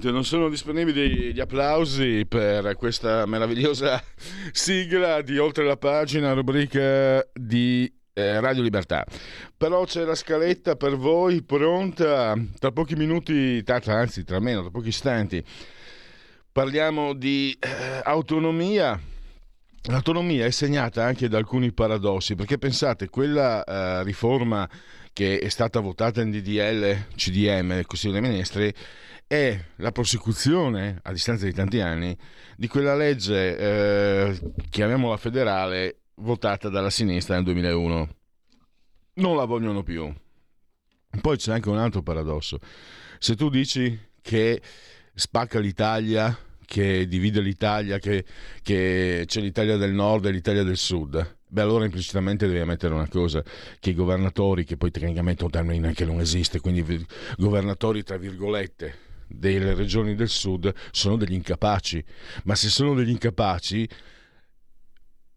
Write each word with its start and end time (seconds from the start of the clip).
Tecnicamente 0.00 0.10
non 0.12 0.24
sono 0.24 0.48
disponibili 0.48 1.34
gli 1.34 1.40
applausi 1.40 2.24
per 2.26 2.74
questa 2.76 3.26
meravigliosa 3.26 4.02
sigla 4.50 5.20
di 5.20 5.36
Oltre 5.36 5.62
la 5.64 5.76
pagina, 5.76 6.32
rubrica 6.32 7.22
di 7.34 7.92
eh, 8.14 8.40
Radio 8.40 8.62
Libertà. 8.62 9.04
Però 9.54 9.84
c'è 9.84 10.04
la 10.04 10.14
scaletta 10.14 10.76
per 10.76 10.96
voi 10.96 11.42
pronta 11.42 12.34
tra 12.58 12.72
pochi 12.72 12.94
minuti, 12.94 13.62
anzi 13.66 14.24
tra 14.24 14.40
meno, 14.40 14.62
tra 14.62 14.70
pochi 14.70 14.88
istanti. 14.88 15.44
Parliamo 16.50 17.12
di 17.12 17.54
eh, 17.60 18.00
autonomia. 18.02 18.98
L'autonomia 19.82 20.46
è 20.46 20.50
segnata 20.50 21.04
anche 21.04 21.28
da 21.28 21.36
alcuni 21.36 21.72
paradossi, 21.72 22.34
perché 22.36 22.56
pensate, 22.56 23.10
quella 23.10 23.62
eh, 23.64 24.02
riforma 24.04 24.66
che 25.12 25.38
è 25.38 25.48
stata 25.50 25.80
votata 25.80 26.22
in 26.22 26.30
DDL, 26.30 27.08
CDM, 27.16 27.82
Consiglio 27.82 28.12
dei 28.12 28.22
Ministri, 28.22 28.74
è 29.30 29.64
la 29.76 29.92
prosecuzione, 29.92 30.98
a 31.04 31.12
distanza 31.12 31.44
di 31.44 31.52
tanti 31.52 31.78
anni, 31.78 32.18
di 32.56 32.66
quella 32.66 32.96
legge, 32.96 33.56
eh, 33.56 34.52
chiamiamola 34.68 35.16
federale, 35.18 36.00
votata 36.16 36.68
dalla 36.68 36.90
sinistra 36.90 37.36
nel 37.36 37.44
2001. 37.44 38.08
Non 39.14 39.36
la 39.36 39.44
vogliono 39.44 39.84
più. 39.84 40.12
Poi 41.20 41.36
c'è 41.36 41.52
anche 41.52 41.68
un 41.68 41.78
altro 41.78 42.02
paradosso. 42.02 42.58
Se 43.20 43.36
tu 43.36 43.50
dici 43.50 43.96
che 44.20 44.60
spacca 45.14 45.60
l'Italia, 45.60 46.36
che 46.64 47.06
divide 47.06 47.40
l'Italia, 47.40 48.00
che, 48.00 48.24
che 48.62 49.22
c'è 49.26 49.40
l'Italia 49.40 49.76
del 49.76 49.92
nord 49.92 50.26
e 50.26 50.32
l'Italia 50.32 50.64
del 50.64 50.76
sud, 50.76 51.36
beh 51.46 51.60
allora 51.60 51.84
implicitamente 51.84 52.48
devi 52.48 52.58
ammettere 52.58 52.94
una 52.94 53.08
cosa, 53.08 53.44
che 53.78 53.90
i 53.90 53.94
governatori, 53.94 54.64
che 54.64 54.76
poi 54.76 54.90
tecnicamente 54.90 55.44
un 55.44 55.50
termine 55.50 55.94
che 55.94 56.04
non 56.04 56.18
esiste, 56.18 56.58
quindi 56.58 57.06
governatori 57.36 58.02
tra 58.02 58.16
virgolette, 58.16 59.08
delle 59.30 59.74
regioni 59.74 60.14
del 60.14 60.28
sud 60.28 60.72
sono 60.90 61.16
degli 61.16 61.34
incapaci, 61.34 62.04
ma 62.44 62.54
se 62.54 62.68
sono 62.68 62.94
degli 62.94 63.10
incapaci 63.10 63.88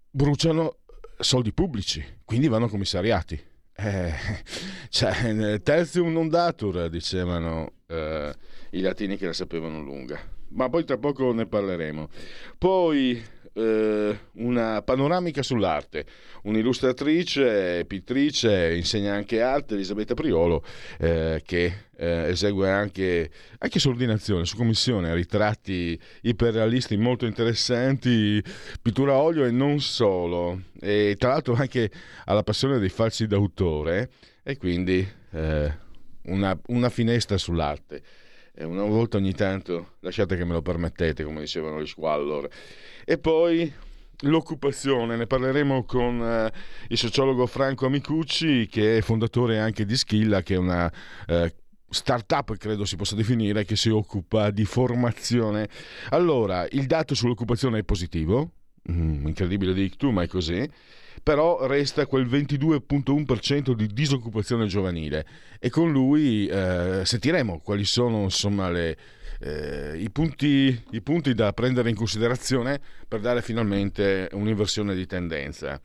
bruciano 0.09 0.77
soldi 1.19 1.53
pubblici, 1.53 2.03
quindi 2.25 2.47
vanno 2.47 2.67
commissariati. 2.67 3.41
Eh, 3.75 4.13
cioè, 4.89 5.61
tertium 5.61 6.11
non 6.11 6.29
datur, 6.29 6.89
dicevano 6.89 7.73
eh, 7.87 8.33
i 8.71 8.81
latini 8.81 9.17
che 9.17 9.27
la 9.27 9.33
sapevano 9.33 9.81
lunga. 9.81 10.19
Ma 10.49 10.69
poi 10.69 10.83
tra 10.83 10.97
poco 10.97 11.31
ne 11.33 11.47
parleremo. 11.47 12.09
Poi 12.57 13.23
eh, 13.53 14.19
una 14.33 14.81
panoramica 14.81 15.41
sull'arte. 15.41 16.05
Un'illustratrice, 16.43 17.85
pittrice, 17.85 18.75
insegna 18.75 19.13
anche 19.13 19.41
arte, 19.41 19.75
Elisabetta 19.75 20.13
Priolo, 20.13 20.63
eh, 20.99 21.41
che 21.45 21.73
eh, 22.03 22.29
esegue 22.29 22.69
anche, 22.69 23.29
anche 23.59 23.79
su 23.79 23.89
ordinazione, 23.89 24.45
su 24.45 24.57
commissione, 24.57 25.13
ritratti 25.13 25.97
iperrealisti 26.21 26.97
molto 26.97 27.25
interessanti, 27.25 28.43
pittura 28.81 29.13
a 29.13 29.21
olio 29.21 29.45
e 29.45 29.51
non 29.51 29.79
solo. 29.79 30.63
E 30.81 31.15
tra 31.17 31.29
l'altro 31.29 31.53
anche 31.53 31.89
ha 32.25 32.33
la 32.33 32.43
passione 32.43 32.79
dei 32.79 32.89
falsi 32.89 33.25
d'autore 33.25 34.09
e 34.43 34.57
quindi 34.57 35.07
eh, 35.31 35.73
una, 36.23 36.59
una 36.67 36.89
finestra 36.89 37.37
sull'arte 37.37 38.03
una 38.55 38.83
volta 38.83 39.17
ogni 39.17 39.33
tanto 39.33 39.93
lasciate 40.01 40.37
che 40.37 40.45
me 40.45 40.53
lo 40.53 40.61
permettete, 40.61 41.23
come 41.23 41.39
dicevano 41.39 41.81
gli 41.81 41.87
Squallor. 41.87 42.47
E 43.03 43.17
poi 43.17 43.73
l'occupazione, 44.19 45.15
ne 45.15 45.25
parleremo 45.25 45.85
con 45.85 46.19
uh, 46.19 46.57
il 46.87 46.97
sociologo 46.97 47.47
Franco 47.47 47.87
Amicucci, 47.87 48.67
che 48.67 48.97
è 48.97 49.01
fondatore 49.01 49.59
anche 49.59 49.85
di 49.85 49.95
Schilla, 49.95 50.43
che 50.43 50.53
è 50.53 50.57
una 50.57 50.85
uh, 51.27 51.47
startup, 51.93 52.55
credo 52.57 52.85
si 52.85 52.95
possa 52.95 53.15
definire, 53.15 53.65
che 53.65 53.75
si 53.75 53.89
occupa 53.89 54.51
di 54.51 54.65
formazione. 54.65 55.69
Allora, 56.09 56.67
il 56.71 56.85
dato 56.85 57.15
sull'occupazione 57.15 57.79
è 57.79 57.83
positivo, 57.83 58.51
mm, 58.91 59.27
incredibile 59.27 59.73
di 59.73 59.89
tu, 59.95 60.11
ma 60.11 60.23
è 60.23 60.27
così 60.27 60.69
però 61.23 61.65
resta 61.67 62.05
quel 62.05 62.27
22.1% 62.27 63.71
di 63.71 63.87
disoccupazione 63.87 64.65
giovanile 64.65 65.25
e 65.57 65.69
con 65.69 65.89
lui 65.89 66.47
eh, 66.47 67.01
sentiremo 67.05 67.61
quali 67.63 67.85
sono 67.85 68.23
insomma 68.23 68.69
le, 68.69 68.97
eh, 69.39 69.97
i, 69.97 70.09
punti, 70.09 70.83
i 70.91 71.01
punti 71.01 71.33
da 71.33 71.53
prendere 71.53 71.89
in 71.89 71.95
considerazione 71.95 72.79
per 73.07 73.21
dare 73.21 73.41
finalmente 73.41 74.27
un'inversione 74.33 74.93
di 74.95 75.05
tendenza. 75.05 75.79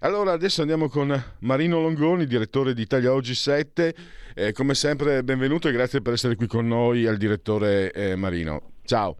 Allora 0.00 0.32
adesso 0.32 0.60
andiamo 0.60 0.88
con 0.88 1.22
Marino 1.40 1.80
Longoni, 1.80 2.26
direttore 2.26 2.72
di 2.72 2.82
Italia 2.82 3.12
Oggi 3.12 3.34
7. 3.34 3.94
Eh, 4.40 4.52
come 4.52 4.74
sempre 4.74 5.24
benvenuto 5.24 5.66
e 5.66 5.72
grazie 5.72 6.00
per 6.00 6.12
essere 6.12 6.36
qui 6.36 6.46
con 6.46 6.64
noi 6.68 7.08
al 7.08 7.16
direttore 7.16 7.90
eh, 7.90 8.14
Marino. 8.14 8.74
Ciao. 8.84 9.16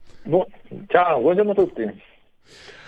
Ciao, 0.87 1.21
buongiorno 1.21 1.51
a 1.51 1.55
tutti. 1.55 2.03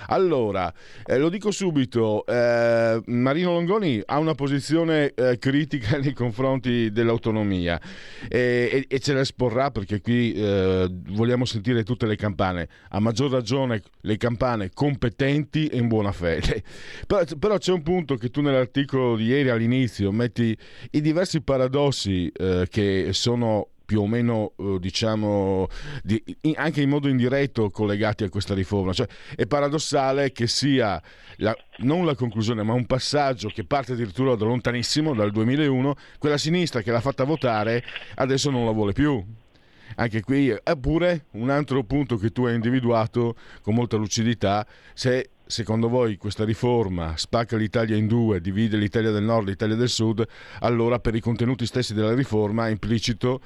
Allora, 0.06 0.72
eh, 1.06 1.18
lo 1.18 1.28
dico 1.28 1.50
subito, 1.50 2.24
eh, 2.26 3.00
Marino 3.06 3.52
Longoni 3.52 4.02
ha 4.04 4.18
una 4.18 4.34
posizione 4.34 5.12
eh, 5.14 5.38
critica 5.38 5.98
nei 6.00 6.12
confronti 6.12 6.90
dell'autonomia 6.90 7.80
e, 8.28 8.84
e, 8.88 8.98
ce 9.00 9.12
la 9.12 9.20
esporrà 9.20 9.70
perché 9.70 10.00
qui 10.00 10.32
eh, 10.32 10.88
vogliamo 11.08 11.44
sentire 11.44 11.82
tutte 11.82 12.06
le 12.06 12.16
campane, 12.16 12.68
a 12.90 13.00
maggior 13.00 13.30
ragione 13.30 13.82
le 14.02 14.16
campane 14.16 14.70
competenti 14.72 15.66
e 15.66 15.78
in 15.78 15.88
buona 15.88 16.12
fede. 16.12 16.62
Però, 17.06 17.24
però 17.38 17.58
c'è 17.58 17.72
un 17.72 17.82
punto 17.82 18.16
che 18.16 18.30
tu 18.30 18.40
nell'articolo 18.40 19.16
di 19.16 19.24
ieri 19.24 19.48
all'inizio 19.48 20.12
metti 20.12 20.56
i 20.92 21.00
diversi 21.00 21.40
paradossi 21.42 22.30
eh, 22.32 22.66
che 22.68 23.08
sono 23.12 23.68
più 23.90 24.02
o 24.02 24.06
meno, 24.06 24.52
eh, 24.56 24.76
diciamo, 24.78 25.66
anche 26.54 26.80
in 26.80 26.88
modo 26.88 27.08
indiretto 27.08 27.70
collegati 27.70 28.22
a 28.22 28.28
questa 28.28 28.54
riforma. 28.54 28.92
Cioè, 28.92 29.08
è 29.34 29.46
paradossale 29.46 30.30
che 30.30 30.46
sia 30.46 31.02
la, 31.38 31.52
non 31.78 32.06
la 32.06 32.14
conclusione, 32.14 32.62
ma 32.62 32.72
un 32.72 32.86
passaggio 32.86 33.48
che 33.48 33.64
parte 33.64 33.94
addirittura 33.94 34.36
da 34.36 34.44
lontanissimo, 34.44 35.12
dal 35.12 35.32
2001, 35.32 35.96
quella 36.20 36.38
sinistra 36.38 36.82
che 36.82 36.92
l'ha 36.92 37.00
fatta 37.00 37.24
votare 37.24 37.82
adesso 38.14 38.48
non 38.50 38.64
la 38.64 38.70
vuole 38.70 38.92
più. 38.92 39.20
Anche 39.96 40.20
qui, 40.20 40.54
eppure, 40.62 41.24
un 41.32 41.50
altro 41.50 41.82
punto 41.82 42.16
che 42.16 42.30
tu 42.30 42.44
hai 42.44 42.54
individuato 42.54 43.34
con 43.60 43.74
molta 43.74 43.96
lucidità, 43.96 44.64
se 44.94 45.30
secondo 45.50 45.88
voi 45.88 46.16
questa 46.16 46.44
riforma 46.44 47.16
spacca 47.16 47.56
l'Italia 47.56 47.96
in 47.96 48.06
due, 48.06 48.40
divide 48.40 48.76
l'Italia 48.76 49.10
del 49.10 49.24
nord 49.24 49.48
e 49.48 49.50
l'Italia 49.50 49.74
del 49.74 49.88
sud, 49.88 50.24
allora 50.60 51.00
per 51.00 51.14
i 51.14 51.20
contenuti 51.20 51.66
stessi 51.66 51.92
della 51.92 52.14
riforma 52.14 52.68
è 52.68 52.70
implicito 52.70 53.40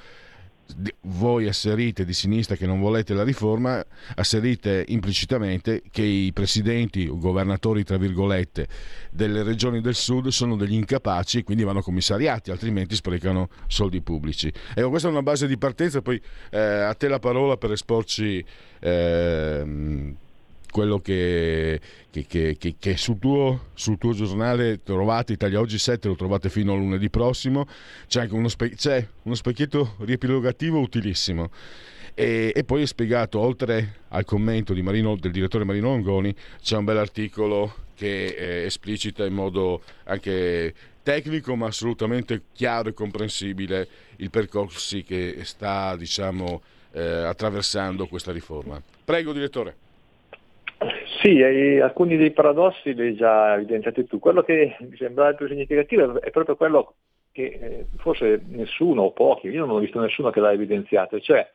voi 1.01 1.47
asserite 1.47 2.05
di 2.05 2.13
sinistra 2.13 2.55
che 2.55 2.65
non 2.65 2.79
volete 2.79 3.13
la 3.13 3.23
riforma, 3.23 3.83
asserite 4.15 4.83
implicitamente 4.87 5.83
che 5.91 6.01
i 6.01 6.31
presidenti 6.33 7.07
o 7.07 7.17
governatori, 7.17 7.83
tra 7.83 7.97
virgolette, 7.97 8.67
delle 9.11 9.43
regioni 9.43 9.81
del 9.81 9.95
sud 9.95 10.27
sono 10.27 10.55
degli 10.55 10.73
incapaci 10.73 11.39
e 11.39 11.43
quindi 11.43 11.63
vanno 11.63 11.81
commissariati, 11.81 12.51
altrimenti 12.51 12.95
sprecano 12.95 13.49
soldi 13.67 14.01
pubblici. 14.01 14.51
Ecco, 14.73 14.89
questa 14.89 15.07
è 15.07 15.11
una 15.11 15.23
base 15.23 15.47
di 15.47 15.57
partenza, 15.57 16.01
poi 16.01 16.19
eh, 16.49 16.59
a 16.59 16.93
te 16.93 17.07
la 17.07 17.19
parola 17.19 17.57
per 17.57 17.71
esporci 17.71 18.43
eh, 18.79 20.15
quello 20.75 20.99
che, 20.99 21.79
che, 22.11 22.25
che, 22.27 22.75
che 22.77 22.97
sul, 22.97 23.17
tuo, 23.17 23.67
sul, 23.75 23.97
tuo, 23.97 24.11
giornale 24.11 24.83
trovate, 24.83 25.31
Italia 25.31 25.61
Oggi 25.61 25.77
7, 25.77 26.09
lo 26.09 26.15
trovate 26.17 26.49
fino 26.49 26.73
a 26.73 26.75
lunedì 26.75 27.09
prossimo, 27.09 27.65
c'è 28.09 28.23
anche 28.23 28.33
uno, 28.33 28.49
spe- 28.49 28.75
c'è 28.75 29.07
uno 29.21 29.35
specchietto 29.35 29.95
riepilogativo 29.99 30.77
utilissimo. 30.77 31.49
E, 32.13 32.51
e, 32.53 32.63
poi 32.65 32.81
è 32.81 32.85
spiegato, 32.85 33.39
oltre 33.39 33.99
al 34.09 34.25
commento 34.25 34.73
Marino, 34.73 35.15
del 35.15 35.31
direttore 35.31 35.63
Marino 35.63 35.87
Longoni, 35.87 36.35
c'è 36.61 36.75
un 36.75 36.83
bel 36.83 36.97
articolo 36.97 37.73
che 37.93 38.25
eh, 38.25 38.65
esplicita 38.65 39.25
in 39.25 39.33
modo 39.33 39.81
anche 40.03 40.73
tecnico 41.03 41.55
ma 41.55 41.67
assolutamente 41.67 42.47
chiaro 42.51 42.89
e 42.89 42.93
comprensibile 42.93 43.87
i 44.17 44.29
percorsi 44.29 45.03
che 45.03 45.37
sta 45.43 45.95
diciamo, 45.95 46.61
eh, 46.91 47.01
attraversando 47.01 48.07
questa 48.07 48.33
riforma. 48.33 48.81
Prego 49.05 49.31
direttore. 49.31 49.83
Sì, 51.21 51.41
alcuni 51.41 52.17
dei 52.17 52.31
paradossi 52.31 52.93
li 52.93 53.01
hai 53.01 53.15
già 53.15 53.55
evidenziati 53.55 54.05
tu. 54.05 54.19
Quello 54.19 54.43
che 54.43 54.75
mi 54.79 54.95
sembra 54.97 55.33
più 55.33 55.47
significativo 55.47 56.21
è 56.21 56.29
proprio 56.31 56.55
quello 56.55 56.95
che 57.31 57.43
eh, 57.43 57.85
forse 57.97 58.41
nessuno 58.47 59.03
o 59.03 59.11
pochi, 59.11 59.47
io 59.47 59.65
non 59.65 59.75
ho 59.75 59.79
visto 59.79 59.99
nessuno 59.99 60.29
che 60.29 60.39
l'ha 60.39 60.51
evidenziato, 60.51 61.19
cioè 61.19 61.49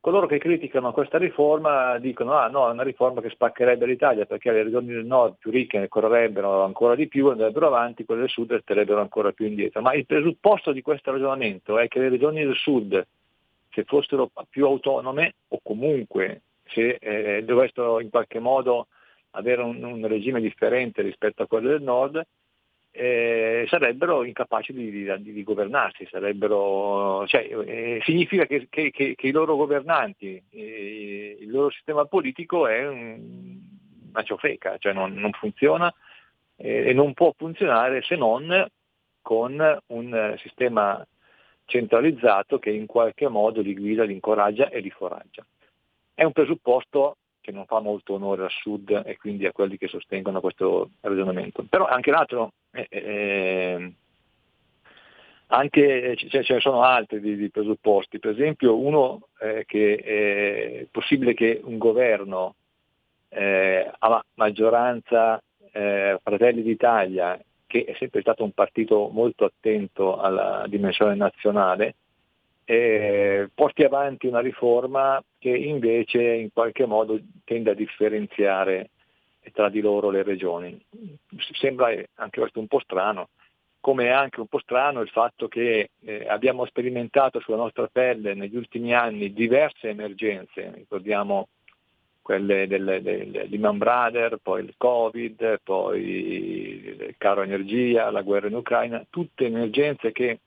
coloro 0.00 0.26
che 0.26 0.38
criticano 0.38 0.92
questa 0.92 1.16
riforma 1.16 1.98
dicono 1.98 2.32
ah 2.34 2.48
no, 2.48 2.68
è 2.68 2.72
una 2.72 2.82
riforma 2.82 3.20
che 3.20 3.30
spaccherebbe 3.30 3.86
l'Italia 3.86 4.26
perché 4.26 4.50
le 4.50 4.62
regioni 4.62 4.88
del 4.88 5.06
nord 5.06 5.36
più 5.38 5.50
ricche 5.50 5.78
ne 5.78 5.88
correrebbero 5.88 6.62
ancora 6.62 6.94
di 6.94 7.08
più, 7.08 7.28
andrebbero 7.28 7.66
avanti, 7.66 8.04
quelle 8.04 8.22
del 8.22 8.30
sud 8.30 8.50
resterebbero 8.52 9.00
ancora 9.00 9.32
più 9.32 9.46
indietro. 9.46 9.80
Ma 9.80 9.94
il 9.94 10.06
presupposto 10.06 10.72
di 10.72 10.82
questo 10.82 11.10
ragionamento 11.10 11.78
è 11.78 11.88
che 11.88 12.00
le 12.00 12.10
regioni 12.10 12.44
del 12.44 12.54
sud, 12.54 13.06
se 13.70 13.84
fossero 13.84 14.30
più 14.50 14.66
autonome 14.66 15.34
o 15.48 15.60
comunque 15.62 16.42
se 16.74 16.98
eh, 17.00 17.44
dovessero 17.44 18.00
in 18.00 18.10
qualche 18.10 18.40
modo 18.40 18.88
avere 19.30 19.62
un, 19.62 19.82
un, 19.82 20.06
regime 20.06 20.40
differente 20.40 21.02
rispetto 21.02 21.42
a 21.42 21.46
quello 21.46 21.68
del 21.68 21.82
nord, 21.82 22.22
eh, 22.90 23.64
sarebbero 23.68 24.22
incapaci 24.24 24.72
di, 24.72 24.90
di, 24.90 25.32
di 25.32 25.42
governarsi, 25.42 26.06
cioè, 26.06 26.22
eh, 26.32 28.00
significa 28.04 28.46
che, 28.46 28.68
che, 28.70 28.90
che, 28.90 29.14
che, 29.16 29.26
i 29.26 29.32
loro 29.32 29.56
governanti, 29.56 30.40
eh, 30.50 31.36
il 31.40 31.50
loro 31.50 31.70
sistema 31.70 32.04
politico 32.04 32.68
è 32.68 32.86
un, 32.86 33.58
una 34.10 34.22
ciofeca, 34.22 34.76
cioè 34.78 34.92
non, 34.92 35.14
non 35.14 35.32
funziona 35.32 35.92
eh, 36.56 36.90
e 36.90 36.92
non 36.92 37.14
può 37.14 37.34
funzionare 37.36 38.02
se 38.02 38.14
non 38.14 38.64
con 39.20 39.78
un 39.86 40.34
sistema 40.38 41.04
centralizzato 41.64 42.58
che 42.58 42.70
in 42.70 42.86
qualche 42.86 43.26
modo 43.28 43.60
li 43.60 43.74
guida, 43.74 44.04
li 44.04 44.12
incoraggia 44.12 44.68
e 44.68 44.80
li 44.80 44.90
foraggia. 44.90 45.44
È 46.14 46.22
un 46.22 46.32
presupposto 46.32 47.16
che 47.40 47.52
non 47.52 47.66
fa 47.66 47.80
molto 47.80 48.14
onore 48.14 48.44
al 48.44 48.50
Sud 48.50 49.02
e 49.04 49.18
quindi 49.18 49.44
a 49.44 49.52
quelli 49.52 49.76
che 49.76 49.88
sostengono 49.88 50.40
questo 50.40 50.90
ragionamento. 51.00 51.64
Però 51.68 51.84
anche 51.84 52.10
l'altro, 52.10 52.52
eh, 52.70 52.86
eh, 52.88 53.92
anche, 55.48 56.16
ce, 56.16 56.42
ce 56.42 56.54
ne 56.54 56.60
sono 56.60 56.82
altri 56.82 57.20
di, 57.20 57.36
di, 57.36 57.50
presupposti, 57.50 58.18
per 58.18 58.30
esempio 58.30 58.78
uno 58.78 59.28
eh, 59.40 59.64
che 59.66 59.96
è 59.96 60.86
possibile 60.90 61.34
che 61.34 61.60
un 61.62 61.76
governo 61.76 62.54
eh, 63.28 63.90
a 63.98 64.24
maggioranza 64.36 65.42
eh, 65.70 66.18
Fratelli 66.22 66.62
d'Italia, 66.62 67.38
che 67.66 67.84
è 67.84 67.94
sempre 67.98 68.22
stato 68.22 68.42
un 68.42 68.52
partito 68.52 69.10
molto 69.12 69.44
attento 69.44 70.18
alla 70.18 70.64
dimensione 70.66 71.14
nazionale, 71.14 71.96
eh, 72.64 73.48
porti 73.54 73.84
avanti 73.84 74.26
una 74.26 74.40
riforma 74.40 75.22
che 75.38 75.50
invece 75.50 76.22
in 76.22 76.52
qualche 76.52 76.86
modo 76.86 77.18
tende 77.44 77.70
a 77.70 77.74
differenziare 77.74 78.90
tra 79.52 79.68
di 79.68 79.80
loro 79.80 80.10
le 80.10 80.22
regioni. 80.22 80.78
Sembra 81.52 81.88
anche 82.14 82.40
questo 82.40 82.60
un 82.60 82.66
po' 82.66 82.80
strano, 82.80 83.28
come 83.80 84.06
è 84.06 84.10
anche 84.10 84.40
un 84.40 84.46
po' 84.46 84.58
strano 84.60 85.02
il 85.02 85.10
fatto 85.10 85.48
che 85.48 85.90
eh, 86.00 86.26
abbiamo 86.26 86.64
sperimentato 86.64 87.40
sulla 87.40 87.58
nostra 87.58 87.86
pelle 87.88 88.32
negli 88.34 88.56
ultimi 88.56 88.94
anni 88.94 89.32
diverse 89.32 89.90
emergenze, 89.90 90.72
ricordiamo 90.74 91.48
quelle 92.22 92.66
del, 92.66 93.00
del 93.02 93.46
Lehman 93.50 93.78
poi 94.42 94.64
il 94.64 94.72
Covid, 94.78 95.60
poi 95.62 96.02
il 96.02 97.14
caro 97.18 97.42
energia, 97.42 98.10
la 98.10 98.22
guerra 98.22 98.46
in 98.46 98.54
Ucraina, 98.54 99.04
tutte 99.10 99.44
emergenze 99.44 100.10
che 100.10 100.38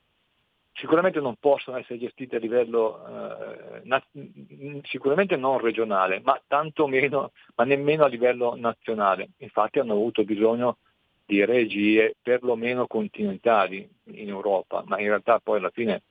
sicuramente 0.78 1.20
non 1.20 1.36
possono 1.38 1.76
essere 1.76 1.98
gestite 1.98 2.36
a 2.36 2.38
livello 2.38 3.04
eh, 3.06 3.80
na- 3.84 4.02
sicuramente 4.84 5.36
non 5.36 5.58
regionale, 5.58 6.20
ma 6.24 6.40
tantomeno, 6.46 7.32
ma 7.56 7.64
nemmeno 7.64 8.04
a 8.04 8.08
livello 8.08 8.54
nazionale. 8.56 9.30
Infatti 9.38 9.78
hanno 9.78 9.92
avuto 9.92 10.24
bisogno 10.24 10.78
di 11.24 11.44
regie 11.44 12.16
perlomeno 12.22 12.86
continentali 12.86 13.88
in 14.12 14.28
Europa, 14.28 14.82
ma 14.86 14.98
in 14.98 15.08
realtà 15.08 15.40
poi 15.40 15.58
alla 15.58 15.70
fine 15.70 16.02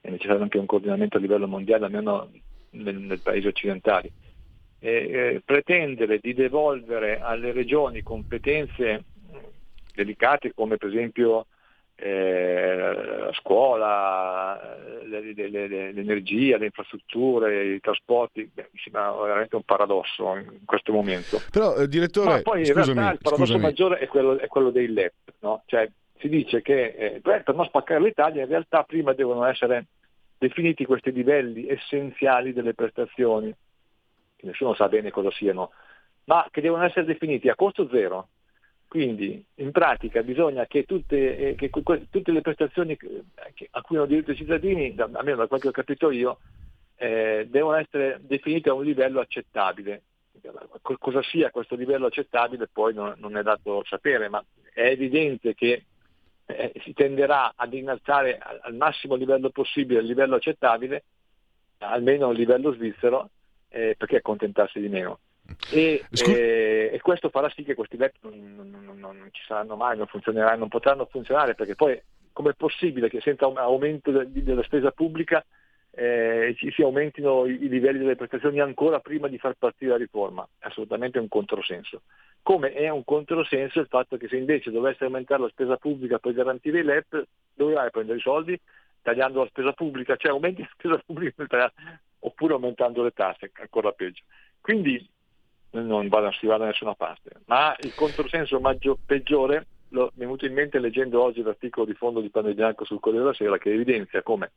è 0.00 0.08
necessario 0.08 0.42
anche 0.42 0.58
un 0.58 0.66
coordinamento 0.66 1.16
a 1.16 1.20
livello 1.20 1.48
mondiale, 1.48 1.86
almeno 1.86 2.30
nel, 2.70 2.96
nel 2.96 3.20
paesi 3.20 3.46
occidentali. 3.46 4.10
E, 4.78 4.90
eh, 4.90 5.42
pretendere 5.44 6.18
di 6.18 6.32
devolvere 6.32 7.20
alle 7.20 7.52
regioni 7.52 8.02
competenze 8.02 9.04
delicate 9.94 10.52
come 10.54 10.76
per 10.76 10.90
esempio 10.90 11.46
eh, 11.98 12.76
la 12.76 13.32
scuola, 13.32 14.76
le, 15.04 15.32
le, 15.32 15.48
le, 15.48 15.92
l'energia, 15.92 16.58
le 16.58 16.66
infrastrutture, 16.66 17.64
i 17.74 17.80
trasporti, 17.80 18.50
beh, 18.52 18.68
mi 18.70 18.78
sembra 18.80 19.10
veramente 19.12 19.56
un 19.56 19.62
paradosso 19.62 20.36
in 20.36 20.64
questo 20.64 20.92
momento. 20.92 21.40
Però, 21.50 21.74
eh, 21.76 21.88
direttore, 21.88 22.28
Ma 22.28 22.42
poi 22.42 22.60
in 22.60 22.66
scusami, 22.66 22.92
realtà 22.94 23.12
il 23.12 23.18
paradosso 23.22 23.52
scusami. 23.52 23.62
maggiore 23.62 23.98
è 23.98 24.06
quello, 24.08 24.38
è 24.38 24.46
quello 24.46 24.70
dei 24.70 24.92
LEP, 24.92 25.12
no? 25.40 25.62
cioè, 25.66 25.90
si 26.18 26.28
dice 26.28 26.62
che 26.62 26.94
eh, 26.96 27.20
per 27.22 27.54
non 27.54 27.64
spaccare 27.66 28.00
l'Italia 28.00 28.42
in 28.42 28.48
realtà 28.48 28.82
prima 28.84 29.12
devono 29.14 29.44
essere 29.44 29.86
definiti 30.38 30.84
questi 30.84 31.12
livelli 31.12 31.66
essenziali 31.68 32.52
delle 32.52 32.74
prestazioni, 32.74 33.54
che 34.36 34.46
nessuno 34.46 34.74
sa 34.74 34.88
bene 34.88 35.10
cosa 35.10 35.30
siano, 35.30 35.70
ma 36.24 36.46
che 36.50 36.60
devono 36.60 36.84
essere 36.84 37.06
definiti 37.06 37.48
a 37.48 37.54
costo 37.54 37.88
zero, 37.88 38.28
quindi 38.96 39.44
in 39.56 39.72
pratica 39.72 40.22
bisogna 40.22 40.64
che 40.64 40.84
tutte, 40.86 41.36
eh, 41.36 41.54
che 41.54 41.68
tutte 41.68 42.32
le 42.32 42.40
prestazioni 42.40 42.96
a 43.72 43.82
cui 43.82 43.96
hanno 43.96 44.06
diritto 44.06 44.30
i 44.30 44.36
cittadini, 44.36 44.94
almeno 44.96 45.36
da 45.36 45.46
quel 45.46 45.60
che 45.60 45.68
ho 45.68 45.72
capito 45.72 46.10
io, 46.10 46.38
eh, 46.96 47.46
devono 47.46 47.76
essere 47.76 48.18
definite 48.22 48.70
a 48.70 48.72
un 48.72 48.84
livello 48.84 49.20
accettabile. 49.20 50.00
Cosa 50.80 51.22
sia 51.24 51.50
questo 51.50 51.74
livello 51.74 52.06
accettabile 52.06 52.70
poi 52.72 52.94
non, 52.94 53.12
non 53.18 53.36
è 53.36 53.42
dato 53.42 53.84
sapere, 53.84 54.30
ma 54.30 54.42
è 54.72 54.86
evidente 54.86 55.54
che 55.54 55.84
eh, 56.46 56.72
si 56.82 56.94
tenderà 56.94 57.52
ad 57.54 57.74
innalzare 57.74 58.38
al 58.38 58.74
massimo 58.76 59.14
livello 59.14 59.50
possibile 59.50 60.00
il 60.00 60.06
livello 60.06 60.36
accettabile, 60.36 61.04
almeno 61.80 62.28
a 62.28 62.32
livello 62.32 62.72
svizzero, 62.72 63.28
eh, 63.68 63.94
perché 63.98 64.16
accontentarsi 64.16 64.80
di 64.80 64.88
meno. 64.88 65.18
E, 65.70 66.04
eh, 66.10 66.90
e, 66.92 67.00
questo 67.00 67.28
farà 67.28 67.48
sì 67.50 67.62
che 67.62 67.74
questi 67.74 67.96
LEP 67.96 68.14
non, 68.22 68.54
non, 68.54 68.84
non, 68.84 68.98
non, 68.98 69.28
ci 69.32 69.42
saranno 69.46 69.76
mai, 69.76 69.96
non 69.96 70.06
funzioneranno, 70.06 70.58
non 70.58 70.68
potranno 70.68 71.06
funzionare 71.06 71.54
perché 71.54 71.74
poi 71.74 72.00
com'è 72.32 72.52
possibile 72.54 73.08
che 73.08 73.20
senza 73.20 73.46
un 73.46 73.58
aumento 73.58 74.10
de, 74.10 74.26
della 74.30 74.62
spesa 74.62 74.90
pubblica 74.90 75.44
eh, 75.90 76.54
ci 76.58 76.70
si 76.70 76.82
aumentino 76.82 77.46
i, 77.46 77.64
i, 77.64 77.68
livelli 77.68 78.00
delle 78.00 78.16
prestazioni 78.16 78.60
ancora 78.60 79.00
prima 79.00 79.28
di 79.28 79.38
far 79.38 79.54
partire 79.54 79.92
la 79.92 79.96
riforma? 79.96 80.46
Assolutamente 80.60 81.18
un 81.18 81.28
controsenso. 81.28 82.02
Come 82.42 82.72
è 82.72 82.88
un 82.90 83.02
controsenso 83.02 83.80
il 83.80 83.86
fatto 83.88 84.18
che 84.18 84.28
se 84.28 84.36
invece 84.36 84.70
dovesse 84.70 85.04
aumentare 85.04 85.42
la 85.42 85.48
spesa 85.48 85.76
pubblica 85.76 86.18
per 86.18 86.34
garantire 86.34 86.80
i 86.80 86.84
LEP, 86.84 87.24
dove 87.54 87.72
vai 87.72 87.86
a 87.86 87.90
prendere 87.90 88.18
i 88.18 88.20
soldi? 88.20 88.60
Tagliando 89.00 89.40
la 89.40 89.48
spesa 89.48 89.72
pubblica, 89.72 90.16
cioè 90.16 90.32
aumenti 90.32 90.60
la 90.60 90.68
spesa 90.72 91.02
pubblica 91.04 91.46
oppure 92.20 92.52
aumentando 92.52 93.02
le 93.02 93.12
tasse, 93.12 93.50
ancora 93.54 93.92
peggio. 93.92 94.22
Quindi 94.60 95.08
non 95.70 96.08
vada, 96.08 96.32
si 96.32 96.46
va 96.46 96.56
da 96.56 96.66
nessuna 96.66 96.94
parte. 96.94 97.30
Ma 97.46 97.74
il 97.80 97.94
controsenso 97.94 98.60
maggior, 98.60 98.96
peggiore 99.04 99.66
lo, 99.90 100.10
mi 100.14 100.22
è 100.22 100.24
venuto 100.24 100.46
in 100.46 100.54
mente 100.54 100.78
leggendo 100.78 101.22
oggi 101.22 101.42
l'articolo 101.42 101.86
di 101.86 101.94
fondo 101.94 102.20
di 102.20 102.30
Pane 102.30 102.54
Bianco 102.54 102.84
sul 102.84 103.00
Corriere 103.00 103.24
della 103.24 103.36
Sera 103.36 103.58
che 103.58 103.72
evidenzia 103.72 104.22
come 104.22 104.50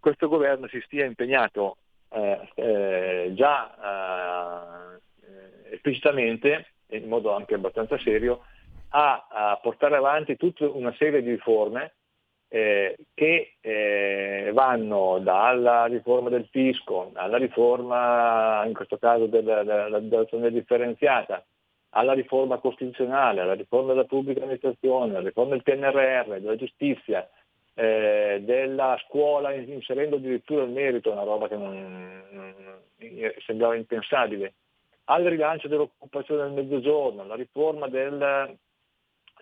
questo 0.00 0.28
governo 0.28 0.68
si 0.68 0.80
stia 0.84 1.04
impegnato 1.04 1.76
eh, 2.10 2.48
eh, 2.54 3.32
già 3.34 4.96
eh, 5.20 5.74
esplicitamente, 5.74 6.72
in 6.90 7.08
modo 7.08 7.34
anche 7.34 7.54
abbastanza 7.54 7.98
serio, 7.98 8.44
a, 8.90 9.26
a 9.28 9.58
portare 9.60 9.96
avanti 9.96 10.36
tutta 10.36 10.66
una 10.68 10.94
serie 10.96 11.22
di 11.22 11.30
riforme 11.30 11.94
eh, 12.48 12.96
che 13.14 13.56
eh, 13.60 14.50
vanno 14.54 15.18
dalla 15.18 15.84
riforma 15.86 16.30
del 16.30 16.46
fisco, 16.50 17.10
alla 17.14 17.36
riforma, 17.36 18.64
in 18.66 18.72
questo 18.72 18.96
caso, 18.96 19.26
della, 19.26 19.62
della, 19.62 19.98
della 19.98 20.48
differenziata, 20.50 21.44
alla 21.90 22.12
riforma 22.12 22.58
costituzionale, 22.58 23.40
alla 23.40 23.54
riforma 23.54 23.92
della 23.92 24.04
pubblica 24.04 24.40
amministrazione, 24.40 25.16
alla 25.16 25.26
riforma 25.26 25.50
del 25.50 25.62
PNRR, 25.62 26.38
della 26.40 26.56
giustizia, 26.56 27.28
eh, 27.74 28.40
della 28.42 28.98
scuola, 29.06 29.52
inserendo 29.52 30.16
addirittura 30.16 30.64
il 30.64 30.70
merito, 30.70 31.12
una 31.12 31.22
roba 31.22 31.48
che 31.48 31.56
non, 31.56 32.24
non, 32.30 32.54
sembrava 33.46 33.76
impensabile, 33.76 34.54
al 35.04 35.24
rilancio 35.24 35.68
dell'occupazione 35.68 36.42
del 36.42 36.64
mezzogiorno, 36.64 37.22
alla 37.22 37.36
riforma 37.36 37.88
del 37.88 38.20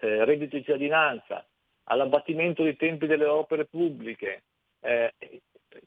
eh, 0.00 0.24
reddito 0.24 0.56
di 0.56 0.62
cittadinanza, 0.62 1.44
all'abbattimento 1.88 2.62
dei 2.62 2.76
tempi 2.76 3.06
delle 3.06 3.26
opere 3.26 3.66
pubbliche. 3.66 4.42
Eh, 4.80 5.12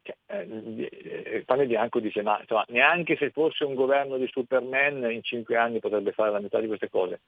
cioè, 0.03 0.15
eh, 0.27 1.43
Pane 1.45 1.65
Bianco 1.65 1.99
dice 1.99 2.21
ma 2.21 2.39
insomma, 2.39 2.65
neanche 2.69 3.15
se 3.17 3.31
fosse 3.31 3.63
un 3.63 3.73
governo 3.73 4.17
di 4.17 4.27
Superman 4.27 5.11
in 5.11 5.23
cinque 5.23 5.55
anni 5.55 5.79
potrebbe 5.79 6.11
fare 6.11 6.31
la 6.31 6.39
metà 6.39 6.59
di 6.59 6.67
queste 6.67 6.89
cose. 6.89 7.21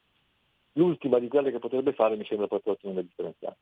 L'ultima 0.73 1.19
di 1.19 1.27
quelle 1.27 1.51
che 1.51 1.59
potrebbe 1.59 1.93
fare 1.93 2.15
mi 2.15 2.25
sembra 2.25 2.47
proprio 2.47 2.73
l'autonomia 2.73 3.03
differenziata. 3.03 3.57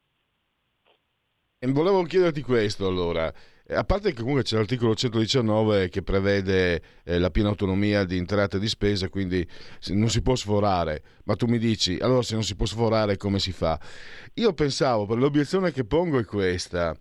Volevo 1.62 2.04
chiederti 2.04 2.42
questo 2.42 2.88
allora. 2.88 3.32
A 3.72 3.84
parte 3.84 4.14
che 4.14 4.20
comunque 4.22 4.44
c'è 4.44 4.56
l'articolo 4.56 4.96
119 4.96 5.90
che 5.90 6.02
prevede 6.02 6.82
eh, 7.04 7.20
la 7.20 7.30
piena 7.30 7.50
autonomia 7.50 8.04
di 8.04 8.18
entrata 8.18 8.58
e 8.58 8.60
di 8.60 8.68
spesa, 8.68 9.10
quindi 9.10 9.46
non 9.90 10.10
si 10.10 10.22
può 10.22 10.36
sforare, 10.36 11.04
ma 11.26 11.36
tu 11.36 11.46
mi 11.46 11.60
dici, 11.60 11.98
allora 12.02 12.24
se 12.24 12.34
non 12.34 12.44
si 12.44 12.56
può 12.56 12.66
sforare 12.66 13.18
come 13.18 13.40
si 13.40 13.52
fa? 13.52 13.80
Io 14.36 14.54
pensavo, 14.54 15.06
per 15.06 15.18
l'obiezione 15.18 15.72
che 15.72 15.86
pongo 15.86 16.18
è 16.18 16.26
questa, 16.26 16.98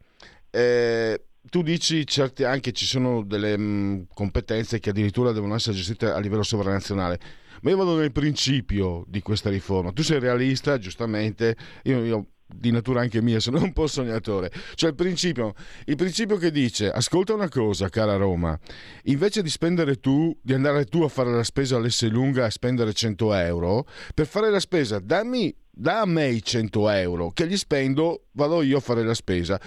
eh, 0.51 1.23
tu 1.49 1.63
dici 1.63 2.07
certi, 2.07 2.45
anche 2.45 2.73
ci 2.73 2.85
sono 2.85 3.23
delle 3.23 3.57
mh, 3.57 3.63
mm, 3.63 4.01
competenze 4.13 4.79
che 4.79 4.91
addirittura 4.91 5.33
devono 5.33 5.55
essere 5.55 5.77
gestite 5.77 6.11
a 6.11 6.19
livello 6.19 6.43
sovranazionale, 6.43 7.19
ma 7.63 7.71
io 7.71 7.77
vado 7.77 7.97
nel 7.97 8.13
principio 8.13 9.05
di 9.09 9.21
questa 9.21 9.49
riforma. 9.49 9.93
Tu 9.93 10.03
sei 10.03 10.21
realista, 10.21 10.79
giustamente, 10.79 11.57
io, 11.85 12.05
io 12.05 12.27
di 12.49 12.71
natura 12.71 13.01
anche 13.01 13.21
mia, 13.21 13.41
sono 13.41 13.63
un 13.63 13.73
po' 13.73 13.87
sognatore. 13.87 14.51
Cioè 14.75 14.91
il 14.91 14.97
principio, 14.97 15.55
il 15.85 15.97
principio 15.97 16.37
che 16.37 16.51
dice, 16.51 16.91
ascolta 16.91 17.35
una 17.35 17.49
cosa, 17.49 17.89
cara 17.89 18.17
Roma, 18.17 18.59
invece 19.05 19.43
di 19.43 19.51
spendere 19.51 20.01
tu, 20.01 20.37
di 20.41 20.55
andare 20.55 20.87
tu 20.87 21.03
a 21.03 21.09
fare 21.09 21.31
la 21.31 21.45
spesa 21.45 21.77
all'S 21.77 22.09
lunga 22.09 22.47
e 22.47 22.51
spendere 22.51 22.93
100 22.93 23.35
euro, 23.35 23.87
per 24.15 24.27
fare 24.27 24.51
la 24.51 24.61
spesa 24.61 24.99
dammi 24.99 25.55
da 25.71 26.01
a 26.01 26.07
me 26.07 26.29
i 26.29 26.43
100 26.43 26.89
euro 26.89 27.31
che 27.31 27.45
li 27.45 27.57
spendo, 27.57 28.25
vado 28.33 28.63
io 28.63 28.79
a 28.79 28.81
fare 28.81 29.05
la 29.05 29.15
spesa. 29.15 29.61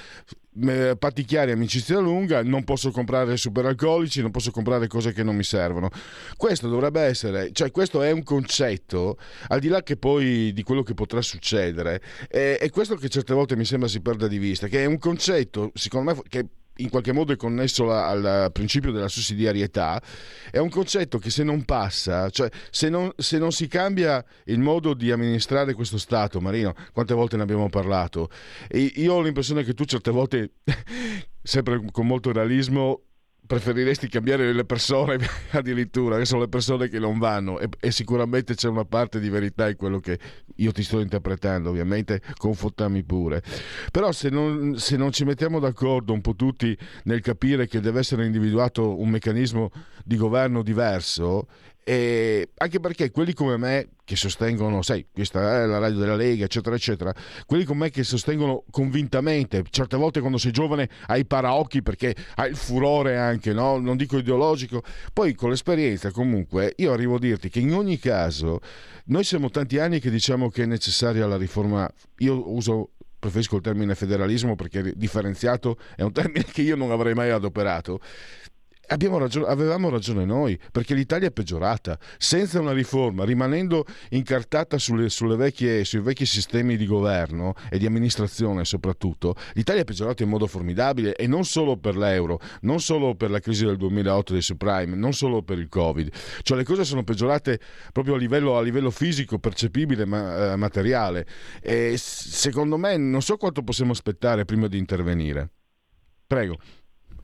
Patti 0.53 1.23
chiari, 1.23 1.51
amicizia 1.51 1.97
lunga, 1.99 2.43
non 2.43 2.65
posso 2.65 2.91
comprare 2.91 3.37
superalcolici, 3.37 4.21
non 4.21 4.31
posso 4.31 4.51
comprare 4.51 4.87
cose 4.87 5.13
che 5.13 5.23
non 5.23 5.35
mi 5.35 5.43
servono. 5.43 5.89
Questo 6.35 6.67
dovrebbe 6.67 6.99
essere, 7.01 7.51
cioè 7.53 7.71
questo 7.71 8.01
è 8.01 8.11
un 8.11 8.23
concetto, 8.23 9.17
al 9.47 9.61
di 9.61 9.69
là 9.69 9.81
che 9.81 9.95
poi 9.95 10.51
di 10.51 10.63
quello 10.63 10.83
che 10.83 10.93
potrà 10.93 11.21
succedere, 11.21 12.01
è, 12.27 12.57
è 12.59 12.69
questo 12.69 12.95
che 12.95 13.07
certe 13.07 13.33
volte 13.33 13.55
mi 13.55 13.63
sembra 13.63 13.87
si 13.87 14.01
perda 14.01 14.27
di 14.27 14.39
vista, 14.39 14.67
che 14.67 14.83
è 14.83 14.85
un 14.85 14.97
concetto, 14.97 15.71
secondo 15.73 16.13
me, 16.13 16.21
che 16.27 16.45
in 16.81 16.89
qualche 16.89 17.11
modo 17.11 17.33
è 17.33 17.35
connesso 17.35 17.91
al 17.91 18.49
principio 18.51 18.91
della 18.91 19.07
sussidiarietà, 19.07 20.01
è 20.49 20.57
un 20.57 20.69
concetto 20.69 21.17
che 21.17 21.29
se 21.29 21.43
non 21.43 21.63
passa, 21.63 22.29
cioè 22.29 22.49
se 22.69 22.89
non, 22.89 23.11
se 23.15 23.37
non, 23.37 23.51
si 23.51 23.67
cambia 23.67 24.23
il 24.45 24.59
modo 24.59 24.93
di 24.93 25.11
amministrare 25.11 25.73
questo 25.73 25.97
Stato, 25.97 26.41
Marino, 26.41 26.73
quante 26.93 27.13
volte 27.13 27.37
ne 27.37 27.43
abbiamo 27.43 27.69
parlato, 27.69 28.29
e 28.67 28.91
io 28.95 29.13
ho 29.13 29.21
l'impressione 29.21 29.63
che 29.63 29.73
tu 29.73 29.85
certe 29.85 30.11
volte, 30.11 30.53
sempre 31.41 31.81
con 31.91 32.07
molto 32.07 32.31
realismo, 32.31 33.03
preferiresti 33.51 34.07
cambiare 34.07 34.53
le 34.53 34.63
persone 34.63 35.17
addirittura, 35.51 36.17
che 36.17 36.23
sono 36.23 36.39
le 36.39 36.47
persone 36.47 36.87
che 36.87 36.99
non 36.99 37.19
vanno 37.19 37.59
e, 37.59 37.67
e, 37.81 37.91
sicuramente 37.91 38.55
c'è 38.55 38.69
una 38.69 38.85
parte 38.85 39.19
di 39.19 39.27
verità 39.27 39.67
in 39.67 39.75
quello 39.75 39.99
che 39.99 40.17
io 40.55 40.71
ti 40.71 40.83
sto 40.83 41.01
interpretando, 41.01 41.69
ovviamente 41.69 42.21
confutami 42.37 43.03
pure. 43.03 43.43
Però 43.91 44.13
se 44.13 44.29
non, 44.29 44.77
se 44.77 44.95
non 44.95 45.11
ci 45.11 45.25
mettiamo 45.25 45.59
d'accordo 45.59 46.13
un 46.13 46.21
po' 46.21 46.33
tutti 46.33 46.77
nel 47.03 47.19
capire 47.19 47.67
che 47.67 47.81
deve 47.81 47.99
essere 47.99 48.25
individuato 48.25 48.97
un 48.97 49.09
meccanismo 49.09 49.69
di 50.05 50.15
governo 50.15 50.63
diverso, 50.63 51.47
e 51.83 52.49
anche 52.57 52.79
perché 52.79 53.09
quelli 53.11 53.33
come 53.33 53.57
me 53.57 53.89
che 54.03 54.15
sostengono, 54.15 54.81
sai, 54.81 55.07
questa 55.11 55.63
è 55.63 55.65
la 55.65 55.79
radio 55.79 55.99
della 55.99 56.15
Lega, 56.15 56.45
eccetera, 56.45 56.75
eccetera, 56.75 57.13
quelli 57.45 57.63
come 57.63 57.85
me 57.85 57.89
che 57.89 58.03
sostengono 58.03 58.65
convintamente, 58.69 59.63
certe 59.69 59.97
volte 59.97 60.19
quando 60.19 60.37
sei 60.37 60.51
giovane 60.51 60.89
hai 61.07 61.25
paraocchi 61.25 61.81
perché 61.81 62.15
hai 62.35 62.49
il 62.49 62.55
furore 62.55 63.17
anche, 63.17 63.53
no? 63.53 63.77
non 63.77 63.97
dico 63.97 64.17
ideologico, 64.17 64.83
poi 65.13 65.33
con 65.33 65.49
l'esperienza 65.49 66.11
comunque 66.11 66.73
io 66.77 66.91
arrivo 66.91 67.15
a 67.15 67.19
dirti 67.19 67.49
che 67.49 67.59
in 67.59 67.73
ogni 67.73 67.97
caso 67.97 68.59
noi 69.05 69.23
siamo 69.23 69.49
tanti 69.49 69.79
anni 69.79 69.99
che 69.99 70.09
diciamo 70.09 70.49
che 70.49 70.63
è 70.63 70.65
necessaria 70.65 71.25
la 71.25 71.37
riforma, 71.37 71.89
io 72.17 72.51
uso 72.51 72.91
preferisco 73.21 73.57
il 73.57 73.61
termine 73.61 73.93
federalismo 73.93 74.55
perché 74.55 74.93
differenziato 74.95 75.77
è 75.95 76.01
un 76.01 76.11
termine 76.11 76.43
che 76.51 76.63
io 76.63 76.75
non 76.75 76.89
avrei 76.89 77.13
mai 77.13 77.29
adoperato 77.29 77.99
ragione, 79.17 79.47
avevamo 79.47 79.89
ragione 79.89 80.25
noi, 80.25 80.59
perché 80.71 80.93
l'Italia 80.93 81.27
è 81.27 81.31
peggiorata. 81.31 81.97
Senza 82.17 82.59
una 82.59 82.73
riforma, 82.73 83.23
rimanendo 83.23 83.85
incartata 84.09 84.77
sulle, 84.77 85.09
sulle 85.09 85.35
vecchie, 85.35 85.83
sui 85.83 85.99
vecchi 85.99 86.25
sistemi 86.25 86.77
di 86.77 86.85
governo 86.85 87.53
e 87.69 87.77
di 87.77 87.85
amministrazione 87.85 88.65
soprattutto, 88.65 89.35
l'Italia 89.53 89.81
è 89.81 89.85
peggiorata 89.85 90.23
in 90.23 90.29
modo 90.29 90.47
formidabile 90.47 91.15
e 91.15 91.27
non 91.27 91.45
solo 91.45 91.77
per 91.77 91.97
l'euro, 91.97 92.39
non 92.61 92.79
solo 92.79 93.15
per 93.15 93.29
la 93.31 93.39
crisi 93.39 93.65
del 93.65 93.77
2008 93.77 94.33
dei 94.33 94.41
subprime, 94.41 94.95
non 94.95 95.13
solo 95.13 95.41
per 95.41 95.59
il 95.59 95.67
Covid. 95.69 96.11
Cioè 96.41 96.57
le 96.57 96.63
cose 96.63 96.83
sono 96.83 97.03
peggiorate 97.03 97.59
proprio 97.91 98.15
a 98.15 98.17
livello, 98.17 98.57
a 98.57 98.61
livello 98.61 98.91
fisico, 98.91 99.39
percepibile, 99.39 100.05
ma, 100.05 100.53
eh, 100.53 100.55
materiale. 100.55 101.25
E 101.61 101.95
secondo 101.97 102.77
me 102.77 102.97
non 102.97 103.21
so 103.21 103.37
quanto 103.37 103.63
possiamo 103.63 103.91
aspettare 103.91 104.45
prima 104.45 104.67
di 104.67 104.77
intervenire. 104.77 105.49
Prego. 106.27 106.57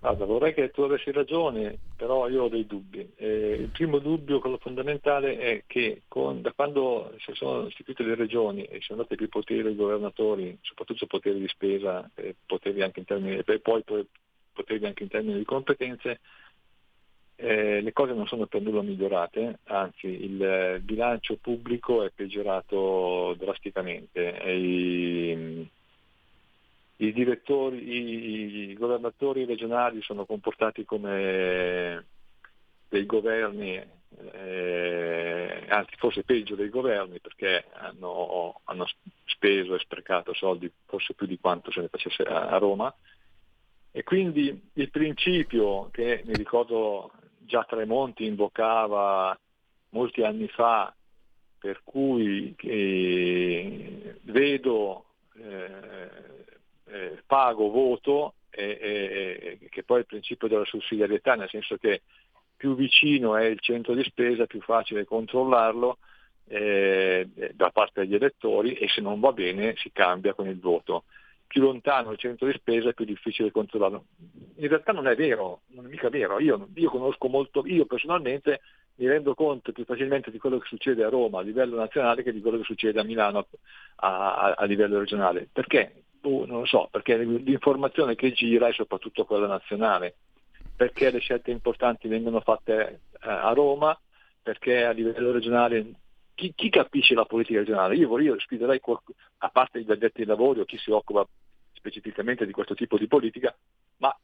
Guarda, 0.08 0.24
vorrei 0.24 0.54
che 0.54 0.72
tu 0.72 0.84
avessi 0.84 1.12
ragione, 1.12 1.80
però 1.98 2.30
io 2.30 2.44
ho 2.44 2.48
dei 2.48 2.66
dubbi. 2.66 3.12
Eh, 3.18 3.58
il 3.60 3.68
primo 3.68 4.00
dubbio, 4.00 4.40
quello 4.40 4.58
fondamentale, 4.58 5.38
è 5.38 5.64
che 5.68 6.04
con, 6.08 6.42
da 6.42 6.54
quando 6.54 7.14
si 7.18 7.34
sono 7.34 7.68
istituite 7.68 8.04
le 8.04 8.16
regioni 8.16 8.64
e 8.64 8.80
sono 8.80 9.02
dati 9.02 9.18
più 9.18 9.28
poteri 9.28 9.68
ai 9.68 9.76
governatori, 9.76 10.58
soprattutto 10.62 11.08
poteri 11.08 11.42
di 11.42 11.48
spesa 11.50 12.10
e, 12.16 12.38
poteri 12.46 12.84
anche 12.84 13.00
in 13.00 13.06
termini, 13.06 13.36
e 13.46 13.60
poi 13.60 13.84
poteri 14.54 14.86
anche 14.86 15.04
in 15.04 15.10
termini 15.10 15.40
di 15.40 15.44
competenze, 15.44 16.22
eh, 17.36 17.82
le 17.82 17.92
cose 17.92 18.14
non 18.14 18.28
sono 18.28 18.46
per 18.46 18.62
nulla 18.62 18.84
migliorate, 18.84 19.60
anzi 19.66 20.08
il 20.08 20.80
bilancio 20.84 21.36
pubblico 21.36 22.04
è 22.04 22.12
peggiorato 22.16 23.36
drasticamente. 23.38 24.42
E 24.42 25.68
i, 26.98 27.14
direttori, 27.14 28.70
i 28.70 28.74
governatori 28.74 29.46
regionali 29.46 30.02
sono 30.02 30.26
comportati 30.26 30.84
come 30.86 32.06
dei 32.90 33.06
governi, 33.06 33.76
eh, 34.34 35.66
anzi 35.68 35.96
forse 35.98 36.24
peggio 36.24 36.56
dei 36.56 36.70
governi 36.70 37.20
perché 37.20 37.66
hanno, 37.74 38.62
hanno, 38.64 38.86
speso 39.26 39.76
e 39.76 39.80
sprecato 39.80 40.34
soldi 40.34 40.72
forse 40.86 41.14
più 41.14 41.28
di 41.28 41.38
quanto 41.38 41.72
se 41.72 41.82
ne 41.82 41.90
facesse 41.90 42.24
a, 42.24 42.48
a 42.48 42.58
Roma. 42.58 42.94
E 43.92 44.04
quindi 44.04 44.70
il 44.74 44.90
principio 44.90 45.90
che 45.92 46.24
mi 46.26 46.34
ricordo 46.34 47.12
già 47.40 47.64
Tremonti 47.64 48.26
invocava 48.26 49.38
molti 49.90 50.24
anni 50.24 50.48
fa 50.48 50.94
per 51.60 51.82
cui 51.84 52.56
eh, 52.58 54.20
vedo 54.24 55.06
eh, 55.36 56.10
eh, 56.90 57.22
pago, 57.26 57.70
voto, 57.70 58.34
e, 58.50 59.60
e, 59.62 59.70
che 59.70 59.84
poi 59.84 59.98
è 59.98 60.00
il 60.02 60.06
principio 60.08 60.48
della 60.48 60.66
sussidiarietà, 60.66 61.36
nel 61.36 61.50
senso 61.50 61.78
che 61.78 62.02
più 62.56 62.76
vicino 62.76 63.36
è 63.36 63.46
il 63.46 63.60
centro 63.60 63.94
di 63.94 64.04
spesa, 64.04 64.48
più 64.48 64.62
facile 64.62 65.06
controllarlo 65.06 66.00
eh, 66.48 67.30
da 67.54 67.70
parte 67.70 68.02
degli 68.02 68.16
elettori 68.16 68.74
e 68.74 68.88
se 68.88 69.02
non 69.02 69.20
va 69.20 69.32
bene 69.32 69.76
si 69.78 69.92
cambia 69.92 70.34
con 70.34 70.48
il 70.48 70.60
voto. 70.60 71.04
Più 71.46 71.62
lontano 71.62 72.12
il 72.12 72.18
centro 72.18 72.48
di 72.48 72.54
spesa, 72.54 72.92
più 72.92 73.06
difficile 73.06 73.52
controllarlo. 73.52 74.06
In 74.56 74.68
realtà 74.68 74.92
non 74.92 75.08
è 75.08 75.16
vero, 75.16 75.62
non 75.68 75.86
è 75.86 75.88
mica 75.88 76.10
vero. 76.10 76.40
Io, 76.40 76.68
io 76.74 76.90
conosco 76.90 77.30
molto, 77.30 77.64
io 77.66 77.86
personalmente 77.86 78.62
mi 78.96 79.08
rendo 79.08 79.36
conto 79.36 79.72
più 79.72 79.86
facilmente 79.86 80.32
di 80.32 80.40
quello 80.40 80.58
che 80.58 80.68
succede 80.68 81.04
a 81.04 81.10
Roma 81.10 81.40
a 81.40 81.44
livello 81.44 81.78
nazionale 81.78 82.24
che 82.24 82.34
di 82.34 82.42
quello 82.42 82.58
che 82.58 82.64
succede 82.64 83.00
a 83.00 83.04
Milano 83.04 83.48
a, 83.98 84.36
a, 84.36 84.54
a 84.54 84.66
livello 84.66 84.98
regionale. 85.00 85.48
Perché? 85.52 86.07
Non 86.28 86.60
lo 86.60 86.66
so, 86.66 86.88
perché 86.92 87.18
l'informazione 87.18 88.16
che 88.16 88.32
gira 88.32 88.68
è 88.68 88.74
soprattutto 88.74 89.26
quella 89.26 89.48
nazionale, 89.48 90.16
perché 90.76 91.10
le 91.10 91.20
scelte 91.20 91.52
importanti 91.52 92.08
vengono 92.08 92.42
fatte 92.42 93.02
eh, 93.14 93.30
a 93.30 93.52
Roma, 93.54 93.98
perché 94.42 94.86
a 94.86 94.92
livello 94.92 95.32
regionale 95.32 95.94
chi, 96.38 96.54
chi 96.56 96.70
capisce 96.70 97.16
la 97.16 97.26
politica 97.26 97.60
regionale? 97.60 97.96
Io, 97.96 98.20
io 98.20 98.40
sfiderei, 98.40 98.80
a 99.40 99.50
parte 99.50 99.82
gli 99.82 99.92
addetti 99.92 100.22
ai 100.22 100.28
lavori 100.28 100.60
o 100.60 100.66
chi 100.66 100.78
si 100.78 100.92
occupa 100.92 101.28
specificamente 101.74 102.46
di 102.46 102.52
questo 102.52 102.76
tipo 102.76 102.98
di 102.98 103.08
politica, 103.08 103.56
ma 103.98 104.16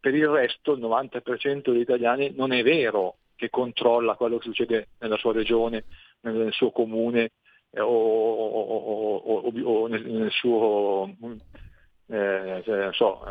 per 0.00 0.14
il 0.14 0.26
resto 0.26 0.72
il 0.72 0.80
90% 0.80 1.70
degli 1.70 1.80
italiani 1.80 2.32
non 2.34 2.52
è 2.52 2.62
vero 2.64 3.18
che 3.36 3.50
controlla 3.50 4.16
quello 4.16 4.38
che 4.38 4.48
succede 4.48 4.88
nella 4.98 5.16
sua 5.16 5.32
regione, 5.32 5.84
nel 6.22 6.52
suo 6.52 6.72
comune, 6.72 7.30
o, 7.76 7.82
o, 7.82 9.52
o, 9.64 9.86
nel 9.86 10.30
suo 10.30 11.10
eh, 12.10 12.62
cioè, 12.64 12.88
so, 12.92 13.22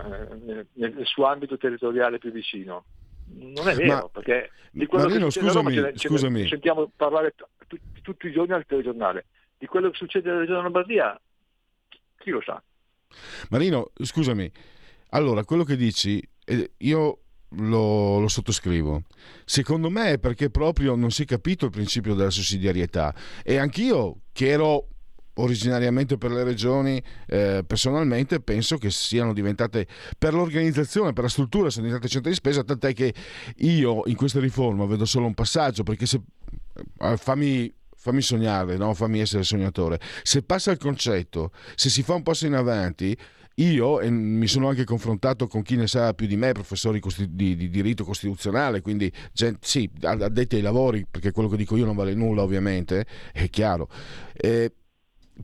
nel, 0.45 0.67
nel, 0.73 1.05
suo 1.05 1.25
ambito 1.25 1.57
territoriale 1.57 2.19
più 2.19 2.31
vicino. 2.31 2.85
Non 3.29 3.67
è 3.67 3.75
vero, 3.75 3.93
Ma, 3.93 4.09
perché 4.09 4.51
di 4.71 4.85
quello 4.85 5.07
Marino, 5.07 5.25
che 5.25 5.31
scusami, 5.31 5.75
Roma, 5.75 5.91
ce, 5.93 6.07
scusami. 6.07 6.41
Ce, 6.43 6.47
sentiamo 6.49 6.89
parlare 6.95 7.33
t- 7.35 7.79
tutti 8.01 8.27
i 8.27 8.31
giorni 8.31 8.53
al 8.53 8.65
telegiornale. 8.65 9.25
Di 9.57 9.65
quello 9.65 9.89
che 9.89 9.97
succede 9.97 10.27
nella 10.27 10.41
regione 10.41 10.61
Lombardia, 10.61 11.19
chi 12.17 12.29
lo 12.29 12.41
sa? 12.41 12.61
Marino, 13.49 13.91
scusami, 13.95 14.49
allora 15.09 15.43
quello 15.43 15.63
che 15.63 15.75
dici, 15.75 16.21
eh, 16.45 16.73
io 16.77 17.19
lo, 17.49 18.19
lo, 18.19 18.27
sottoscrivo. 18.27 19.03
Secondo 19.45 19.89
me 19.89 20.13
è 20.13 20.19
perché 20.19 20.49
proprio 20.49 20.95
non 20.95 21.11
si 21.11 21.23
è 21.23 21.25
capito 21.25 21.65
il 21.65 21.71
principio 21.71 22.13
della 22.13 22.29
sussidiarietà 22.29 23.13
e 23.43 23.57
anch'io 23.57 24.21
che 24.31 24.49
ero 24.49 24.87
originariamente 25.37 26.17
per 26.17 26.31
le 26.31 26.43
regioni, 26.43 27.01
eh, 27.27 27.63
personalmente 27.65 28.39
penso 28.39 28.77
che 28.77 28.89
siano 28.89 29.33
diventate 29.33 29.87
per 30.17 30.33
l'organizzazione, 30.33 31.13
per 31.13 31.23
la 31.23 31.29
struttura, 31.29 31.69
sono 31.69 31.85
diventate 31.85 32.11
centri 32.11 32.31
di 32.31 32.37
spesa, 32.37 32.63
tant'è 32.63 32.93
che 32.93 33.13
io 33.57 34.01
in 34.05 34.15
questa 34.15 34.39
riforma 34.39 34.85
vedo 34.85 35.05
solo 35.05 35.27
un 35.27 35.33
passaggio, 35.33 35.83
perché 35.83 36.05
se 36.05 36.21
eh, 36.99 37.17
fammi 37.17 37.73
fammi 37.99 38.21
sognare, 38.21 38.77
no? 38.77 38.93
fammi 38.93 39.19
essere 39.19 39.43
sognatore. 39.43 39.99
Se 40.23 40.41
passa 40.41 40.71
il 40.71 40.77
concetto, 40.77 41.51
se 41.75 41.89
si 41.89 42.03
fa 42.03 42.13
un 42.13 42.23
passo 42.23 42.45
in 42.45 42.53
avanti, 42.53 43.17
io 43.59 43.99
e 43.99 44.09
mi 44.09 44.47
sono 44.47 44.69
anche 44.69 44.83
confrontato 44.83 45.47
con 45.47 45.61
chi 45.61 45.75
ne 45.75 45.87
sa 45.87 46.13
più 46.13 46.27
di 46.27 46.35
me, 46.35 46.51
professori 46.51 47.01
di, 47.29 47.55
di 47.55 47.69
diritto 47.69 48.03
costituzionale, 48.03 48.81
quindi 48.81 49.11
gente, 49.33 49.59
sì, 49.61 49.89
addetti 50.01 50.57
ai 50.57 50.61
lavori, 50.61 51.05
perché 51.09 51.31
quello 51.31 51.49
che 51.49 51.57
dico 51.57 51.75
io 51.75 51.85
non 51.85 51.95
vale 51.95 52.13
nulla 52.13 52.43
ovviamente, 52.43 53.05
è 53.31 53.49
chiaro. 53.49 53.89
Eh, 54.33 54.71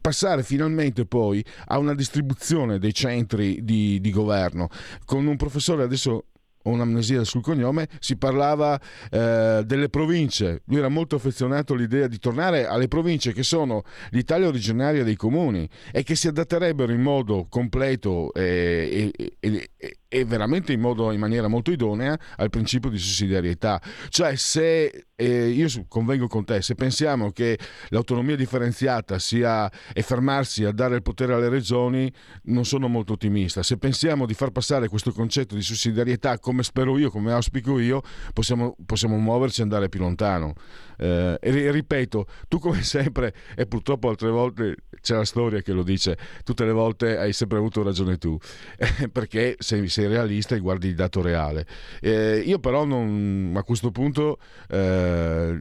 passare 0.02 0.44
finalmente 0.44 1.06
poi 1.06 1.44
a 1.68 1.78
una 1.78 1.94
distribuzione 1.94 2.80
dei 2.80 2.94
centri 2.94 3.64
di, 3.64 4.00
di 4.02 4.12
governo 4.12 4.68
con 5.06 5.26
un 5.28 5.38
professore 5.38 5.84
adesso 5.84 6.26
un'amnesia 6.64 7.24
sul 7.24 7.42
cognome, 7.42 7.88
si 8.00 8.18
parlava 8.18 8.80
eh, 9.10 9.64
delle 9.66 9.90
province. 9.90 10.62
Lui 10.66 10.80
era 10.80 10.90
molto 10.90 11.16
affezionato 11.16 11.74
all'idea 11.74 12.08
di 12.08 12.20
tornare 12.20 12.66
alle 12.66 12.88
province 12.88 13.34
che 13.34 13.44
sono 13.44 13.84
l'Italia 14.10 14.48
originaria 14.48 15.04
dei 15.04 15.16
comuni 15.16 15.68
e 15.92 16.04
che 16.04 16.16
si 16.16 16.28
adatterebbero 16.28 16.92
in 16.92 17.02
modo 17.02 17.48
completo 17.50 18.34
e, 18.34 19.12
e, 19.16 19.70
e, 19.78 19.98
e 20.14 20.26
veramente 20.26 20.72
in, 20.72 20.80
modo, 20.80 21.12
in 21.12 21.20
maniera 21.20 21.48
molto 21.48 21.72
idonea 21.72 22.16
al 22.36 22.52
principio 22.52 22.92
di 22.92 23.00
sussidiarietà. 23.00 23.82
Cioè 24.10 24.36
se 24.36 25.08
eh, 25.16 25.48
io 25.48 25.68
convengo 25.88 26.28
con 26.28 26.46
te, 26.46 26.62
se 26.62 26.76
pensiamo 26.76 27.32
che 27.32 27.58
l'autonomia 27.90 28.36
differenziata 28.36 29.18
sia 29.18 29.72
e 29.92 30.04
fermarsi 30.04 30.66
a 30.66 30.72
dare 30.72 30.98
il 30.98 31.02
potere 31.02 31.34
alle 31.34 31.50
regioni, 31.50 32.14
non 32.44 32.64
sono 32.64 32.88
molto 32.88 33.14
ottimista. 33.14 33.64
Se 33.64 33.78
pensiamo 33.78 34.28
di 34.28 34.36
far 34.36 34.52
passare 34.52 34.88
questo 34.88 35.12
concetto 35.12 35.56
di 35.56 35.64
sussidiarietà 35.64 36.38
come 36.38 36.62
spero 36.62 36.96
io, 37.00 37.10
come 37.10 37.32
auspico 37.32 37.80
io, 37.80 38.04
possiamo, 38.34 38.76
possiamo 38.86 39.18
muoverci 39.18 39.62
e 39.62 39.64
andare 39.64 39.90
più 39.90 40.00
lontano. 40.00 40.54
Eh, 40.98 41.38
ripeto, 41.42 42.26
tu 42.48 42.60
come 42.60 42.82
sempre, 42.84 43.34
e 43.56 43.66
purtroppo 43.66 44.10
altre 44.10 44.30
volte 44.30 44.76
c'è 45.02 45.16
la 45.16 45.26
storia 45.26 45.62
che 45.62 45.74
lo 45.74 45.84
dice, 45.84 46.18
tutte 46.44 46.66
le 46.66 46.72
volte 46.72 47.18
hai 47.18 47.34
sempre 47.34 47.58
avuto 47.58 47.84
ragione 47.84 48.18
tu, 48.18 48.38
eh, 48.78 49.10
perché 49.10 49.56
sei, 49.60 49.88
sei, 49.90 50.08
realista 50.08 50.56
e 50.56 50.60
guardi 50.60 50.88
il 50.88 50.96
dato 50.96 51.22
reale. 51.22 51.66
Eh, 52.02 52.42
io 52.46 52.60
però 52.60 52.86
non, 52.86 53.54
a 53.56 53.64
questo 53.64 53.92
punto 53.92 54.38
eh, 54.70 55.60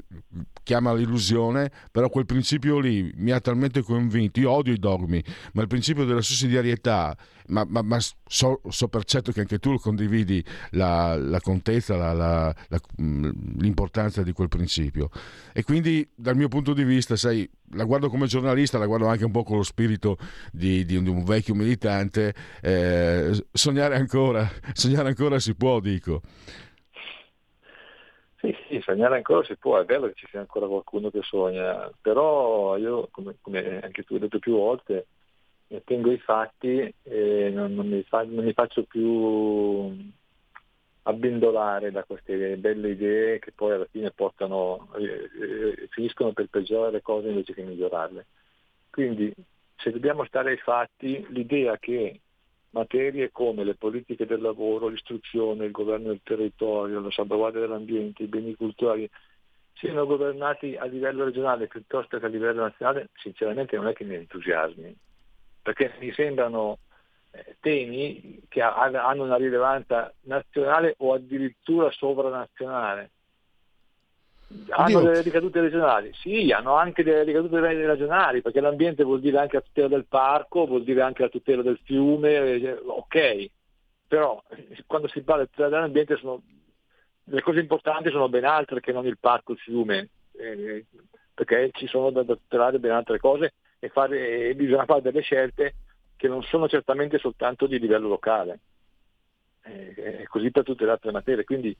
chiama 0.63 0.95
l'illusione, 0.95 1.71
però 1.91 2.09
quel 2.09 2.27
principio 2.27 2.79
lì 2.79 3.13
mi 3.17 3.33
ha 3.33 3.41
talmente 3.41 3.83
convinto, 3.83 4.41
io 4.41 4.51
odio 4.51 4.73
i 4.73 4.79
dogmi, 4.79 5.23
ma 5.55 5.63
il 5.63 5.69
principio 5.69 6.05
della 6.05 6.23
sussidiarietà 6.23 7.17
ma, 7.53 7.65
ma, 7.69 7.83
ma 7.83 7.99
so, 8.01 8.61
so, 8.69 8.89
per 8.89 9.05
certo 9.05 9.31
che 9.31 9.41
anche 9.41 9.59
tu 9.59 9.79
condividi 9.79 10.43
la, 10.71 11.15
la 11.17 11.39
contezza, 11.41 11.97
la, 11.97 12.13
la, 12.15 12.55
mm, 13.01 13.31
l'importanza 13.59 14.23
di 14.23 14.33
quel 14.33 14.49
principio. 14.49 15.11
E 15.53 15.63
quindi 15.63 16.09
dal 16.15 16.35
mio 16.35 16.49
punto 16.49 16.73
di 16.73 16.83
vista, 16.83 17.15
sai, 17.15 17.49
la 17.75 17.85
guardo 17.85 18.09
come 18.09 18.27
giornalista, 18.27 18.79
la 18.79 18.87
guardo 18.87 19.07
anche 19.07 19.25
un 19.25 19.31
po' 19.31 19.43
con 19.43 19.59
lo 19.59 19.63
spirito 19.63 20.17
di, 20.51 20.85
di, 20.85 21.01
di 21.01 21.09
un 21.09 21.23
vecchio 21.25 21.55
militante, 21.55 22.35
eh, 22.63 23.31
sognare, 23.53 23.97
ancora, 23.97 24.49
sognare 24.73 25.09
ancora 25.09 25.39
si 25.39 25.55
può, 25.55 25.79
dico. 25.79 26.23
Sì, 28.41 28.53
sì, 28.67 28.81
sognare 28.81 29.17
ancora 29.17 29.45
si 29.45 29.57
può, 29.57 29.79
è 29.79 29.85
bello 29.85 30.09
che 30.09 30.15
ci 30.17 30.27
sia 30.29 30.41
ancora 30.41 30.67
qualcuno 30.67 31.11
che 31.11 31.21
sogna, 31.23 31.89
però 32.01 32.77
io, 32.77 33.09
come, 33.13 33.37
come 33.41 33.79
anche 33.81 34.03
tu 34.03 34.15
hai 34.15 34.21
detto 34.21 34.41
più 34.41 34.55
volte, 34.55 35.07
tengo 35.81 36.13
i 36.13 36.19
fatti 36.19 36.93
e 37.03 37.51
non, 37.53 37.75
non, 37.75 37.89
mi, 37.89 38.03
fa, 38.03 38.23
non 38.25 38.45
mi 38.45 38.53
faccio 38.53 38.85
più 38.85 40.13
abbindolare 41.05 41.91
da 41.91 42.05
queste 42.05 42.57
belle 42.59 42.91
idee 42.91 43.39
che 43.39 43.53
poi 43.53 43.73
alla 43.73 43.89
fine 43.91 44.11
portano, 44.11 44.89
eh, 44.97 45.31
eh, 45.41 45.89
finiscono 45.91 46.33
per 46.33 46.47
peggiorare 46.47 46.93
le 46.93 47.03
cose 47.03 47.29
invece 47.29 47.55
che 47.55 47.63
migliorarle. 47.63 48.27
Quindi 48.91 49.33
se 49.77 49.91
dobbiamo 49.91 50.25
stare 50.25 50.51
ai 50.51 50.59
fatti, 50.59 51.27
l'idea 51.31 51.77
che 51.79 52.21
materie 52.71 53.31
come 53.33 53.65
le 53.65 53.75
politiche 53.75 54.27
del 54.27 54.41
lavoro, 54.41 54.89
l'istruzione, 54.89 55.65
il 55.65 55.73
governo 55.73 56.09
del 56.09 56.21
territorio, 56.23 57.01
la 57.01 57.11
salvaguardia 57.11 57.61
dell'ambiente, 57.61 58.23
i 58.23 58.29
beni 58.29 58.55
culturali 58.55 59.09
siano 59.75 60.07
governati 60.07 60.77
a 60.77 60.85
livello 60.85 61.25
regionale 61.25 61.67
piuttosto 61.67 62.19
che 62.19 62.27
a 62.27 62.29
livello 62.29 62.63
nazionale, 62.63 63.09
sinceramente 63.15 63.77
non 63.77 63.89
è 63.89 63.93
che 63.95 64.05
mi 64.05 64.15
entusiasmi 64.15 64.97
perché 65.63 65.95
mi 66.01 66.13
sembrano 66.13 66.79
eh, 67.31 67.57
temi 67.61 68.43
che 68.49 68.61
hanno 68.61 69.25
una 69.25 69.37
rilevanza 69.37 70.13
nazionale 70.23 70.95
o 70.99 71.15
addirittura 71.15 71.91
sovranazionale. 71.91 73.11
Hanno 74.69 74.99
Oddio. 74.99 75.09
delle 75.09 75.23
ricadute 75.23 75.61
regionali? 75.63 76.13
Sì, 76.13 76.53
hanno 76.53 76.75
anche 76.75 77.03
delle 77.03 77.23
ricadute 77.23 77.59
regionali, 77.59 78.43
perché 78.43 78.61
l'ambiente 78.61 79.03
vuol 79.03 79.21
dire 79.21 79.39
anche 79.39 79.57
la 79.57 79.63
tutela 79.63 79.89
del 79.89 80.05
parco, 80.05 80.67
vuol 80.67 80.85
dire 80.85 81.01
anche 81.01 81.23
la 81.23 81.31
tutela 81.31 81.63
del 81.63 81.81
fiume, 81.85 82.35
eh, 82.37 82.79
ok, 82.85 83.51
però 84.07 84.43
quando 84.87 85.09
si 85.09 85.23
parla 85.23 85.45
di 85.45 85.51
tutela 85.51 85.71
dell'ambiente 85.71 86.17
sono, 86.17 86.43
le 87.25 87.41
cose 87.41 87.61
importanti 87.61 88.11
sono 88.11 88.29
ben 88.29 88.45
altre 88.45 88.81
che 88.81 88.93
non 88.93 89.07
il 89.07 89.17
parco, 89.17 89.53
il 89.53 89.59
fiume, 89.59 90.11
eh, 90.33 90.85
perché 91.33 91.71
ci 91.73 91.87
sono 91.87 92.11
da 92.11 92.23
tutelare 92.23 92.79
ben 92.79 92.91
altre 92.91 93.19
cose 93.19 93.55
e, 93.85 93.89
fare, 93.89 94.55
bisogna 94.55 94.85
fare 94.85 95.03
delle 95.03 95.23
scelte 95.23 95.75
che 96.15 96.29
non 96.29 96.41
sono 96.45 96.69
certamente 96.69 97.19
soltanto 97.19 97.67
di 97.67 97.81
livello 97.81 98.07
locale. 98.07 98.61
E 99.65 100.25
così 100.29 100.53
per 100.53 100.63
tutte 100.63 100.85
le 100.85 100.93
altre 100.93 101.11
materie. 101.11 101.43
Quindi 101.43 101.77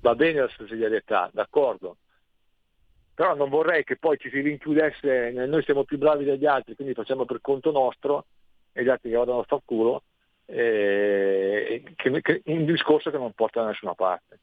va 0.00 0.16
bene 0.16 0.40
la 0.40 0.48
sussidiarietà, 0.48 1.30
d'accordo, 1.32 1.98
però 3.14 3.36
non 3.36 3.48
vorrei 3.50 3.84
che 3.84 3.96
poi 3.96 4.18
ci 4.18 4.30
si 4.30 4.40
rinchiudesse, 4.40 5.30
noi 5.30 5.62
siamo 5.62 5.84
più 5.84 5.96
bravi 5.96 6.24
degli 6.24 6.44
altri, 6.44 6.74
quindi 6.74 6.92
facciamo 6.92 7.24
per 7.24 7.40
conto 7.40 7.70
nostro 7.70 8.26
e 8.72 8.82
gli 8.82 8.88
altri 8.88 9.10
che 9.10 9.16
vadano 9.16 9.38
a 9.38 9.44
far 9.44 9.60
culo, 9.64 10.02
eh, 10.46 11.84
che, 11.94 12.20
che, 12.20 12.42
un 12.46 12.64
discorso 12.64 13.12
che 13.12 13.18
non 13.18 13.32
porta 13.32 13.60
da 13.62 13.68
nessuna 13.68 13.94
parte. 13.94 14.40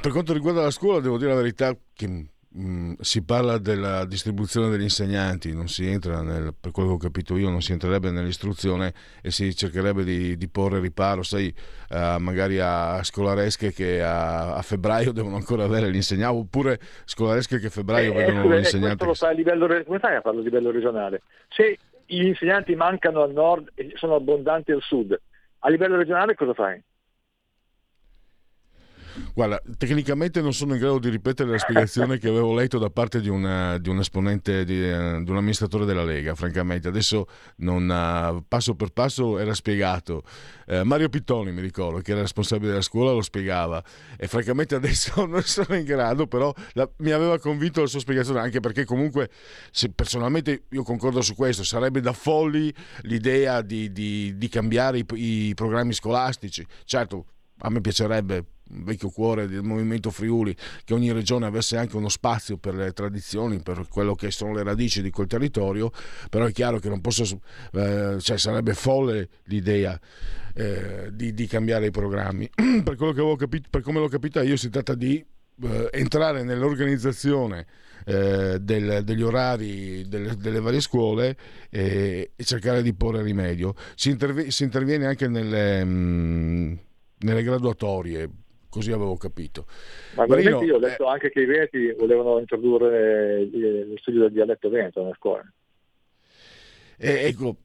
Per 0.00 0.10
quanto 0.10 0.32
riguarda 0.32 0.62
la 0.62 0.70
scuola, 0.70 1.00
devo 1.00 1.18
dire 1.18 1.32
la 1.32 1.36
verità 1.36 1.76
che 1.92 2.30
Mm, 2.60 2.94
si 2.98 3.24
parla 3.24 3.56
della 3.58 4.04
distribuzione 4.04 4.68
degli 4.68 4.82
insegnanti, 4.82 5.54
non 5.54 5.68
si 5.68 5.86
entra 5.86 6.22
nel, 6.22 6.52
per 6.58 6.72
quello 6.72 6.88
che 6.88 6.94
ho 6.94 6.98
capito 6.98 7.36
io, 7.36 7.50
non 7.50 7.60
si 7.60 7.70
entrerebbe 7.70 8.10
nell'istruzione 8.10 8.92
e 9.22 9.30
si 9.30 9.54
cercherebbe 9.54 10.02
di, 10.02 10.36
di 10.36 10.48
porre 10.48 10.80
riparo, 10.80 11.22
sai, 11.22 11.54
uh, 11.90 12.18
magari 12.18 12.58
a 12.58 13.00
scolaresche 13.04 13.72
che 13.72 14.02
a, 14.02 14.56
a, 14.56 14.62
febbraio 14.62 15.12
devono 15.12 15.36
ancora 15.36 15.62
avere 15.62 15.88
l'insegnante, 15.88 16.36
oppure 16.36 16.80
scolaresche 17.04 17.60
che 17.60 17.66
a 17.66 17.70
febbraio 17.70 18.10
eh, 18.10 18.14
vedono 18.14 18.52
eh, 18.52 18.56
l'insegnante. 18.56 19.04
Lo 19.04 19.14
fa 19.14 19.28
a 19.28 19.32
livello, 19.32 19.68
come 19.84 20.00
fai 20.00 20.16
a 20.16 20.20
farlo 20.20 20.40
a 20.40 20.42
livello 20.42 20.72
regionale? 20.72 21.22
Se 21.48 21.78
gli 22.06 22.24
insegnanti 22.24 22.74
mancano 22.74 23.22
al 23.22 23.30
nord 23.30 23.70
e 23.74 23.92
sono 23.94 24.16
abbondanti 24.16 24.72
al 24.72 24.82
sud, 24.82 25.16
a 25.60 25.68
livello 25.70 25.96
regionale 25.96 26.34
cosa 26.34 26.54
fai? 26.54 26.82
Guarda, 29.34 29.60
tecnicamente 29.76 30.40
non 30.40 30.52
sono 30.52 30.74
in 30.74 30.80
grado 30.80 30.98
di 30.98 31.08
ripetere 31.08 31.50
la 31.50 31.58
spiegazione 31.58 32.18
che 32.18 32.28
avevo 32.28 32.54
letto 32.54 32.78
da 32.78 32.90
parte 32.90 33.20
di, 33.20 33.28
una, 33.28 33.78
di 33.78 33.88
un 33.88 33.98
esponente, 33.98 34.64
di, 34.64 34.80
uh, 34.80 35.22
di, 35.22 35.30
un 35.30 35.36
amministratore 35.36 35.84
della 35.84 36.04
Lega, 36.04 36.34
francamente. 36.34 36.88
Adesso 36.88 37.26
non, 37.56 37.88
uh, 37.88 38.44
passo 38.46 38.74
per 38.74 38.90
passo 38.90 39.38
era 39.38 39.54
spiegato. 39.54 40.22
Uh, 40.66 40.82
Mario 40.82 41.08
Pittoni, 41.08 41.52
mi 41.52 41.60
ricordo, 41.60 42.00
che 42.00 42.12
era 42.12 42.20
responsabile 42.20 42.70
della 42.70 42.82
scuola, 42.82 43.12
lo 43.12 43.22
spiegava. 43.22 43.82
E 44.16 44.26
francamente 44.26 44.74
adesso 44.74 45.24
non 45.26 45.42
sono 45.42 45.76
in 45.76 45.84
grado, 45.84 46.26
però 46.26 46.52
la, 46.72 46.88
mi 46.98 47.10
aveva 47.10 47.38
convinto 47.38 47.80
la 47.80 47.86
sua 47.86 48.00
spiegazione, 48.00 48.40
anche 48.40 48.60
perché 48.60 48.84
comunque, 48.84 49.30
personalmente 49.94 50.64
io 50.70 50.82
concordo 50.82 51.20
su 51.22 51.34
questo, 51.34 51.64
sarebbe 51.64 52.00
da 52.00 52.12
folli 52.12 52.72
l'idea 53.02 53.62
di, 53.62 53.92
di 53.92 54.48
cambiare 54.48 54.98
i, 54.98 55.06
i 55.14 55.54
programmi 55.54 55.92
scolastici. 55.92 56.66
Certo, 56.84 57.26
a 57.60 57.70
me 57.70 57.80
piacerebbe 57.80 58.44
vecchio 58.70 59.10
cuore 59.10 59.48
del 59.48 59.62
movimento 59.62 60.10
Friuli 60.10 60.54
che 60.84 60.94
ogni 60.94 61.12
regione 61.12 61.46
avesse 61.46 61.76
anche 61.76 61.96
uno 61.96 62.08
spazio 62.08 62.58
per 62.58 62.74
le 62.74 62.92
tradizioni, 62.92 63.60
per 63.60 63.86
quello 63.88 64.14
che 64.14 64.30
sono 64.30 64.52
le 64.52 64.62
radici 64.62 65.02
di 65.02 65.10
quel 65.10 65.26
territorio, 65.26 65.90
però 66.30 66.46
è 66.46 66.52
chiaro 66.52 66.78
che 66.78 66.88
non 66.88 67.00
posso, 67.00 67.40
eh, 67.72 68.16
cioè 68.20 68.38
sarebbe 68.38 68.74
folle 68.74 69.28
l'idea 69.44 69.98
eh, 70.54 71.10
di, 71.12 71.32
di, 71.34 71.46
cambiare 71.46 71.86
i 71.86 71.90
programmi. 71.90 72.48
per, 72.82 72.96
quello 72.96 73.12
che 73.12 73.20
avevo 73.20 73.36
capito, 73.36 73.68
per 73.70 73.82
come 73.82 74.00
l'ho 74.00 74.08
capita 74.08 74.42
io 74.42 74.56
si 74.56 74.70
tratta 74.70 74.94
di 74.94 75.24
eh, 75.62 75.88
entrare 75.92 76.42
nell'organizzazione 76.42 77.66
eh, 78.04 78.58
del, 78.60 79.02
degli 79.04 79.22
orari 79.22 80.06
delle, 80.08 80.36
delle 80.36 80.60
varie 80.60 80.80
scuole 80.80 81.36
e 81.68 82.32
cercare 82.38 82.82
di 82.82 82.94
porre 82.94 83.22
rimedio. 83.22 83.74
Si, 83.94 84.10
interv- 84.10 84.48
si 84.48 84.64
interviene 84.64 85.06
anche 85.06 85.28
nelle, 85.28 85.84
mh, 85.84 85.90
mm, 85.90 86.74
nelle 87.18 87.42
graduatorie 87.42 88.30
così 88.68 88.92
avevo 88.92 89.16
capito. 89.16 89.66
Ma 90.14 90.26
Marino, 90.26 90.62
io 90.62 90.76
ho 90.76 90.78
letto 90.78 91.04
eh, 91.04 91.10
anche 91.10 91.30
che 91.30 91.40
i 91.40 91.46
Veneti 91.46 91.92
volevano 91.92 92.38
introdurre 92.38 93.48
lo 93.50 93.96
studio 93.96 94.22
del 94.22 94.32
dialetto 94.32 94.68
veneto 94.68 95.02
nelle 95.02 95.14
scuole. 95.16 95.52
Eh, 96.96 97.26
ecco, 97.26 97.56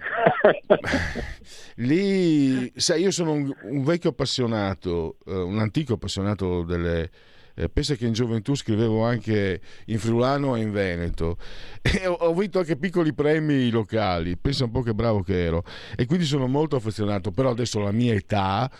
lì, 1.76 2.72
sai, 2.76 3.02
io 3.02 3.10
sono 3.10 3.32
un, 3.32 3.54
un 3.62 3.84
vecchio 3.84 4.10
appassionato, 4.10 5.16
uh, 5.24 5.32
un 5.32 5.58
antico 5.58 5.94
appassionato 5.94 6.62
delle... 6.62 7.10
Eh, 7.52 7.68
pensa 7.68 7.94
che 7.96 8.06
in 8.06 8.12
gioventù 8.12 8.54
scrivevo 8.54 9.02
anche 9.02 9.60
in 9.86 9.98
Friulano 9.98 10.54
e 10.54 10.60
in 10.60 10.70
Veneto 10.70 11.36
e 11.82 12.06
ho, 12.06 12.12
ho, 12.12 12.32
vinto 12.32 12.60
anche 12.60 12.76
piccoli 12.76 13.12
premi 13.12 13.68
locali, 13.70 14.36
pensa 14.38 14.64
un 14.64 14.70
po' 14.70 14.82
che 14.82 14.94
bravo 14.94 15.20
che 15.22 15.44
ero 15.44 15.64
e 15.96 16.06
quindi 16.06 16.24
sono 16.24 16.46
molto 16.46 16.76
affezionato, 16.76 17.32
però 17.32 17.50
adesso 17.50 17.80
la 17.80 17.90
mia 17.90 18.14
età 18.14 18.70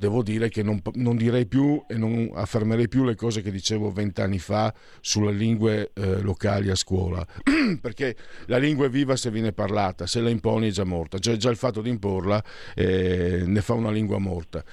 devo 0.00 0.22
dire 0.22 0.48
che 0.48 0.62
non, 0.62 0.80
non, 0.94 1.14
direi 1.14 1.44
più 1.44 1.84
e 1.86 1.98
non 1.98 2.30
affermerei 2.32 2.88
più 2.88 3.04
le 3.04 3.14
cose 3.14 3.42
che 3.42 3.50
dicevo 3.50 3.90
vent'anni 3.90 4.38
fa 4.38 4.72
sulle 5.02 5.30
lingue 5.30 5.90
eh, 5.92 6.22
locali 6.22 6.70
a 6.70 6.74
scuola, 6.74 7.24
perché 7.82 8.16
la 8.46 8.56
lingua 8.56 8.86
è 8.86 8.88
viva 8.88 9.14
se 9.14 9.30
viene 9.30 9.52
parlata, 9.52 10.06
se 10.06 10.22
la 10.22 10.30
imponi 10.30 10.68
è 10.68 10.70
già 10.70 10.84
morta, 10.84 11.18
cioè 11.18 11.36
già 11.36 11.50
il 11.50 11.58
fatto 11.58 11.82
di 11.82 11.90
imporla 11.90 12.42
eh, 12.74 13.42
ne 13.44 13.60
fa 13.60 13.74
una 13.74 13.90
lingua 13.90 14.16
morta. 14.18 14.64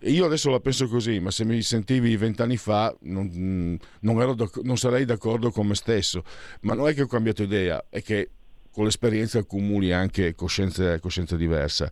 Io 0.00 0.24
adesso 0.24 0.50
la 0.50 0.58
penso 0.58 0.88
così, 0.88 1.20
ma 1.20 1.30
se 1.30 1.44
mi 1.44 1.62
sentivi 1.62 2.16
vent'anni 2.16 2.56
fa 2.56 2.92
non, 3.02 3.78
non, 4.00 4.36
non, 4.62 4.76
sarei 4.76 5.04
d'accordo 5.04 5.52
con 5.52 5.68
me 5.68 5.76
stesso, 5.76 6.24
ma 6.62 6.74
non 6.74 6.88
è 6.88 6.94
che 6.94 7.02
ho 7.02 7.06
cambiato 7.06 7.44
idea, 7.44 7.84
è 7.88 8.02
che 8.02 8.30
con 8.72 8.82
l'esperienza 8.82 9.38
accumuli 9.38 9.92
anche 9.92 10.34
coscienza, 10.34 10.98
coscienza 10.98 11.36
diversa. 11.36 11.88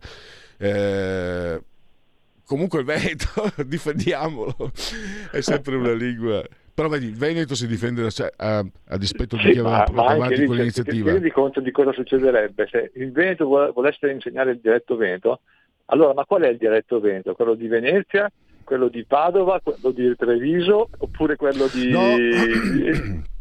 Eh, 0.57 1.61
comunque 2.51 2.79
il 2.79 2.85
Veneto, 2.85 3.29
difendiamolo, 3.65 4.53
è 5.31 5.39
sempre 5.39 5.77
una 5.77 5.93
lingua. 5.93 6.43
Però 6.73 6.89
vedi, 6.89 7.05
il 7.05 7.15
Veneto 7.15 7.55
si 7.55 7.65
difende 7.65 8.01
da, 8.01 8.31
a, 8.35 8.65
a, 8.89 8.97
dispetto 8.97 9.37
di 9.37 9.43
chi 9.43 9.59
aveva 9.59 9.85
avanti 9.85 10.45
quell'iniziativa. 10.45 11.05
Ti 11.05 11.13
rendi 11.13 11.31
conto 11.31 11.61
di 11.61 11.71
cosa 11.71 11.93
succederebbe 11.93 12.67
se 12.69 12.91
il 12.95 13.13
Veneto 13.13 13.45
volesse 13.73 14.09
insegnare 14.09 14.51
il 14.51 14.59
dialetto 14.59 14.97
Veneto? 14.97 15.41
Allora, 15.85 16.13
ma 16.13 16.25
qual 16.25 16.41
è 16.41 16.49
il 16.49 16.57
dialetto 16.57 16.99
Veneto? 16.99 17.33
Quello 17.35 17.53
di 17.53 17.67
Venezia? 17.67 18.29
Quello 18.65 18.89
di 18.89 19.05
Padova? 19.05 19.61
Quello 19.61 19.91
di 19.91 20.13
Treviso? 20.17 20.89
Oppure 20.97 21.37
quello 21.37 21.67
di... 21.71 21.89
No. 21.89 22.01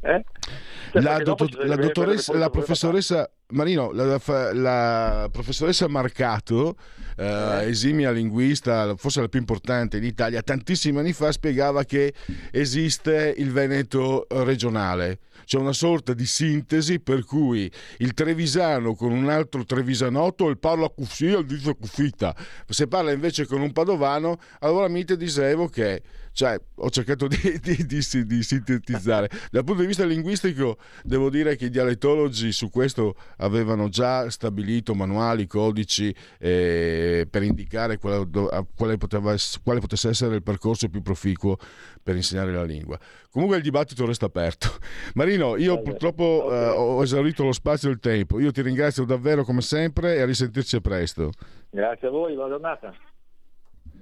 Eh? 0.02 0.24
La, 0.92 1.18
dottor- 1.18 1.64
la, 1.64 1.76
dottoressa, 1.76 2.36
la 2.36 2.50
professoressa 2.50 3.30
Marino, 3.50 3.92
la, 3.92 4.20
la 4.52 5.28
professoressa 5.30 5.86
Marcato, 5.86 6.74
eh, 7.20 7.68
esimia 7.68 8.10
linguista, 8.10 8.94
forse 8.96 9.20
la 9.20 9.28
più 9.28 9.38
importante 9.38 9.98
in 9.98 10.04
Italia, 10.04 10.42
tantissimi 10.42 10.98
anni 10.98 11.12
fa 11.12 11.30
spiegava 11.30 11.84
che 11.84 12.14
esiste 12.50 13.34
il 13.36 13.52
Veneto 13.52 14.26
regionale. 14.30 15.18
C'è 15.44 15.58
una 15.58 15.72
sorta 15.72 16.14
di 16.14 16.26
sintesi 16.26 17.00
per 17.00 17.24
cui 17.24 17.70
il 17.98 18.14
trevisano 18.14 18.94
con 18.94 19.12
un 19.12 19.28
altro 19.28 19.64
trevisanotto 19.64 20.48
il 20.48 20.58
parla 20.58 20.88
così 20.88 21.32
e 21.32 21.44
dice 21.44 21.74
cuffita. 21.74 22.34
Se 22.68 22.86
parla 22.86 23.10
invece 23.10 23.46
con 23.46 23.60
un 23.60 23.72
padovano, 23.72 24.38
allora 24.60 24.88
mi 24.88 25.04
dicevo 25.04 25.68
che 25.68 26.02
cioè, 26.32 26.58
ho 26.76 26.90
cercato 26.90 27.26
di, 27.26 27.36
di, 27.60 27.84
di, 27.84 28.26
di, 28.26 28.42
sintetizzare. 28.42 29.28
Dal 29.50 29.64
punto 29.64 29.82
di 29.82 29.88
vista 29.88 30.04
linguistico, 30.04 30.78
devo 31.02 31.28
dire 31.28 31.56
che 31.56 31.66
i 31.66 31.70
dialettologi 31.70 32.52
su 32.52 32.70
questo 32.70 33.16
avevano 33.38 33.88
già 33.88 34.30
stabilito 34.30 34.94
manuali, 34.94 35.46
codici 35.46 36.14
eh, 36.38 37.09
per 37.30 37.42
indicare 37.42 37.98
quale, 37.98 38.26
quale, 38.74 38.96
poteva, 38.96 39.34
quale, 39.62 39.80
potesse 39.80 40.08
essere 40.08 40.36
il 40.36 40.42
percorso 40.42 40.88
più 40.88 41.02
proficuo 41.02 41.56
per 42.02 42.16
insegnare 42.16 42.52
la 42.52 42.64
lingua. 42.64 42.98
Comunque 43.30 43.56
il 43.56 43.62
dibattito 43.62 44.06
resta 44.06 44.26
aperto. 44.26 44.68
Marino, 45.14 45.56
io 45.56 45.80
purtroppo 45.82 46.48
eh, 46.50 46.68
ho 46.68 47.02
esaurito 47.02 47.44
lo 47.44 47.52
spazio 47.52 47.88
e 47.88 47.92
il 47.92 48.00
tempo. 48.00 48.40
Io 48.40 48.50
ti 48.50 48.62
ringrazio 48.62 49.04
davvero 49.04 49.44
come 49.44 49.60
sempre 49.60 50.16
e 50.16 50.20
a 50.20 50.26
risentirci 50.26 50.80
presto. 50.80 51.30
Grazie 51.70 52.08
a 52.08 52.10
voi, 52.10 52.34
buona 52.34 52.50
giornata. 52.50 52.94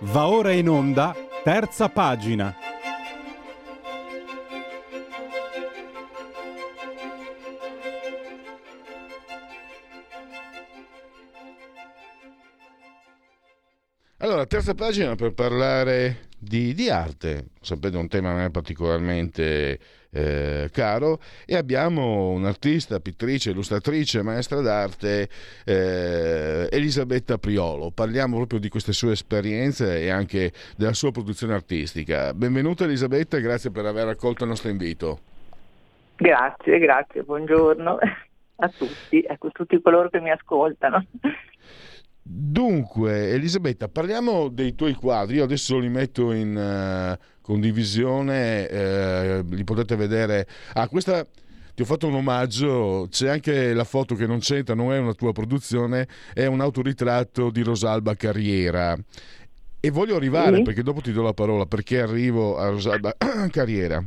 Va 0.00 0.28
ora 0.28 0.52
in 0.52 0.68
onda, 0.68 1.14
terza 1.42 1.88
pagina. 1.88 2.54
Allora, 14.18 14.46
terza 14.46 14.74
pagina 14.74 15.16
per 15.16 15.32
parlare 15.34 16.27
di, 16.38 16.72
di 16.74 16.88
arte, 16.88 17.46
sapete 17.60 17.96
un 17.96 18.08
tema 18.08 18.30
a 18.30 18.34
me 18.34 18.50
particolarmente 18.50 19.78
eh, 20.10 20.70
caro 20.72 21.18
e 21.44 21.56
abbiamo 21.56 22.30
un'artista, 22.30 23.00
pittrice, 23.00 23.50
illustratrice, 23.50 24.22
maestra 24.22 24.60
d'arte, 24.60 25.28
eh, 25.64 26.68
Elisabetta 26.70 27.38
Priolo. 27.38 27.90
Parliamo 27.90 28.36
proprio 28.36 28.60
di 28.60 28.68
queste 28.68 28.92
sue 28.92 29.12
esperienze 29.12 30.00
e 30.00 30.10
anche 30.10 30.52
della 30.76 30.94
sua 30.94 31.10
produzione 31.10 31.54
artistica. 31.54 32.32
Benvenuta 32.32 32.84
Elisabetta 32.84 33.38
grazie 33.38 33.70
per 33.70 33.84
aver 33.84 34.08
accolto 34.08 34.44
il 34.44 34.50
nostro 34.50 34.70
invito. 34.70 35.18
Grazie, 36.16 36.78
grazie, 36.78 37.22
buongiorno 37.22 37.98
a 38.56 38.68
tutti, 38.68 39.24
a 39.26 39.36
tutti 39.36 39.80
coloro 39.80 40.08
che 40.08 40.20
mi 40.20 40.30
ascoltano. 40.30 41.04
Dunque, 42.30 43.30
Elisabetta, 43.30 43.88
parliamo 43.88 44.48
dei 44.48 44.74
tuoi 44.74 44.92
quadri. 44.92 45.36
Io 45.36 45.44
adesso 45.44 45.78
li 45.78 45.88
metto 45.88 46.32
in 46.32 46.54
eh, 46.58 47.18
condivisione, 47.40 48.68
eh, 48.68 49.42
li 49.48 49.64
potete 49.64 49.96
vedere. 49.96 50.46
Ah, 50.74 50.88
questa 50.88 51.26
ti 51.74 51.80
ho 51.80 51.84
fatto 51.86 52.06
un 52.06 52.16
omaggio. 52.16 53.06
C'è 53.10 53.28
anche 53.30 53.72
la 53.72 53.84
foto 53.84 54.14
che 54.14 54.26
non 54.26 54.40
c'entra, 54.40 54.74
non 54.74 54.92
è 54.92 54.98
una 54.98 55.14
tua 55.14 55.32
produzione, 55.32 56.06
è 56.34 56.44
un 56.44 56.60
autoritratto 56.60 57.48
di 57.48 57.62
Rosalba 57.62 58.14
Carriera. 58.14 58.94
E 59.80 59.90
voglio 59.90 60.14
arrivare, 60.16 60.56
Sì. 60.56 60.62
perché 60.64 60.82
dopo 60.82 61.00
ti 61.00 61.12
do 61.12 61.22
la 61.22 61.32
parola, 61.32 61.64
perché 61.64 61.98
arrivo 62.02 62.58
a 62.58 62.68
Rosalba 62.68 63.16
Carriera. 63.50 64.04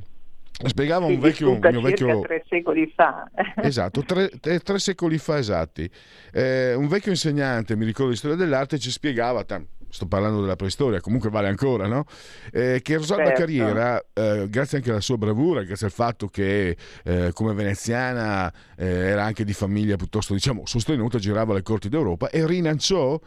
Spiegava 0.64 1.06
un 1.06 1.20
vecchio, 1.20 1.58
mio 1.58 1.82
vecchio 1.82 2.22
tre 2.22 2.44
secoli 2.48 2.92
fa. 2.96 3.30
Esatto, 3.62 4.04
tre, 4.04 4.30
tre- 4.40 4.60
tre 4.60 4.80
secoli 4.80 5.18
fa 5.18 5.38
esatti. 5.38 5.90
Eh, 6.32 6.74
un 6.76 6.88
vecchio 6.88 7.12
insegnante, 7.12 7.76
mi 7.76 7.86
ricordo 7.86 8.12
di 8.12 8.18
storia 8.18 8.38
dell'arte, 8.38 8.78
ci 8.78 8.92
spiegava, 8.92 9.44
sto 9.92 10.08
parlando 10.08 10.42
della 10.42 10.56
preistoria, 10.56 11.02
comunque 11.02 11.30
vale 11.30 11.48
ancora, 11.48 11.88
no? 11.88 12.06
Eh, 12.52 12.80
che 12.82 12.96
Rosalba 12.96 13.26
Certo. 13.26 13.40
Carriera, 13.40 14.04
eh, 14.14 14.48
grazie 14.50 14.78
anche 14.78 14.90
alla 14.92 15.02
sua 15.02 15.18
bravura, 15.18 15.64
grazie 15.64 15.88
al 15.88 15.92
fatto 15.92 16.28
che 16.28 16.78
eh, 17.04 17.32
come 17.34 17.54
veneziana 17.54 18.52
eh, 18.78 18.86
era 18.86 19.24
anche 19.24 19.44
di 19.44 19.54
famiglia 19.54 19.96
piuttosto, 19.96 20.34
diciamo, 20.34 20.66
sostenuta, 20.66 21.18
girava 21.18 21.54
le 21.54 21.64
corti 21.64 21.90
d'Europa 21.90 22.30
e 22.30 22.46
rinanciò 22.46 23.20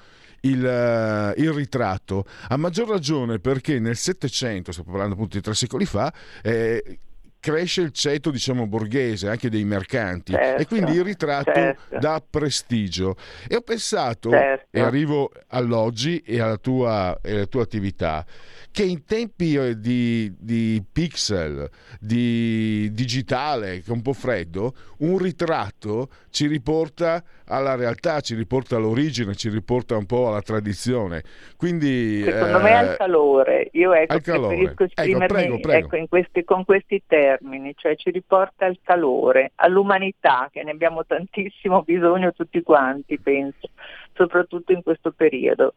il, 0.43 0.65
eh, 0.65 1.35
il 1.41 1.53
ritratto, 1.53 2.25
a 2.49 2.57
maggior 2.57 2.89
ragione 2.89 3.39
perché 3.39 3.79
nel 3.79 3.97
Settecento, 3.97 4.73
sto 4.73 4.85
parlando 4.85 5.15
appunto 5.15 5.37
di 5.37 5.43
tre 5.43 5.55
secoli 5.55 5.85
fa, 5.85 6.13
eh, 6.43 6.99
cresce 7.44 7.83
il 7.83 7.90
ceto 7.90 8.30
diciamo 8.30 8.66
borghese 8.66 9.28
anche 9.28 9.50
dei 9.50 9.64
mercanti 9.64 10.33
Certo, 10.33 10.62
e 10.62 10.66
quindi 10.66 10.92
il 10.92 11.04
ritratto 11.04 11.52
certo. 11.52 11.98
dà 11.98 12.22
prestigio 12.28 13.16
e 13.46 13.57
ho 13.57 13.61
pensato 13.61 14.30
Certo. 14.30 14.68
e 14.70 14.80
arrivo 14.80 15.30
all'oggi 15.48 16.20
e 16.20 16.40
alla 16.40 16.57
tua, 16.57 17.18
e 17.22 17.35
alla 17.35 17.44
tua 17.44 17.61
attività 17.61 18.24
che 18.70 18.85
in 18.85 19.04
tempi 19.04 19.57
eh, 19.57 19.78
di, 19.78 20.35
di 20.38 20.83
pixel 20.90 21.68
di 22.00 22.88
digitale 22.94 23.83
che 23.83 23.90
è 23.90 23.92
un 23.92 24.00
po' 24.00 24.14
freddo 24.14 24.74
un 25.00 25.18
ritratto 25.18 26.09
ci 26.30 26.46
riporta 26.46 27.22
alla 27.48 27.74
realtà 27.74 28.20
ci 28.20 28.35
riporta 28.35 28.76
all'origine 28.76 29.35
ci 29.35 29.48
riporta 29.48 29.96
un 29.96 30.07
po' 30.07 30.28
alla 30.28 30.40
tradizione 30.40 31.22
quindi 31.57 32.22
Secondo 32.22 32.59
eh, 32.59 32.62
me 32.62 32.76
al 32.76 32.96
calore, 32.96 33.68
io 33.72 33.92
ecco, 33.92 34.12
al 34.12 34.22
calore. 34.22 34.57
preferisco 34.57 34.83
Ecco, 34.85 34.92
esprimermi 35.00 35.26
prego, 35.26 35.61
prego. 35.61 35.87
ecco, 35.87 35.96
in 35.96 36.09
questi- 36.09 36.44
con 36.44 36.64
questi 36.64 37.02
termini, 37.07 37.72
cioè 37.76 37.96
ci 37.96 38.11
riporta 38.11 38.66
al 38.66 38.78
calore, 38.83 39.52
all'umanità, 39.57 40.48
che 40.52 40.62
ne 40.62 40.70
abbiamo 40.72 41.04
tantissimo 41.04 41.83
bisogno 41.83 42.33
tutti 42.33 42.62
quanti, 42.62 43.18
penso, 43.18 43.68
soprattutto 44.14 44.72
in 44.72 44.83
questo 44.83 45.12
periodo. 45.12 45.74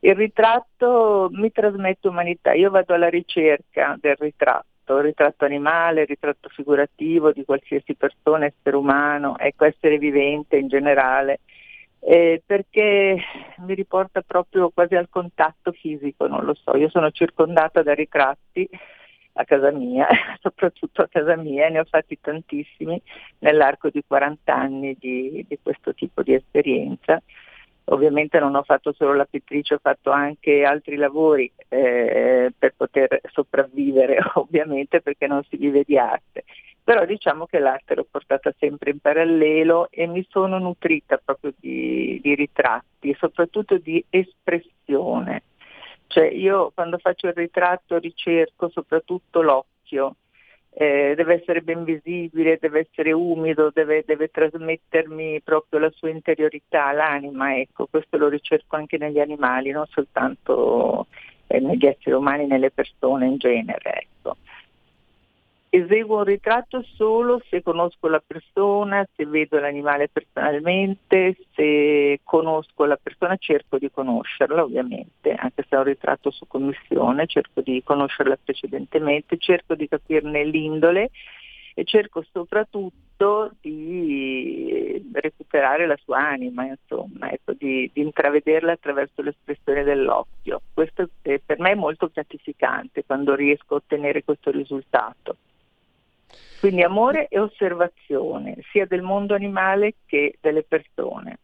Il 0.00 0.14
ritratto 0.16 1.28
mi 1.32 1.50
trasmette 1.52 2.08
umanità, 2.08 2.52
io 2.52 2.70
vado 2.70 2.94
alla 2.94 3.08
ricerca 3.08 3.96
del 4.00 4.16
ritratto, 4.18 4.66
il 4.98 5.04
ritratto 5.04 5.44
animale, 5.44 6.04
ritratto 6.04 6.48
figurativo 6.48 7.32
di 7.32 7.44
qualsiasi 7.44 7.94
persona, 7.94 8.46
essere 8.46 8.76
umano, 8.76 9.38
ecco, 9.38 9.64
essere 9.64 9.98
vivente 9.98 10.56
in 10.56 10.68
generale 10.68 11.40
eh, 12.04 12.42
perché 12.44 13.16
mi 13.58 13.74
riporta 13.74 14.22
proprio 14.22 14.70
quasi 14.70 14.96
al 14.96 15.08
contatto 15.08 15.70
fisico, 15.70 16.26
non 16.26 16.44
lo 16.44 16.54
so, 16.54 16.76
io 16.76 16.88
sono 16.88 17.12
circondata 17.12 17.82
da 17.82 17.94
ritratti 17.94 18.68
a 19.34 19.44
casa 19.44 19.70
mia, 19.70 20.08
soprattutto 20.42 21.02
a 21.02 21.08
casa 21.08 21.36
mia, 21.36 21.68
ne 21.68 21.78
ho 21.78 21.84
fatti 21.84 22.18
tantissimi 22.20 23.00
nell'arco 23.38 23.88
di 23.88 24.02
40 24.04 24.52
anni 24.52 24.96
di, 24.98 25.44
di 25.48 25.58
questo 25.62 25.94
tipo 25.94 26.22
di 26.22 26.34
esperienza. 26.34 27.22
Ovviamente 27.86 28.38
non 28.38 28.54
ho 28.54 28.62
fatto 28.62 28.92
solo 28.92 29.14
la 29.14 29.24
pittrice, 29.24 29.74
ho 29.74 29.80
fatto 29.82 30.10
anche 30.10 30.64
altri 30.64 30.96
lavori 30.96 31.50
eh, 31.68 32.52
per 32.56 32.74
poter 32.76 33.20
sopravvivere, 33.32 34.18
ovviamente 34.34 35.00
perché 35.00 35.26
non 35.26 35.42
si 35.48 35.56
vive 35.56 35.82
di 35.84 35.98
arte 35.98 36.44
però 36.84 37.04
diciamo 37.04 37.46
che 37.46 37.60
l'arte 37.60 37.94
l'ho 37.94 38.06
portata 38.10 38.52
sempre 38.58 38.90
in 38.90 38.98
parallelo 38.98 39.88
e 39.90 40.06
mi 40.06 40.26
sono 40.28 40.58
nutrita 40.58 41.20
proprio 41.24 41.52
di, 41.56 42.18
di 42.20 42.34
ritratti, 42.34 43.14
soprattutto 43.18 43.78
di 43.78 44.04
espressione. 44.10 45.44
Cioè 46.08 46.26
io 46.26 46.72
quando 46.74 46.98
faccio 46.98 47.28
il 47.28 47.34
ritratto 47.34 47.98
ricerco 47.98 48.68
soprattutto 48.68 49.42
l'occhio, 49.42 50.16
eh, 50.74 51.12
deve 51.14 51.34
essere 51.34 51.60
ben 51.60 51.84
visibile, 51.84 52.58
deve 52.60 52.88
essere 52.90 53.12
umido, 53.12 53.70
deve, 53.72 54.04
deve 54.06 54.28
trasmettermi 54.28 55.40
proprio 55.42 55.80
la 55.80 55.90
sua 55.90 56.10
interiorità, 56.10 56.92
l'anima, 56.92 57.56
ecco, 57.56 57.86
questo 57.86 58.16
lo 58.16 58.28
ricerco 58.28 58.76
anche 58.76 58.96
negli 58.96 59.20
animali, 59.20 59.70
non 59.70 59.86
soltanto 59.90 61.06
eh, 61.46 61.60
negli 61.60 61.86
esseri 61.86 62.14
umani, 62.14 62.46
nelle 62.46 62.70
persone 62.70 63.26
in 63.26 63.36
genere. 63.36 63.92
Ecco 63.92 64.36
eseguo 65.74 66.18
un 66.18 66.24
ritratto 66.24 66.84
solo 66.96 67.40
se 67.48 67.62
conosco 67.62 68.06
la 68.06 68.22
persona, 68.24 69.08
se 69.16 69.24
vedo 69.24 69.58
l'animale 69.58 70.10
personalmente, 70.10 71.34
se 71.54 72.20
conosco 72.24 72.84
la 72.84 72.98
persona 73.02 73.36
cerco 73.38 73.78
di 73.78 73.90
conoscerla 73.90 74.64
ovviamente, 74.64 75.32
anche 75.32 75.64
se 75.66 75.74
è 75.74 75.78
un 75.78 75.84
ritratto 75.84 76.30
su 76.30 76.46
commissione, 76.46 77.26
cerco 77.26 77.62
di 77.62 77.82
conoscerla 77.82 78.38
precedentemente, 78.44 79.38
cerco 79.38 79.74
di 79.74 79.88
capirne 79.88 80.44
l'indole 80.44 81.10
e 81.72 81.84
cerco 81.84 82.22
soprattutto 82.30 83.52
di 83.62 85.02
recuperare 85.10 85.86
la 85.86 85.96
sua 86.04 86.18
anima, 86.18 86.66
insomma, 86.66 87.30
ecco, 87.30 87.54
di, 87.54 87.88
di 87.94 88.02
intravederla 88.02 88.72
attraverso 88.72 89.22
l'espressione 89.22 89.84
dell'occhio. 89.84 90.60
Questo 90.74 91.08
è- 91.22 91.40
per 91.42 91.58
me 91.60 91.70
è 91.70 91.74
molto 91.74 92.10
gratificante 92.12 93.04
quando 93.06 93.34
riesco 93.34 93.72
a 93.72 93.76
ottenere 93.78 94.22
questo 94.22 94.50
risultato. 94.50 95.38
Quindi 96.62 96.82
amore 96.82 97.26
e 97.26 97.40
osservazione, 97.40 98.58
sia 98.70 98.86
del 98.86 99.02
mondo 99.02 99.34
animale 99.34 99.96
che 100.06 100.38
delle 100.40 100.62
persone. 100.62 101.40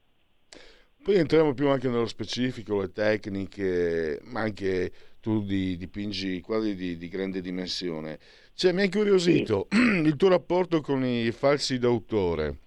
Poi 1.02 1.16
entriamo 1.16 1.54
più 1.54 1.66
anche 1.70 1.88
nello 1.88 2.07
specifico, 2.07 2.81
le 2.81 2.92
tecniche, 2.92 4.20
ma 4.26 4.42
anche 4.42 4.92
tu 5.20 5.42
di- 5.42 5.76
dipingi 5.76 6.40
quadri 6.40 6.76
di, 6.76 6.96
di 6.96 7.09
grande 7.09 7.40
dimensione. 7.40 8.20
Cioè, 8.54 8.70
mi 8.70 8.83
ha 8.83 8.85
incuriosito 8.85 9.66
il 10.04 10.14
tuo 10.14 10.28
rapporto 10.28 10.81
con 10.83 11.04
i 11.04 11.33
falsi 11.33 11.81
d'autore. 11.81 12.59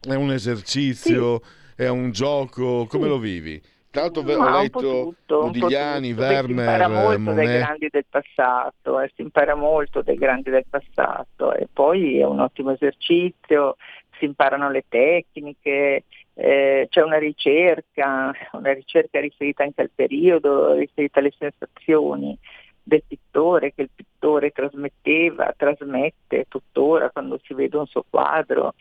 È 0.00 0.14
un 0.14 0.32
esercizio, 0.32 1.42
è 1.76 1.86
un 1.86 2.10
gioco, 2.10 2.86
come 2.86 3.04
Sì. 3.04 3.08
lo 3.08 3.18
vivi? 3.20 3.62
Tra 3.94 4.02
l'altro 4.02 4.22
Ma 4.24 4.56
ho 4.56 4.60
letto 4.60 5.14
Modigliani. 5.28 6.14
Beh, 6.14 6.26
Si 6.26 6.32
Vermeer, 6.34 6.80
impara 6.80 6.88
molto 6.88 7.32
dai 7.32 7.46
Monet. 7.46 7.58
grandi 7.60 7.88
del 7.92 8.04
passato, 8.10 9.00
eh, 9.00 9.12
si 9.14 9.22
impara 9.22 9.54
molto 9.54 10.02
dai 10.02 10.16
grandi 10.16 10.50
del 10.50 10.64
passato 10.68 11.54
e 11.54 11.68
poi 11.72 12.18
è 12.18 12.24
un 12.24 12.40
ottimo 12.40 12.72
esercizio, 12.72 13.76
si 14.18 14.24
imparano 14.24 14.68
le 14.68 14.84
tecniche, 14.88 16.02
eh, 16.34 16.86
c'è 16.90 17.02
una 17.02 17.18
ricerca, 17.18 18.32
una 18.50 18.72
ricerca 18.72 19.20
riferita 19.20 19.62
anche 19.62 19.82
al 19.82 19.90
periodo, 19.94 20.72
riferita 20.72 21.20
alle 21.20 21.32
sensazioni 21.38 22.36
del 22.82 23.04
pittore, 23.06 23.72
che 23.74 23.82
il 23.82 23.90
pittore 23.94 24.50
trasmetteva, 24.50 25.54
trasmette 25.56 26.46
tuttora 26.48 27.10
quando 27.10 27.38
si 27.44 27.54
vede 27.54 27.76
un 27.76 27.86
suo 27.86 28.04
quadro, 28.10 28.74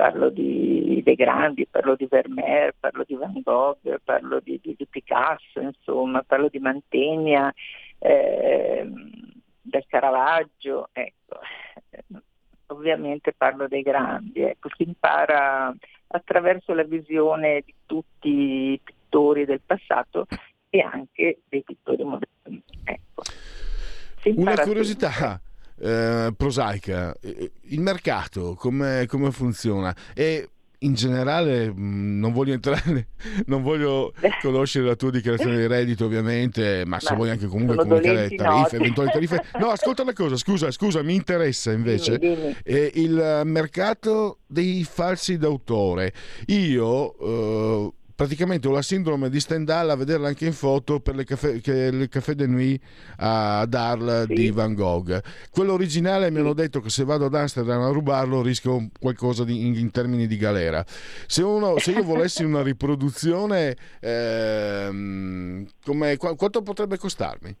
parlo 0.00 0.30
di, 0.30 1.02
dei 1.04 1.14
grandi, 1.14 1.66
parlo 1.66 1.94
di 1.94 2.06
Vermeer, 2.06 2.74
parlo 2.80 3.04
di 3.06 3.14
Van 3.16 3.38
Gogh, 3.42 4.00
parlo 4.02 4.40
di, 4.40 4.58
di- 4.62 4.74
di 4.74 4.86
Picasso, 4.86 5.60
insomma, 5.60 6.22
parlo 6.22 6.48
di 6.48 6.58
Mantegna, 6.58 7.52
ehm, 7.98 9.10
del 9.60 9.84
Caravaggio, 9.86 10.88
ecco. 10.92 11.38
Ovviamente 12.68 13.34
parlo 13.36 13.68
dei 13.68 13.82
grandi, 13.82 14.40
ecco, 14.40 14.70
si 14.74 14.84
impara 14.84 15.70
attraverso 16.06 16.72
la 16.72 16.84
visione 16.84 17.60
di 17.62 17.74
tutti 17.84 18.28
i 18.72 18.80
pittori 18.82 19.44
del 19.44 19.60
passato 19.60 20.26
e 20.70 20.80
anche 20.80 21.40
dei 21.46 21.62
pittori 21.62 22.04
moderni. 22.04 22.62
Ecco. 22.84 23.22
Una 24.36 24.56
curiosità 24.62 25.38
eh, 25.80 26.32
prosaica, 26.36 27.14
eh, 27.20 27.50
il 27.62 27.80
mercato 27.80 28.54
come, 28.54 29.06
come 29.08 29.30
funziona? 29.30 29.94
E 30.14 30.48
in 30.82 30.94
generale 30.94 31.70
mh, 31.70 32.18
non 32.18 32.32
voglio 32.32 32.54
entrare, 32.54 33.08
non 33.46 33.62
voglio 33.62 34.14
conoscere 34.40 34.86
la 34.86 34.96
tua 34.96 35.10
dichiarazione 35.10 35.56
di 35.58 35.66
reddito 35.66 36.06
ovviamente, 36.06 36.84
ma 36.86 36.98
se 37.00 37.10
Ma 37.10 37.16
vuoi 37.16 37.30
anche 37.30 37.46
comunque 37.48 37.76
comunicare 37.76 38.14
dolenti 38.14 38.36
tariffe, 38.36 38.60
note. 38.62 38.76
eventuali 38.76 39.10
tariffe. 39.10 39.44
No, 39.58 39.68
ascolta 39.68 40.02
una 40.02 40.14
cosa, 40.14 40.36
scusa, 40.38 40.70
scusa, 40.70 41.02
mi 41.02 41.14
interessa 41.14 41.70
invece 41.72 42.16
Dimmi, 42.18 42.34
dimmi. 42.36 42.56
eh, 42.64 42.90
il 42.94 43.42
mercato 43.44 44.38
dei 44.46 44.82
falsi 44.84 45.36
d'autore. 45.36 46.14
Io 46.46 47.18
eh, 47.18 47.92
praticamente 48.24 48.68
ho 48.68 48.72
la 48.72 48.82
sindrome 48.82 49.30
di 49.30 49.40
Stendhal 49.40 49.88
a 49.88 49.96
vederla 49.96 50.28
anche 50.28 50.44
in 50.44 50.52
foto 50.52 51.00
per 51.00 51.14
le 51.14 51.24
caffè, 51.24 51.58
le 51.90 52.06
caffè 52.10 52.34
de 52.34 52.46
nuit 52.46 52.78
ad 53.16 53.72
Arles 53.72 54.26
Sì. 54.26 54.34
di 54.34 54.50
Van 54.50 54.74
Gogh. 54.74 55.18
Quello 55.50 55.72
originale 55.72 56.30
mi 56.30 56.40
hanno 56.40 56.52
detto 56.52 56.80
che 56.82 56.90
se 56.90 57.04
vado 57.04 57.24
ad 57.24 57.34
Amsterdam 57.34 57.80
a 57.80 57.88
rubarlo 57.88 58.42
rischio 58.42 58.88
qualcosa 59.00 59.42
di- 59.44 59.64
in, 59.66 59.74
in 59.74 59.90
termini 59.90 60.26
di 60.26 60.36
galera. 60.36 60.84
Se, 61.26 61.42
uno- 61.42 61.78
se 61.78 61.92
io 61.92 62.02
volessi 62.02 62.44
una 62.44 62.60
riproduzione, 62.62 63.74
qua- 66.18 66.36
quanto 66.36 66.60
potrebbe 66.62 66.98
costarmi? 66.98 67.56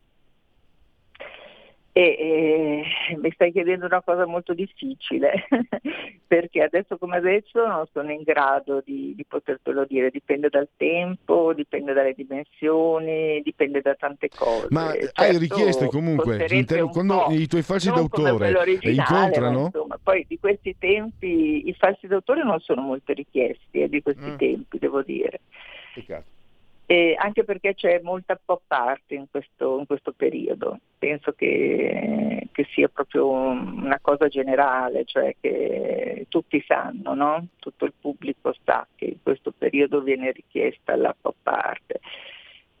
E, 1.92 2.84
e 3.10 3.16
mi 3.16 3.32
stai 3.32 3.50
chiedendo 3.50 3.86
una 3.86 4.00
cosa 4.00 4.24
molto 4.24 4.54
difficile, 4.54 5.46
perché 6.24 6.62
adesso 6.62 6.96
come 6.98 7.16
adesso 7.16 7.66
non 7.66 7.84
sono 7.92 8.12
in 8.12 8.22
grado 8.22 8.80
di, 8.84 9.12
di 9.16 9.24
potertelo 9.26 9.84
dire, 9.86 10.10
dipende 10.10 10.48
dal 10.48 10.68
tempo, 10.76 11.52
dipende 11.52 11.92
dalle 11.92 12.12
dimensioni, 12.14 13.40
dipende 13.42 13.80
da 13.80 13.94
tante 13.96 14.30
cose. 14.32 14.68
Ma 14.70 14.90
hai 14.90 15.08
Certo, 15.12 15.38
richieste 15.38 15.86
comunque 15.88 16.24
costerebbe 16.24 16.54
in 16.60 16.66
ter- 16.66 16.82
un 16.82 16.90
quando 16.90 17.24
i 17.30 17.46
tuoi 17.48 17.62
falsi 17.62 17.90
d'autore 17.90 18.78
incontrano? 18.82 19.58
ma 19.58 19.64
insomma, 19.64 19.98
poi 20.00 20.24
di 20.28 20.38
questi 20.38 20.76
tempi 20.78 21.68
i 21.68 21.74
falsi 21.74 22.06
d'autore 22.06 22.44
non 22.44 22.60
sono 22.60 22.82
molto 22.82 23.12
richiesti, 23.12 23.80
eh, 23.82 23.88
di 23.88 24.00
questi 24.00 24.30
Mm. 24.30 24.36
tempi 24.36 24.78
devo 24.78 25.02
dire. 25.02 25.40
Peccato. 25.92 26.26
E 26.90 27.14
anche 27.16 27.44
perché 27.44 27.76
c'è 27.76 28.00
molta 28.02 28.36
pop 28.44 28.62
art 28.66 29.12
in 29.12 29.26
questo, 29.30 29.78
in 29.78 29.86
questo 29.86 30.10
periodo. 30.10 30.80
Penso 30.98 31.30
che, 31.34 32.48
che 32.50 32.66
sia 32.72 32.88
proprio 32.88 33.28
una 33.28 34.00
cosa 34.02 34.26
generale, 34.26 35.04
cioè 35.04 35.36
che 35.40 36.26
tutti 36.28 36.60
sanno, 36.66 37.14
no? 37.14 37.46
tutto 37.60 37.84
il 37.84 37.92
pubblico 37.96 38.52
sa 38.64 38.84
che 38.96 39.04
in 39.04 39.22
questo 39.22 39.52
periodo 39.56 40.00
viene 40.00 40.32
richiesta 40.32 40.96
la 40.96 41.14
pop 41.18 41.36
art. 41.44 42.00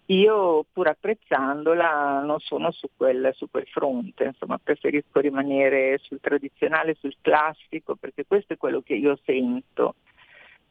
Io 0.06 0.66
pur 0.72 0.88
apprezzandola 0.88 2.20
non 2.24 2.40
sono 2.40 2.72
su 2.72 2.88
quel, 2.96 3.30
su 3.36 3.48
quel 3.48 3.68
fronte, 3.68 4.24
insomma 4.24 4.58
preferisco 4.60 5.20
rimanere 5.20 5.98
sul 5.98 6.18
tradizionale, 6.20 6.96
sul 6.98 7.14
classico, 7.20 7.94
perché 7.94 8.24
questo 8.26 8.54
è 8.54 8.56
quello 8.56 8.80
che 8.80 8.94
io 8.94 9.16
sento 9.24 9.94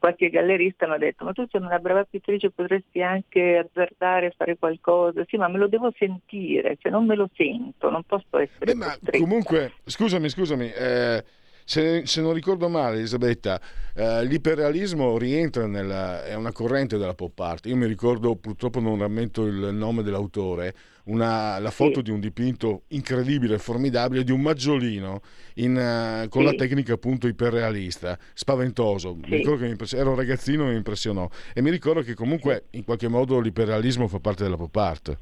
qualche 0.00 0.30
gallerista 0.30 0.88
mi 0.88 0.94
ha 0.94 0.98
detto 0.98 1.24
ma 1.24 1.32
tu 1.32 1.46
sei 1.48 1.60
una 1.60 1.78
brava 1.78 2.02
pittrice 2.02 2.50
potresti 2.50 3.02
anche 3.02 3.58
azzardare 3.58 4.26
a 4.26 4.34
fare 4.36 4.56
qualcosa 4.58 5.22
sì 5.28 5.36
ma 5.36 5.46
me 5.46 5.58
lo 5.58 5.68
devo 5.68 5.92
sentire 5.96 6.76
se 6.80 6.88
non 6.88 7.06
me 7.06 7.14
lo 7.14 7.28
sento 7.36 7.88
non 7.90 8.02
posso 8.02 8.38
essere 8.38 8.72
Beh, 8.72 8.74
ma 8.74 8.98
comunque, 9.18 9.72
scusami, 9.84 10.28
scusami, 10.28 10.70
eh, 10.70 11.24
se, 11.64 12.06
se 12.06 12.20
non 12.20 12.32
ricordo 12.32 12.68
male, 12.68 12.96
Elisabetta, 12.96 13.60
eh, 13.94 14.24
l'iperrealismo 14.24 15.16
rientra 15.18 15.66
nella, 15.66 16.24
è 16.24 16.34
una 16.34 16.52
corrente 16.52 16.98
della 16.98 17.14
pop 17.14 17.38
art. 17.38 17.66
Io 17.66 17.76
mi 17.76 17.86
ricordo, 17.86 18.34
purtroppo 18.36 18.80
non 18.80 18.98
rammento 18.98 19.44
il 19.44 19.70
nome 19.72 20.02
dell'autore, 20.02 20.74
una- 21.04 21.58
la 21.58 21.70
foto 21.70 21.96
Sì. 21.96 22.02
di 22.02 22.10
un 22.10 22.20
dipinto 22.20 22.82
incredibile, 22.88 23.58
formidabile, 23.58 24.24
di 24.24 24.32
un 24.32 24.40
maggiolino 24.40 25.20
in, 25.54 25.76
eh, 25.76 26.28
con 26.28 26.42
Sì. 26.42 26.48
la 26.48 26.54
tecnica 26.54 26.92
appunto 26.94 27.26
iperrealista, 27.26 28.18
spaventoso. 28.34 29.14
Mi 29.14 29.24
Sì. 29.24 29.30
ricordo 29.36 29.58
che 29.58 29.64
mi 29.64 29.70
impress- 29.70 29.94
ero 29.94 30.10
un 30.10 30.16
ragazzino 30.16 30.66
e 30.66 30.70
mi 30.70 30.76
impressionò. 30.76 31.28
E 31.54 31.62
mi 31.62 31.70
ricordo 31.70 32.02
che 32.02 32.14
comunque 32.14 32.64
in 32.72 32.84
qualche 32.84 33.08
modo 33.08 33.40
l'iperrealismo 33.40 34.08
fa 34.08 34.18
parte 34.18 34.42
della 34.42 34.56
pop 34.56 34.76
art. 34.76 35.18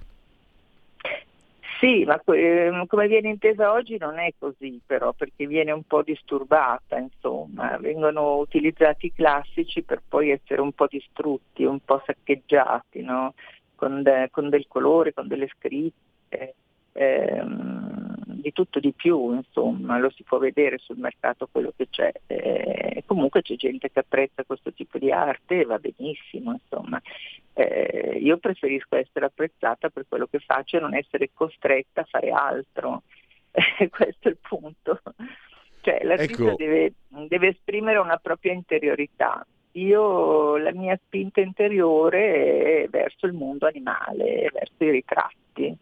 Sì, 1.81 2.05
ma 2.05 2.19
que- 2.19 2.85
come 2.89 3.07
viene 3.07 3.29
intesa 3.29 3.71
oggi 3.71 3.99
non 3.99 4.19
è 4.19 4.33
così 4.37 4.81
però, 4.85 5.13
perché 5.13 5.47
viene 5.47 5.71
un 5.71 5.85
po' 5.85 6.03
disturbata, 6.03 6.97
insomma, 6.99 7.77
vengono 7.79 8.39
utilizzati 8.39 9.07
i 9.07 9.13
classici 9.13 9.83
per 9.83 10.03
poi 10.09 10.31
essere 10.31 10.61
un 10.61 10.73
po' 10.73 10.89
distrutti, 10.89 11.63
un 11.63 11.79
po' 11.85 12.03
saccheggiati, 12.05 13.03
no? 13.03 13.35
Con, 13.79 14.03
de- 14.03 14.29
con 14.33 14.49
del 14.49 14.67
colore, 14.67 15.15
con 15.15 15.29
delle 15.29 15.49
scritte, 15.57 16.55
ehm, 16.93 18.17
di 18.27 18.53
tutto 18.53 18.81
di 18.81 18.93
più, 18.93 19.35
insomma, 19.35 19.99
lo 19.99 20.11
si 20.11 20.25
può 20.25 20.39
vedere 20.39 20.79
sul 20.79 20.99
mercato 20.99 21.49
quello 21.51 21.73
che 21.77 21.89
c'è. 21.89 22.13
Eh, 22.27 23.05
comunque 23.07 23.43
c'è 23.43 23.55
gente 23.55 23.91
che 23.91 24.01
apprezza 24.01 24.43
questo 24.45 24.73
tipo 24.73 24.99
di 24.99 25.13
arte 25.13 25.61
e 25.61 25.65
va 25.65 25.79
benissimo, 25.79 26.53
insomma. 26.53 27.01
Eh, 27.53 28.19
io 28.21 28.37
preferisco 28.39 28.97
essere 28.97 29.27
apprezzata 29.27 29.91
per 29.91 30.07
quello 30.09 30.27
che 30.27 30.41
faccio 30.41 30.77
e 30.77 30.81
non 30.81 30.95
essere 30.95 31.31
costretta 31.33 32.01
a 32.01 32.07
fare 32.09 32.31
altro. 32.31 33.03
Questo 33.91 34.29
è 34.29 34.31
il 34.31 34.39
punto. 34.41 35.01
Cioè, 35.81 36.03
l'artista 36.03 36.43
Ecco. 36.43 36.57
deve, 36.57 36.93
deve 37.29 37.49
esprimere 37.49 37.99
una 37.99 38.17
propria 38.17 38.53
interiorità. 38.53 39.47
Io 39.79 40.57
la 40.57 40.73
mia 40.73 40.99
spinta 41.05 41.41
interiore 41.41 42.85
è 42.85 42.89
verso 42.89 43.27
il 43.27 43.33
mondo 43.33 43.67
animale, 43.67 44.51
verso 44.53 44.85
i 44.85 44.91
ritratti 44.91 45.77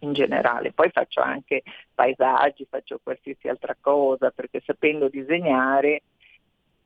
in 0.00 0.12
generale. 0.12 0.72
Poi 0.72 0.90
faccio 0.90 1.20
anche 1.20 1.62
paesaggi, 1.94 2.66
faccio 2.68 3.00
qualsiasi 3.02 3.48
altra 3.48 3.76
cosa, 3.80 4.30
perché 4.30 4.60
sapendo 4.64 5.08
disegnare 5.08 6.02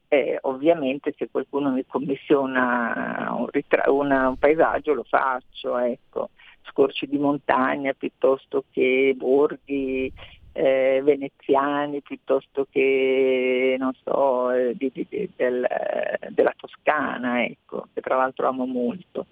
eh, 0.08 0.38
ovviamente 0.42 1.14
se 1.16 1.28
qualcuno 1.30 1.70
mi 1.70 1.84
commissiona 1.84 3.34
un, 3.36 3.48
ritra- 3.48 3.90
una- 3.90 4.28
un 4.28 4.36
paesaggio 4.36 4.94
lo 4.94 5.02
faccio, 5.02 5.76
ecco, 5.78 6.30
scorci 6.70 7.06
di 7.06 7.18
montagna 7.18 7.92
piuttosto 7.92 8.64
che 8.70 9.14
borghi 9.16 10.12
eh, 10.56 11.00
veneziani, 11.02 12.00
piuttosto 12.00 12.66
che 12.70 13.78
so, 14.02 14.50
eh, 14.50 14.74
di- 14.76 14.90
di- 14.92 15.30
del- 15.36 15.66
della 16.30 16.54
Toscana, 16.56 17.44
ecco, 17.44 17.88
che 17.92 18.00
tra 18.00 18.16
l'altro 18.16 18.48
amo 18.48 18.66
molto. 18.66 19.26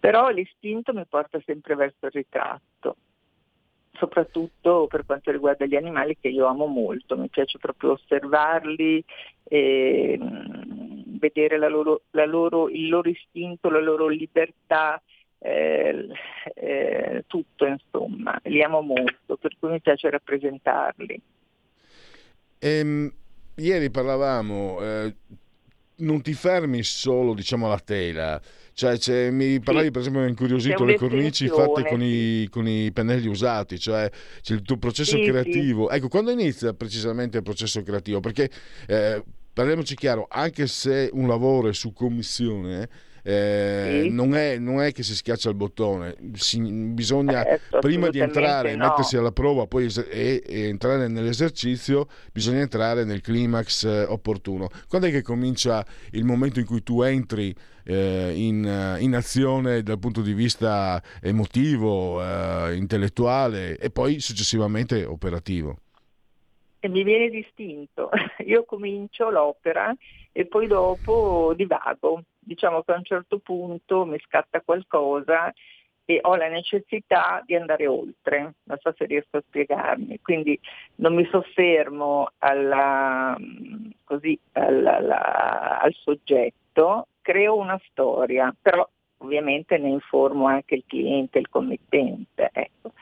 Però 0.00 0.28
l'istinto 0.30 0.92
mi 0.92 1.04
porta 1.08 1.40
sempre 1.44 1.74
verso 1.74 2.06
il 2.06 2.12
ritratto 2.12 2.96
soprattutto 3.96 4.86
per 4.88 5.06
quanto 5.06 5.30
riguarda 5.30 5.64
gli 5.64 5.74
animali 5.74 6.16
che 6.20 6.28
io 6.28 6.46
amo 6.46 6.66
molto, 6.66 7.16
mi 7.16 7.28
piace 7.28 7.58
proprio 7.58 7.92
osservarli, 7.92 9.02
e, 9.44 10.18
mm, 10.20 11.18
vedere 11.18 11.56
la 11.56 11.68
loro- 11.68 12.02
la 12.10 12.26
loro- 12.26 12.68
il 12.68 12.88
loro 12.88 13.08
istinto, 13.08 13.70
la 13.70 13.80
loro 13.80 14.08
libertà, 14.08 15.00
eh, 15.46 16.08
eh, 16.54 17.24
tutto 17.26 17.66
insomma, 17.66 18.38
li 18.44 18.62
amo 18.62 18.80
molto, 18.80 19.36
per 19.36 19.56
cui 19.58 19.70
mi 19.70 19.80
piace 19.80 20.10
rappresentarli. 20.10 21.20
Ehm, 22.58 23.12
ieri 23.54 23.90
parlavamo, 23.90 24.80
eh, 24.80 25.14
non 25.98 26.20
ti 26.22 26.34
fermi 26.34 26.82
solo 26.82 27.32
diciamo 27.32 27.66
alla 27.66 27.78
tela, 27.78 28.40
cioè 28.72 29.30
mi 29.30 29.60
parlavi 29.60 29.90
per 29.90 30.00
esempio 30.00 30.20
mi 30.20 30.26
ha 30.26 30.30
incuriosito 30.30 30.84
le 30.84 30.96
cornici 30.96 31.48
fatte 31.48 31.84
con 31.84 32.02
i, 32.02 32.48
con 32.50 32.66
i 32.66 32.90
pennelli 32.92 33.28
usati, 33.28 33.78
cioè 33.78 34.10
c'è 34.40 34.52
il 34.52 34.62
tuo 34.62 34.78
processo 34.78 35.16
Sì, 35.16 35.24
sì. 35.24 35.30
creativo. 35.30 35.90
Ecco, 35.90 36.08
quando 36.08 36.30
inizia 36.32 36.74
precisamente 36.74 37.36
il 37.38 37.42
processo 37.44 37.82
creativo? 37.82 38.20
Perché 38.20 38.50
eh, 38.88 39.22
parliamoci 39.52 39.94
chiaro, 39.94 40.26
anche 40.28 40.66
se 40.66 41.08
un 41.12 41.28
lavoro 41.28 41.68
è 41.68 41.72
su 41.72 41.92
commissione, 41.92 42.88
eh, 43.28 44.02
Sì. 44.04 44.10
non, 44.10 44.36
è, 44.36 44.56
non 44.58 44.80
è 44.80 44.92
che 44.92 45.02
si 45.02 45.14
schiaccia 45.16 45.48
il 45.48 45.56
bottone, 45.56 46.14
si- 46.34 46.60
bisogna 46.60 47.42
Certo, 47.42 47.80
prima 47.80 48.08
di 48.08 48.20
entrare 48.20 48.70
e 48.72 48.76
no. 48.76 48.84
mettersi 48.84 49.16
alla 49.16 49.32
prova 49.32 49.66
poi 49.66 49.88
e, 50.10 50.42
e 50.46 50.68
entrare 50.68 51.08
nell'esercizio 51.08 52.06
bisogna 52.32 52.60
entrare 52.60 53.04
nel 53.04 53.20
climax 53.20 53.84
eh, 53.84 54.04
opportuno 54.04 54.68
quando 54.88 55.08
è 55.08 55.10
che 55.10 55.22
comincia 55.22 55.84
il 56.12 56.24
momento 56.24 56.60
in 56.60 56.66
cui 56.66 56.82
tu 56.84 57.02
entri 57.02 57.54
eh, 57.84 58.32
in, 58.34 58.64
eh, 58.64 59.00
in 59.02 59.14
azione 59.14 59.82
dal 59.82 59.98
punto 59.98 60.20
di 60.22 60.32
vista 60.32 61.02
emotivo 61.20 62.22
eh, 62.22 62.76
intellettuale 62.76 63.76
e 63.78 63.90
poi 63.90 64.20
successivamente 64.20 65.04
operativo 65.04 65.78
e 66.80 66.88
mi 66.88 67.02
viene 67.02 67.28
distinto. 67.30 68.10
Io 68.46 68.64
comincio 68.64 69.30
l'opera 69.30 69.94
e 70.32 70.46
poi 70.46 70.66
dopo 70.66 71.52
divago. 71.56 72.22
Diciamo 72.46 72.82
che 72.82 72.92
a 72.92 72.96
un 72.96 73.02
certo 73.04 73.38
punto 73.40 74.06
mi 74.06 74.20
scatta 74.20 74.60
qualcosa 74.60 75.52
e 76.04 76.20
ho 76.22 76.36
la 76.36 76.46
necessità 76.46 77.42
di 77.44 77.56
andare 77.56 77.88
oltre. 77.88 78.54
Non 78.62 78.78
so 78.78 78.94
se 78.96 79.04
riesco 79.06 79.38
a 79.38 79.42
spiegarmi. 79.44 80.20
Quindi 80.22 80.58
non 80.96 81.16
mi 81.16 81.26
soffermo 81.26 82.30
alla, 82.38 83.36
così, 84.04 84.38
alla- 84.52 84.96
alla- 84.96 85.80
al 85.80 85.92
soggetto, 85.94 87.08
creo 87.20 87.56
una 87.56 87.80
storia, 87.90 88.54
però 88.62 88.88
ovviamente 89.18 89.76
ne 89.78 89.88
informo 89.88 90.46
anche 90.46 90.76
il 90.76 90.84
cliente, 90.86 91.40
il 91.40 91.48
committente. 91.48 92.50
Ecco. 92.52 92.92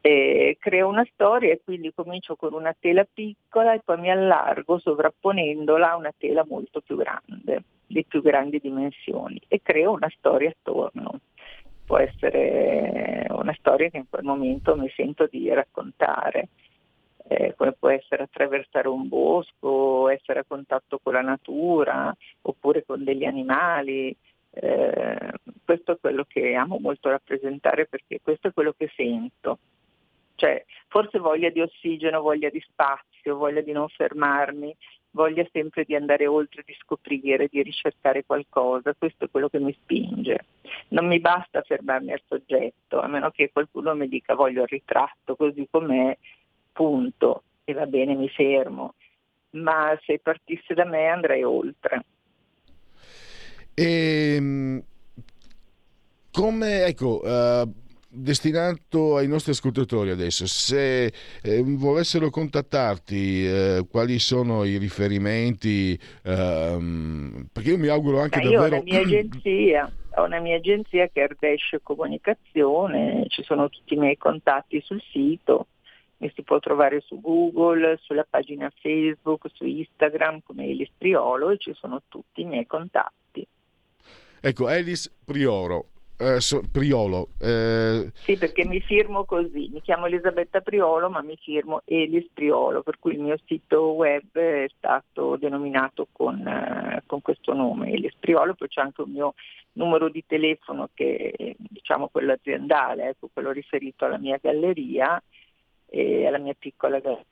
E 0.00 0.56
creo 0.58 0.88
una 0.88 1.06
storia 1.12 1.52
e 1.52 1.60
quindi 1.62 1.92
comincio 1.92 2.36
con 2.36 2.54
una 2.54 2.74
tela 2.78 3.04
piccola 3.04 3.74
e 3.74 3.82
poi 3.84 3.98
mi 3.98 4.10
allargo 4.10 4.78
sovrapponendola 4.78 5.90
a 5.90 5.96
una 5.96 6.14
tela 6.16 6.46
molto 6.48 6.80
più 6.80 6.96
grande, 6.96 7.62
di 7.86 8.04
più 8.04 8.22
grandi 8.22 8.58
dimensioni 8.58 9.40
e 9.48 9.60
creo 9.62 9.92
una 9.92 10.10
storia 10.16 10.50
attorno. 10.50 11.20
Può 11.84 11.98
essere 11.98 13.26
una 13.30 13.54
storia 13.58 13.88
che 13.88 13.98
in 13.98 14.08
quel 14.08 14.24
momento 14.24 14.76
mi 14.76 14.90
sento 14.94 15.26
di 15.30 15.48
raccontare, 15.52 16.48
eh, 17.28 17.54
come 17.56 17.72
può 17.72 17.88
essere 17.90 18.24
attraversare 18.24 18.88
un 18.88 19.06
bosco, 19.06 20.08
essere 20.08 20.40
a 20.40 20.44
contatto 20.46 20.98
con 21.00 21.12
la 21.12 21.20
natura 21.20 22.14
oppure 22.42 22.84
con 22.84 23.04
degli 23.04 23.24
animali, 23.24 24.16
eh, 24.50 25.32
questo 25.64 25.92
è 25.92 25.98
quello 26.00 26.24
che 26.26 26.54
amo 26.54 26.78
molto 26.78 27.10
rappresentare 27.10 27.86
perché 27.86 28.20
questo 28.22 28.48
è 28.48 28.52
quello 28.52 28.74
che 28.76 28.90
sento. 28.96 29.58
Cioè, 30.34 30.64
forse 30.88 31.18
voglia 31.18 31.50
di 31.50 31.60
ossigeno, 31.60 32.20
voglia 32.20 32.50
di 32.50 32.60
spazio, 32.60 33.36
voglia 33.36 33.60
di 33.60 33.72
non 33.72 33.88
fermarmi, 33.88 34.74
voglia 35.16 35.48
sempre 35.50 35.84
di 35.84 35.96
andare 35.96 36.26
oltre, 36.26 36.62
di 36.64 36.76
scoprire, 36.78 37.48
di 37.50 37.62
ricercare 37.62 38.24
qualcosa, 38.24 38.94
questo 38.96 39.24
è 39.24 39.30
quello 39.30 39.48
che 39.48 39.58
mi 39.58 39.72
spinge. 39.72 40.44
Non 40.88 41.06
mi 41.06 41.18
basta 41.18 41.62
fermarmi 41.62 42.12
al 42.12 42.20
soggetto, 42.28 43.00
a 43.00 43.08
meno 43.08 43.30
che 43.30 43.50
qualcuno 43.50 43.94
mi 43.94 44.06
dica 44.08 44.34
voglio 44.34 44.62
il 44.62 44.68
ritratto 44.68 45.34
così 45.34 45.66
com'è, 45.70 46.16
punto, 46.70 47.42
e 47.64 47.72
va 47.72 47.86
bene, 47.86 48.14
mi 48.14 48.28
fermo. 48.28 48.94
Ma 49.52 49.98
se 50.04 50.20
partisse 50.22 50.74
da 50.74 50.84
me 50.84 51.06
andrei 51.06 51.42
oltre. 51.42 52.04
E, 53.74 54.34
Ehm, 54.36 54.82
come, 56.30 56.84
ecco, 56.84 57.22
eh, 57.24 57.66
destinato 58.16 59.16
ai 59.16 59.28
nostri 59.28 59.52
ascoltatori 59.52 60.10
adesso, 60.10 60.46
se 60.46 61.12
eh, 61.42 61.62
volessero 61.62 62.30
contattarti, 62.30 63.46
eh, 63.46 63.86
quali 63.90 64.18
sono 64.18 64.64
i 64.64 64.78
riferimenti? 64.78 65.98
ehm, 66.22 67.48
perché 67.52 67.70
io 67.70 67.78
mi 67.78 67.88
auguro 67.88 68.20
anche 68.20 68.38
Ma 68.38 68.44
io 68.44 68.58
ho 68.58 68.62
davvero... 68.62 68.82
una 68.82 68.84
mia 68.84 69.00
agenzia, 69.00 69.92
ho 70.14 70.24
una 70.24 70.40
mia 70.40 70.56
agenzia 70.56 71.08
che 71.08 71.20
è 71.20 71.24
Ardesce 71.24 71.80
Comunicazione, 71.82 73.26
ci 73.28 73.42
sono 73.42 73.68
tutti 73.68 73.94
i 73.94 73.98
miei 73.98 74.16
contatti 74.16 74.80
sul 74.80 75.02
sito, 75.12 75.66
mi 76.18 76.32
si 76.34 76.42
può 76.42 76.58
trovare 76.58 77.00
su 77.00 77.20
Google, 77.20 77.98
sulla 78.02 78.26
pagina 78.28 78.72
Facebook, 78.80 79.48
su 79.52 79.64
Instagram 79.64 80.40
come 80.44 80.66
Elis 80.66 80.90
Priolo 80.96 81.50
e 81.50 81.58
ci 81.58 81.74
sono 81.74 82.02
tutti 82.08 82.40
i 82.40 82.44
miei 82.44 82.66
contatti. 82.66 83.46
Ecco, 84.40 84.68
Elis 84.68 85.12
Prioro, 85.24 85.86
eh, 86.18 86.38
Priolo, 86.70 87.28
eh, 87.38 88.10
Sì, 88.14 88.36
perché 88.36 88.64
mi 88.64 88.80
firmo 88.80 89.24
così, 89.24 89.68
mi 89.72 89.82
chiamo 89.82 90.06
Elisabetta 90.06 90.60
Priolo 90.60 91.10
ma 91.10 91.22
mi 91.22 91.36
firmo 91.36 91.82
Elis 91.84 92.28
Priolo, 92.32 92.82
per 92.82 92.98
cui 92.98 93.12
il 93.12 93.20
mio 93.20 93.38
sito 93.44 93.92
web 93.92 94.36
è 94.36 94.66
stato 94.76 95.36
denominato 95.36 96.08
con, 96.12 96.46
eh, 96.46 97.02
con 97.06 97.20
questo 97.22 97.52
nome, 97.52 97.92
Elis 97.92 98.14
Priolo, 98.18 98.54
poi 98.54 98.68
c'è 98.68 98.80
anche 98.80 99.02
un 99.02 99.10
mio 99.10 99.34
numero 99.72 100.08
di 100.08 100.24
telefono 100.26 100.88
che 100.94 101.32
è 101.36 101.54
diciamo 101.56 102.08
quello 102.08 102.32
aziendale, 102.32 103.10
ecco, 103.10 103.28
quello 103.32 103.50
riferito 103.50 104.04
alla 104.04 104.18
mia 104.18 104.38
galleria 104.40 105.22
e 105.86 106.26
alla 106.26 106.38
mia 106.38 106.54
piccola 106.58 106.98
galleria, 106.98 107.24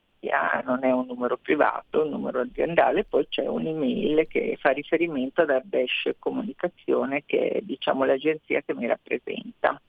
non 0.65 0.83
è 0.83 0.91
un 0.91 1.05
numero 1.07 1.37
privato, 1.37 2.01
è 2.01 2.03
un 2.05 2.11
numero 2.11 2.41
aziendale, 2.41 3.03
poi 3.03 3.27
c'è 3.27 3.47
un'email 3.47 4.27
che 4.27 4.57
fa 4.59 4.71
riferimento 4.71 5.41
ad 5.41 5.49
Ardesce 5.49 6.15
Comunicazione 6.19 7.23
che 7.25 7.49
è 7.49 7.61
diciamo 7.61 8.03
l'agenzia 8.03 8.61
che 8.61 8.73
mi 8.73 8.87
rappresenta. 8.87 9.79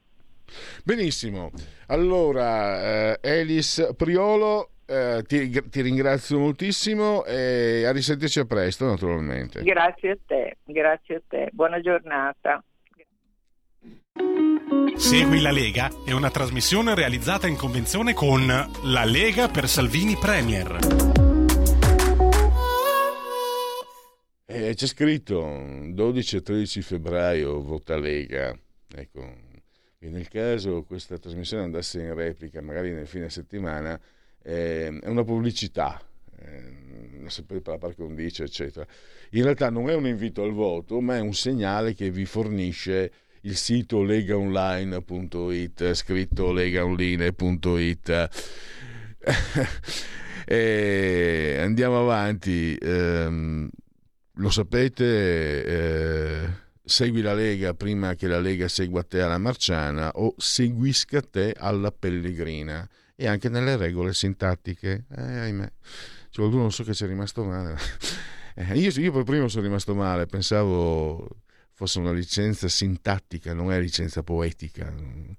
benissimo. 0.84 1.50
Allora, 1.88 3.14
eh, 3.14 3.18
Elis 3.22 3.94
Priolo, 3.96 4.70
eh, 4.86 5.22
ti, 5.26 5.50
ti 5.50 5.80
ringrazio 5.80 6.38
moltissimo 6.38 7.24
e 7.24 7.84
a 7.84 7.92
risentirci 7.92 8.38
a 8.40 8.44
presto 8.44 8.86
naturalmente. 8.86 9.62
Grazie 9.62 10.10
a 10.10 10.18
te, 10.24 10.56
grazie 10.64 11.16
a 11.16 11.22
te, 11.26 11.48
buona 11.52 11.80
giornata. 11.80 12.62
Segui 14.96 15.42
la 15.42 15.50
Lega 15.50 15.90
è 16.04 16.12
una 16.12 16.30
trasmissione 16.30 16.94
realizzata 16.94 17.46
in 17.46 17.54
convenzione 17.54 18.14
con 18.14 18.46
La 18.46 19.04
Lega 19.04 19.46
per 19.48 19.68
Salvini 19.68 20.16
Premier. 20.16 20.78
Eh, 24.46 24.74
c'è 24.74 24.86
scritto 24.86 25.84
12 25.90 26.36
e 26.36 26.42
13 26.42 26.80
febbraio 26.80 27.62
vota 27.62 27.98
Lega. 27.98 28.58
Ecco, 28.94 29.36
e 29.98 30.08
nel 30.08 30.28
caso 30.28 30.82
questa 30.84 31.18
trasmissione 31.18 31.64
andasse 31.64 32.00
in 32.00 32.14
replica, 32.14 32.62
magari 32.62 32.92
nel 32.92 33.06
fine 33.06 33.28
settimana, 33.28 34.00
eh, 34.42 34.98
è 34.98 35.08
una 35.08 35.24
pubblicità, 35.24 36.00
eh, 36.38 37.28
sempre 37.28 37.60
per 37.60 37.74
la 37.74 37.78
par 37.78 37.94
condicio, 37.94 38.44
eccetera. 38.44 38.86
In 39.32 39.42
realtà 39.42 39.68
non 39.68 39.90
è 39.90 39.94
un 39.94 40.06
invito 40.06 40.42
al 40.42 40.52
voto, 40.52 41.00
ma 41.02 41.16
è 41.16 41.20
un 41.20 41.34
segnale 41.34 41.94
che 41.94 42.10
vi 42.10 42.24
fornisce 42.24 43.12
il 43.46 43.56
sito 43.56 44.02
legaonline.it, 44.02 45.94
scritto 45.94 46.52
legaonline.it. 46.52 48.28
e 50.44 51.56
andiamo 51.60 52.00
avanti. 52.00 52.76
ehm, 52.76 53.68
lo 54.38 54.50
sapete, 54.50 55.64
eh, 55.64 56.48
segui 56.84 57.22
la 57.22 57.32
Lega 57.32 57.72
prima 57.72 58.14
che 58.14 58.26
la 58.26 58.38
Lega 58.38 58.68
segua 58.68 59.02
te 59.02 59.22
alla 59.22 59.38
Marciana 59.38 60.10
o 60.14 60.34
seguisca 60.36 61.22
te 61.22 61.54
alla 61.56 61.90
Pellegrina 61.90 62.86
e 63.14 63.26
anche 63.28 63.48
nelle 63.48 63.76
regole 63.76 64.12
sintattiche. 64.12 65.06
Eh, 65.16 65.22
ahimè, 65.38 65.72
c'è 66.28 66.36
qualcuno 66.36 66.62
non 66.62 66.72
so 66.72 66.84
che 66.84 66.92
ci 66.92 67.04
è 67.04 67.06
rimasto 67.06 67.44
male. 67.44 67.76
Eh, 68.58 68.78
io, 68.78 68.88
io 68.88 69.12
per 69.12 69.22
primo 69.24 69.48
sono 69.48 69.64
rimasto 69.64 69.94
male, 69.94 70.24
pensavo 70.24 71.28
fosse 71.76 71.98
una 71.98 72.12
licenza 72.12 72.68
sintattica, 72.68 73.52
non 73.52 73.70
è 73.70 73.78
licenza 73.78 74.22
poetica. 74.22 74.90
Eh, 74.90 75.36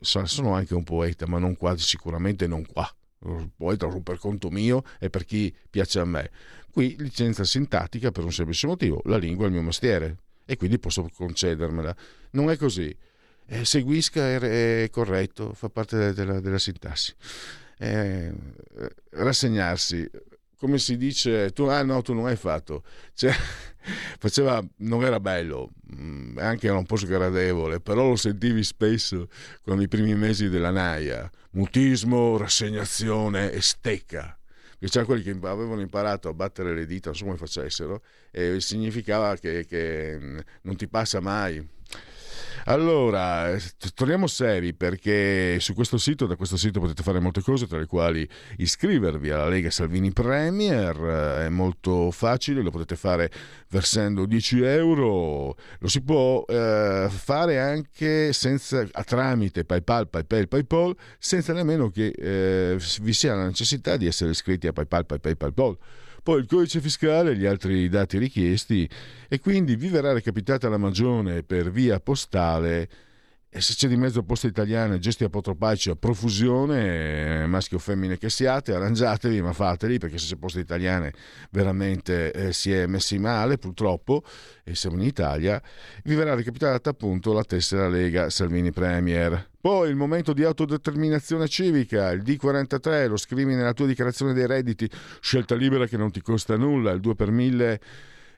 so- 0.00 0.24
Sono 0.24 0.54
anche 0.54 0.74
un 0.74 0.82
poeta, 0.82 1.26
ma 1.26 1.38
non 1.38 1.56
qua, 1.56 1.76
sicuramente 1.76 2.46
non 2.46 2.64
qua. 2.64 2.90
Il 3.26 3.50
poeta 3.54 3.86
per 4.00 4.18
conto 4.18 4.48
mio 4.50 4.82
e 4.98 5.10
per 5.10 5.24
chi 5.26 5.54
piace 5.68 5.98
a 6.00 6.04
me. 6.06 6.30
Qui 6.70 6.96
licenza 6.98 7.44
sintattica 7.44 8.10
per 8.10 8.24
un 8.24 8.32
semplice 8.32 8.66
motivo, 8.66 9.02
la 9.04 9.18
lingua 9.18 9.44
è 9.44 9.48
il 9.48 9.54
mio 9.54 9.62
mestiere 9.62 10.16
e 10.46 10.56
quindi 10.56 10.78
posso 10.78 11.06
concedermela. 11.14 11.94
Non 12.30 12.48
è 12.50 12.56
così. 12.56 12.94
Eh, 13.46 13.64
seguisca 13.66 14.22
è, 14.26 14.88
corretto, 14.90 15.52
fa 15.52 15.68
parte 15.68 15.98
de- 15.98 16.12
della, 16.14 16.40
della 16.40 16.58
sintassi. 16.58 17.14
Eh, 17.76 18.32
eh, 18.78 18.94
rassegnarsi, 19.10 20.08
come 20.64 20.78
si 20.78 20.96
dice, 20.96 21.50
tu, 21.50 21.64
ah 21.64 21.82
no, 21.82 22.00
tu 22.00 22.14
non 22.14 22.24
hai 22.24 22.36
fatto. 22.36 22.84
Cioè, 23.12 23.30
faceva, 24.18 24.66
non 24.78 25.04
era 25.04 25.20
bello, 25.20 25.72
mm, 25.94 26.38
anche 26.38 26.68
era 26.68 26.78
un 26.78 26.86
po' 26.86 26.96
sgradevole, 26.96 27.80
però 27.80 28.08
lo 28.08 28.16
sentivi 28.16 28.64
spesso 28.64 29.28
con 29.62 29.82
i 29.82 29.88
primi 29.88 30.14
mesi 30.14 30.48
della 30.48 30.70
naia. 30.70 31.30
Mutismo, 31.50 32.38
rassegnazione 32.38 33.52
e 33.52 33.60
stecca. 33.60 34.38
C'erano 34.78 35.06
quelli 35.06 35.22
che 35.22 35.32
avevano 35.46 35.82
imparato 35.82 36.30
a 36.30 36.32
battere 36.32 36.74
le 36.74 36.86
dita, 36.86 37.10
come 37.18 37.36
facessero, 37.36 38.00
e 38.30 38.58
significava 38.58 39.36
che, 39.36 39.66
che, 39.66 40.16
mm, 40.18 40.38
non 40.62 40.76
ti 40.76 40.88
passa 40.88 41.20
mai. 41.20 41.62
Allora, 42.64 43.56
torniamo 43.94 44.26
seri 44.26 44.74
perché 44.74 45.58
su 45.60 45.74
questo 45.74 45.98
sito, 45.98 46.26
da 46.26 46.36
questo 46.36 46.56
sito 46.56 46.80
potete 46.80 47.02
fare 47.02 47.20
molte 47.20 47.42
cose, 47.42 47.66
tra 47.66 47.78
le 47.78 47.86
quali 47.86 48.28
iscrivervi 48.56 49.30
alla 49.30 49.48
Lega 49.48 49.70
Salvini 49.70 50.12
Premier, 50.12 50.96
è 50.96 51.48
molto 51.48 52.10
facile, 52.10 52.62
lo 52.62 52.70
potete 52.70 52.96
fare 52.96 53.30
versando 53.68 54.26
10 54.26 54.62
euro, 54.62 55.56
lo 55.78 55.88
si 55.88 56.00
può 56.02 56.44
eh, 56.46 57.08
fare 57.10 57.60
anche 57.60 58.32
senza, 58.32 58.84
tramite 59.04 59.64
PayPal, 59.64 60.08
PayPal, 60.08 60.48
PayPal, 60.48 60.96
senza 61.18 61.52
nemmeno 61.52 61.90
che 61.90 62.08
eh, 62.08 62.78
vi 63.00 63.12
sia 63.12 63.34
la 63.34 63.46
necessità 63.46 63.96
di 63.96 64.06
essere 64.06 64.30
iscritti 64.30 64.66
a 64.66 64.72
PayPal, 64.72 65.06
PayPal, 65.06 65.36
PayPal 65.36 65.78
poi 66.24 66.40
il 66.40 66.46
codice 66.46 66.80
fiscale 66.80 67.32
e 67.32 67.36
gli 67.36 67.44
altri 67.44 67.86
dati 67.90 68.16
richiesti. 68.16 68.88
E 69.28 69.40
quindi 69.40 69.76
vi 69.76 69.88
verrà 69.88 70.14
recapitata 70.14 70.70
la 70.70 70.78
magione 70.78 71.42
per 71.42 71.70
via 71.70 72.00
postale 72.00 72.88
e 73.56 73.60
se 73.60 73.74
c'è 73.74 73.86
di 73.86 73.96
mezzo 73.96 74.24
posta 74.24 74.48
italiana, 74.48 74.98
gesti 74.98 75.22
apotropaici 75.22 75.88
a 75.88 75.94
profusione, 75.94 77.42
eh, 77.42 77.46
maschi 77.46 77.76
o 77.76 77.78
femmine 77.78 78.18
che 78.18 78.28
siate, 78.28 78.74
arrangiatevi 78.74 79.40
ma 79.40 79.52
fateli 79.52 79.98
perché 79.98 80.18
se 80.18 80.26
c'è 80.26 80.36
poste 80.36 80.58
italiane 80.58 81.12
veramente 81.50 82.32
eh, 82.32 82.52
si 82.52 82.72
è 82.72 82.86
messi 82.86 83.16
male 83.16 83.56
purtroppo 83.56 84.24
e 84.64 84.74
siamo 84.74 84.96
in 84.96 85.02
Italia, 85.02 85.62
vi 86.02 86.16
verrà 86.16 86.34
recapitata 86.34 86.90
appunto 86.90 87.32
la 87.32 87.44
tessera 87.44 87.86
Lega 87.86 88.28
Salvini 88.28 88.72
Premier. 88.72 89.50
Poi 89.60 89.88
il 89.88 89.94
momento 89.94 90.32
di 90.32 90.42
autodeterminazione 90.42 91.46
civica, 91.46 92.10
il 92.10 92.22
D43, 92.22 93.06
lo 93.06 93.16
scrivi 93.16 93.54
nella 93.54 93.72
tua 93.72 93.86
dichiarazione 93.86 94.32
dei 94.32 94.48
redditi, 94.48 94.90
scelta 95.20 95.54
libera 95.54 95.86
che 95.86 95.96
non 95.96 96.10
ti 96.10 96.20
costa 96.22 96.56
nulla, 96.56 96.90
il 96.90 96.98
2 96.98 97.14
per 97.14 97.30
1000, 97.30 97.80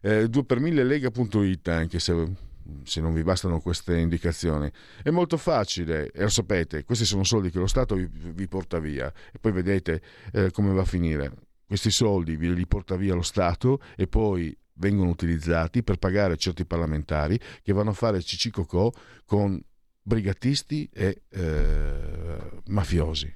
eh, 0.03 0.29
2 0.29 0.45
per 0.45 0.61
1000 0.61 0.85
lega.it 0.85 1.69
anche 1.69 2.01
se 2.01 2.45
se 2.85 3.01
non 3.01 3.13
vi 3.13 3.23
bastano 3.23 3.61
queste 3.61 3.99
indicazioni. 3.99 4.71
È 5.03 5.11
molto 5.11 5.37
facile, 5.37 6.11
e 6.11 6.23
lo 6.23 6.29
sapete, 6.29 6.85
questi 6.85 7.05
sono 7.05 7.25
soldi 7.25 7.51
che 7.51 7.59
lo 7.59 7.67
Stato 7.67 7.95
vi, 7.95 8.09
vi 8.09 8.49
porta 8.49 8.79
via 8.79 9.13
e 9.33 9.39
poi 9.39 9.53
vedete 9.53 10.03
eh, 10.33 10.51
come 10.51 10.73
va 10.73 10.83
a 10.83 10.87
finire. 10.87 11.33
Questi 11.67 11.91
soldi 11.91 12.37
vi 12.37 12.55
li 12.55 12.67
porta 12.67 12.97
via 12.97 13.15
lo 13.15 13.23
Stato 13.23 13.81
e 13.97 14.07
poi 14.07 14.57
vengono 14.75 15.11
utilizzati 15.11 15.83
per 15.83 15.97
pagare 15.97 16.37
certi 16.37 16.65
parlamentari 16.65 17.39
che 17.63 17.73
vanno 17.73 17.91
a 17.91 17.95
fare 17.95 18.23
cicicocò 18.23 18.93
con 19.25 19.61
brigatisti 20.03 20.89
e 20.93 21.23
eh, 21.29 22.61
mafiosi. 22.67 23.35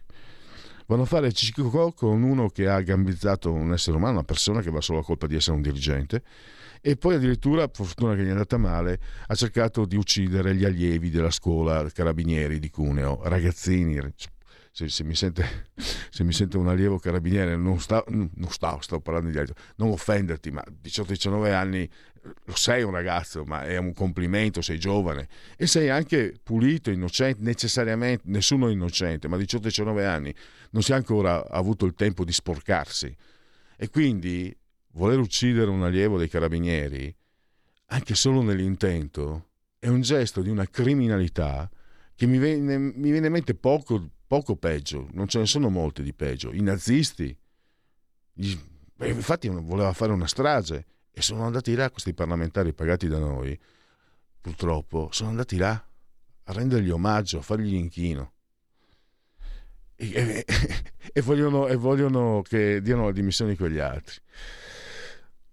Vanno 0.86 1.02
a 1.02 1.06
fare 1.06 1.32
cicicocò 1.32 1.92
con 1.92 2.22
uno 2.22 2.48
che 2.48 2.68
ha 2.68 2.80
gambizzato 2.80 3.52
un 3.52 3.72
essere 3.72 3.96
umano, 3.96 4.14
una 4.14 4.24
persona 4.24 4.60
che 4.60 4.70
va 4.70 4.80
solo 4.80 5.00
a 5.00 5.04
colpa 5.04 5.26
di 5.26 5.36
essere 5.36 5.56
un 5.56 5.62
dirigente 5.62 6.22
e 6.80 6.96
poi 6.96 7.16
addirittura, 7.16 7.68
per 7.68 7.84
fortuna 7.84 8.14
che 8.14 8.22
gli 8.22 8.28
è 8.28 8.30
andata 8.30 8.56
male, 8.56 8.98
ha 9.26 9.34
cercato 9.34 9.84
di 9.84 9.96
uccidere 9.96 10.54
gli 10.54 10.64
allievi 10.64 11.10
della 11.10 11.30
scuola 11.30 11.88
carabinieri 11.90 12.58
di 12.58 12.70
Cuneo, 12.70 13.20
ragazzini. 13.24 13.98
Se, 14.72 14.88
se, 14.88 15.04
mi 15.04 15.14
sente, 15.14 15.72
se, 16.10 16.24
mi 16.24 16.32
sente, 16.32 16.56
un 16.56 16.68
allievo 16.68 16.98
carabiniere, 16.98 17.56
non 17.56 17.80
sta, 17.80 18.02
non 18.08 18.30
sta, 18.48 18.78
sto 18.80 19.00
parlando 19.00 19.30
di 19.30 19.38
altro, 19.38 19.54
non 19.76 19.90
offenderti, 19.90 20.50
ma 20.50 20.64
18-19 20.82 21.52
anni 21.52 21.88
lo 22.22 22.54
sei 22.54 22.82
un 22.82 22.92
ragazzo, 22.92 23.44
ma 23.44 23.64
è 23.64 23.76
un 23.76 23.92
complimento, 23.92 24.60
sei 24.60 24.78
giovane 24.78 25.28
e 25.56 25.66
sei 25.66 25.88
anche 25.88 26.34
pulito, 26.42 26.90
innocente, 26.90 27.42
necessariamente, 27.42 28.24
nessuno 28.26 28.68
è 28.68 28.72
innocente, 28.72 29.26
ma 29.28 29.36
18-19 29.36 30.04
anni 30.04 30.34
non 30.70 30.82
si 30.82 30.92
è 30.92 30.94
ancora 30.94 31.48
avuto 31.48 31.84
il 31.84 31.94
tempo 31.94 32.24
di 32.24 32.32
sporcarsi. 32.32 33.14
E 33.76 33.88
quindi 33.88 34.54
voler 34.92 35.18
uccidere 35.18 35.70
un 35.70 35.82
allievo 35.82 36.18
dei 36.18 36.28
carabinieri, 36.28 37.14
anche 37.86 38.14
solo 38.14 38.42
nell'intento, 38.42 39.48
è 39.78 39.88
un 39.88 40.00
gesto 40.00 40.42
di 40.42 40.48
una 40.48 40.66
criminalità 40.66 41.68
che 42.14 42.26
mi 42.26 42.38
viene, 42.38 42.76
mi 42.78 43.10
viene 43.10 43.26
in 43.26 43.32
mente 43.32 43.54
poco, 43.54 44.10
poco, 44.26 44.56
peggio, 44.56 45.08
non 45.12 45.26
ce 45.26 45.38
ne 45.38 45.46
sono 45.46 45.70
molti 45.70 46.02
di 46.02 46.12
peggio. 46.12 46.52
I 46.52 46.60
nazisti, 46.60 47.36
gli, 48.32 48.56
infatti 49.04 49.48
voleva 49.48 49.92
fare 49.92 50.12
una 50.12 50.26
strage 50.26 50.86
e 51.10 51.22
sono 51.22 51.44
andati 51.44 51.74
là 51.74 51.90
questi 51.90 52.12
parlamentari 52.12 52.72
pagati 52.72 53.08
da 53.08 53.18
noi, 53.18 53.58
purtroppo, 54.40 55.08
sono 55.12 55.30
andati 55.30 55.56
là 55.56 55.70
a 55.70 56.52
rendergli 56.52 56.90
omaggio, 56.90 57.38
a 57.38 57.42
fargli 57.42 57.70
l'inchino. 57.70 58.32
E, 59.96 60.12
e, 60.12 60.44
e, 61.12 61.20
vogliono, 61.22 61.68
e 61.68 61.76
vogliono 61.76 62.42
che 62.42 62.80
diano 62.82 63.06
la 63.06 63.12
dimissione 63.12 63.52
di 63.52 63.56
quegli 63.56 63.78
altri. 63.78 64.16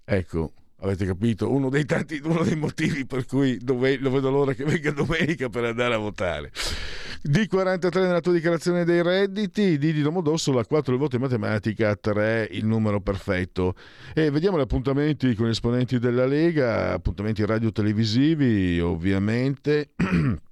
Ecco, 0.09 0.53
avete 0.79 1.05
capito? 1.05 1.51
Uno 1.51 1.67
dei 1.67 1.83
tanti, 1.83 2.21
uno 2.23 2.41
dei 2.41 2.55
motivi 2.55 3.05
per 3.05 3.25
cui 3.25 3.57
dove, 3.57 3.97
lo 3.97 4.09
vedo 4.09 4.29
l'ora 4.29 4.53
che 4.53 4.63
venga 4.63 4.91
domenica 4.91 5.49
per 5.49 5.65
andare 5.65 5.95
a 5.95 5.97
votare. 5.97 6.49
D43 7.27 7.99
nella 7.99 8.21
tua 8.21 8.31
dichiarazione 8.31 8.85
dei 8.85 9.03
redditi, 9.03 9.77
D 9.77 9.91
di 9.91 10.01
Domodossola, 10.01 10.63
4 10.63 10.93
il 10.93 10.99
voto 10.99 11.15
in 11.17 11.23
matematica, 11.23 11.93
3 11.93 12.47
il 12.51 12.65
numero 12.65 13.01
perfetto. 13.01 13.75
E 14.13 14.31
vediamo 14.31 14.57
gli 14.57 14.61
appuntamenti 14.61 15.35
con 15.35 15.47
gli 15.47 15.49
esponenti 15.49 15.99
della 15.99 16.25
Lega, 16.25 16.93
appuntamenti 16.93 17.45
radio-televisivi 17.45 18.79
ovviamente. 18.79 19.89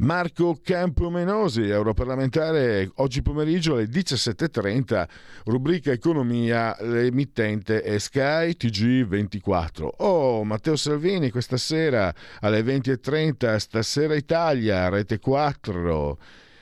Marco 0.00 0.60
Campomenosi, 0.62 1.68
europarlamentare, 1.68 2.88
oggi 2.96 3.20
pomeriggio 3.20 3.74
alle 3.74 3.86
17.30, 3.86 5.08
rubrica 5.46 5.90
Economia, 5.90 6.76
l'emittente 6.78 7.82
è 7.82 7.98
Sky 7.98 8.54
TG24. 8.56 9.88
Oh, 9.96 10.44
Matteo 10.44 10.76
Salvini 10.76 11.30
questa 11.30 11.56
sera 11.56 12.14
alle 12.38 12.60
20.30, 12.62 13.56
stasera 13.56 14.14
Italia, 14.14 14.88
rete 14.88 15.18
4. 15.18 16.18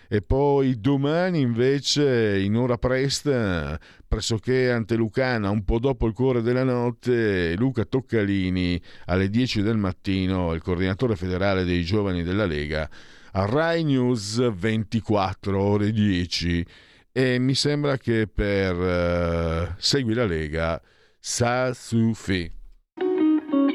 E 0.09 0.22
poi 0.22 0.78
domani 0.80 1.40
invece 1.40 2.38
in 2.38 2.57
ora 2.57 2.78
presta, 2.78 3.78
pressoché 4.07 4.70
ante 4.70 4.94
Lucana, 4.94 5.50
un 5.50 5.64
po' 5.64 5.78
dopo 5.78 6.07
il 6.07 6.12
cuore 6.12 6.42
della 6.42 6.64
notte, 6.64 7.54
Luca 7.57 7.84
Toccalini 7.84 8.80
alle 9.07 9.28
10 9.28 9.62
del 9.62 9.76
mattino, 9.76 10.52
il 10.52 10.62
coordinatore 10.62 11.16
federale 11.16 11.64
dei 11.64 11.84
giovani 11.84 12.22
della 12.22 12.46
Lega, 12.46 12.88
a 13.32 13.44
Rai 13.44 13.84
News 13.84 14.52
24 14.54 15.61
ore 15.61 15.92
10 15.92 16.64
e 17.12 17.38
mi 17.38 17.54
sembra 17.54 17.96
che 17.96 18.26
per 18.26 18.76
uh, 18.76 19.74
Segui 19.78 20.12
la 20.12 20.26
Lega 20.26 20.80
sa 21.18 21.72
suffi. 21.72 22.52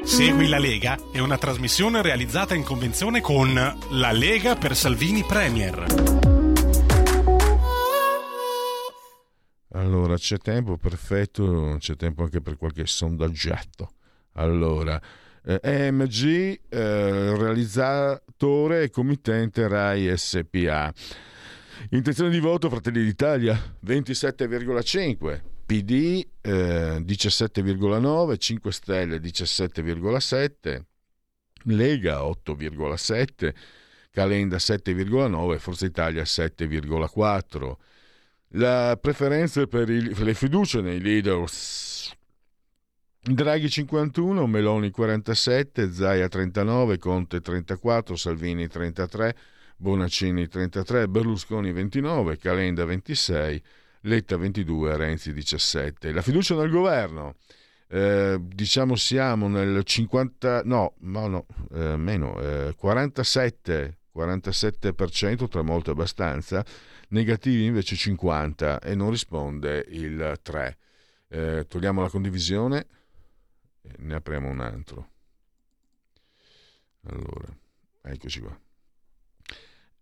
Segui 0.04 0.48
la 0.48 0.58
Lega 0.58 0.96
è 1.12 1.18
una 1.18 1.38
trasmissione 1.38 2.02
realizzata 2.02 2.54
in 2.54 2.62
convenzione 2.62 3.20
con 3.20 3.52
La 3.54 4.12
Lega 4.12 4.56
per 4.56 4.76
Salvini 4.76 5.24
Premier. 5.24 6.21
Allora, 9.74 10.16
c'è 10.16 10.36
tempo, 10.36 10.76
perfetto, 10.76 11.76
c'è 11.78 11.96
tempo 11.96 12.24
anche 12.24 12.42
per 12.42 12.56
qualche 12.56 12.84
sondaggetto. 12.84 13.92
Allora, 14.32 15.00
eh, 15.44 15.60
EMG, 15.62 16.60
eh, 16.68 17.36
realizzatore 17.36 18.82
e 18.82 18.90
committente 18.90 19.66
RAI 19.66 20.12
SPA. 20.16 20.92
Intenzione 21.90 22.30
di 22.30 22.38
voto 22.38 22.68
Fratelli 22.68 23.02
d'Italia 23.02 23.58
27,5, 23.84 25.40
PD 25.64 26.26
eh, 26.42 27.02
17,9, 27.02 28.38
5 28.38 28.72
Stelle 28.72 29.16
17,7, 29.16 30.82
Lega 31.64 32.20
8,7, 32.20 33.54
Calenda 34.10 34.56
7,9, 34.56 35.58
Forza 35.58 35.86
Italia 35.86 36.24
7,4. 36.24 37.76
La 38.56 38.98
preferenza 39.00 39.66
per, 39.66 39.88
il, 39.88 40.14
le 40.18 40.34
fiducie 40.34 40.82
nei 40.82 41.00
leader 41.00 41.44
Draghi 43.24 43.70
51, 43.70 44.46
Meloni 44.46 44.90
47, 44.90 45.92
Zaia 45.92 46.28
39, 46.28 46.98
Conte 46.98 47.40
34, 47.40 48.16
Salvini 48.16 48.66
33, 48.66 49.36
Bonaccini 49.76 50.48
33, 50.48 51.08
Berlusconi 51.08 51.72
29, 51.72 52.36
Calenda 52.36 52.84
26, 52.84 53.62
Letta 54.00 54.36
22, 54.36 54.96
Renzi 54.96 55.32
17. 55.32 56.12
La 56.12 56.20
fiducia 56.20 56.56
nel 56.56 56.70
governo. 56.70 57.36
Eh, 57.86 58.38
diciamo 58.40 58.96
siamo 58.96 59.48
nel 59.48 59.84
50 59.84 60.62
no, 60.64 60.94
no, 61.00 61.26
no 61.26 61.46
eh, 61.74 61.96
meno 61.98 62.40
eh, 62.40 62.74
47 62.74 63.98
47% 64.16 65.48
tra 65.48 65.60
molto 65.60 65.90
e 65.90 65.92
abbastanza 65.92 66.64
negativi 67.12 67.64
invece 67.64 67.96
50 67.96 68.80
e 68.80 68.94
non 68.94 69.10
risponde 69.10 69.86
il 69.88 70.38
3 70.42 70.76
eh, 71.28 71.64
togliamo 71.66 72.02
la 72.02 72.10
condivisione 72.10 72.86
ne 73.98 74.14
apriamo 74.14 74.48
un 74.48 74.60
altro. 74.60 75.08
Allora, 77.04 77.56
eccoci 78.02 78.40
qua. 78.40 78.58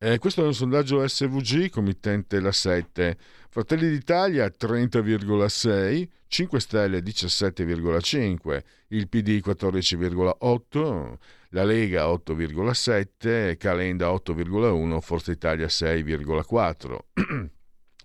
Eh, 0.03 0.19
questo 0.19 0.43
è 0.43 0.47
un 0.47 0.55
sondaggio 0.55 1.07
SVG, 1.07 1.69
committente 1.69 2.41
la 2.41 2.53
7. 2.53 3.19
Fratelli 3.49 3.89
d'Italia 3.91 4.47
30,6, 4.47 6.09
5 6.27 6.61
Stelle 6.61 7.01
17,5, 7.01 8.63
il 8.89 9.09
PD 9.09 9.41
14,8, 9.45 11.19
la 11.51 11.65
Lega 11.65 12.07
8,7, 12.07 13.57
Calenda 13.57 14.09
8,1, 14.09 15.01
Forza 15.01 15.33
Italia 15.33 15.67
6,4. 15.67 16.99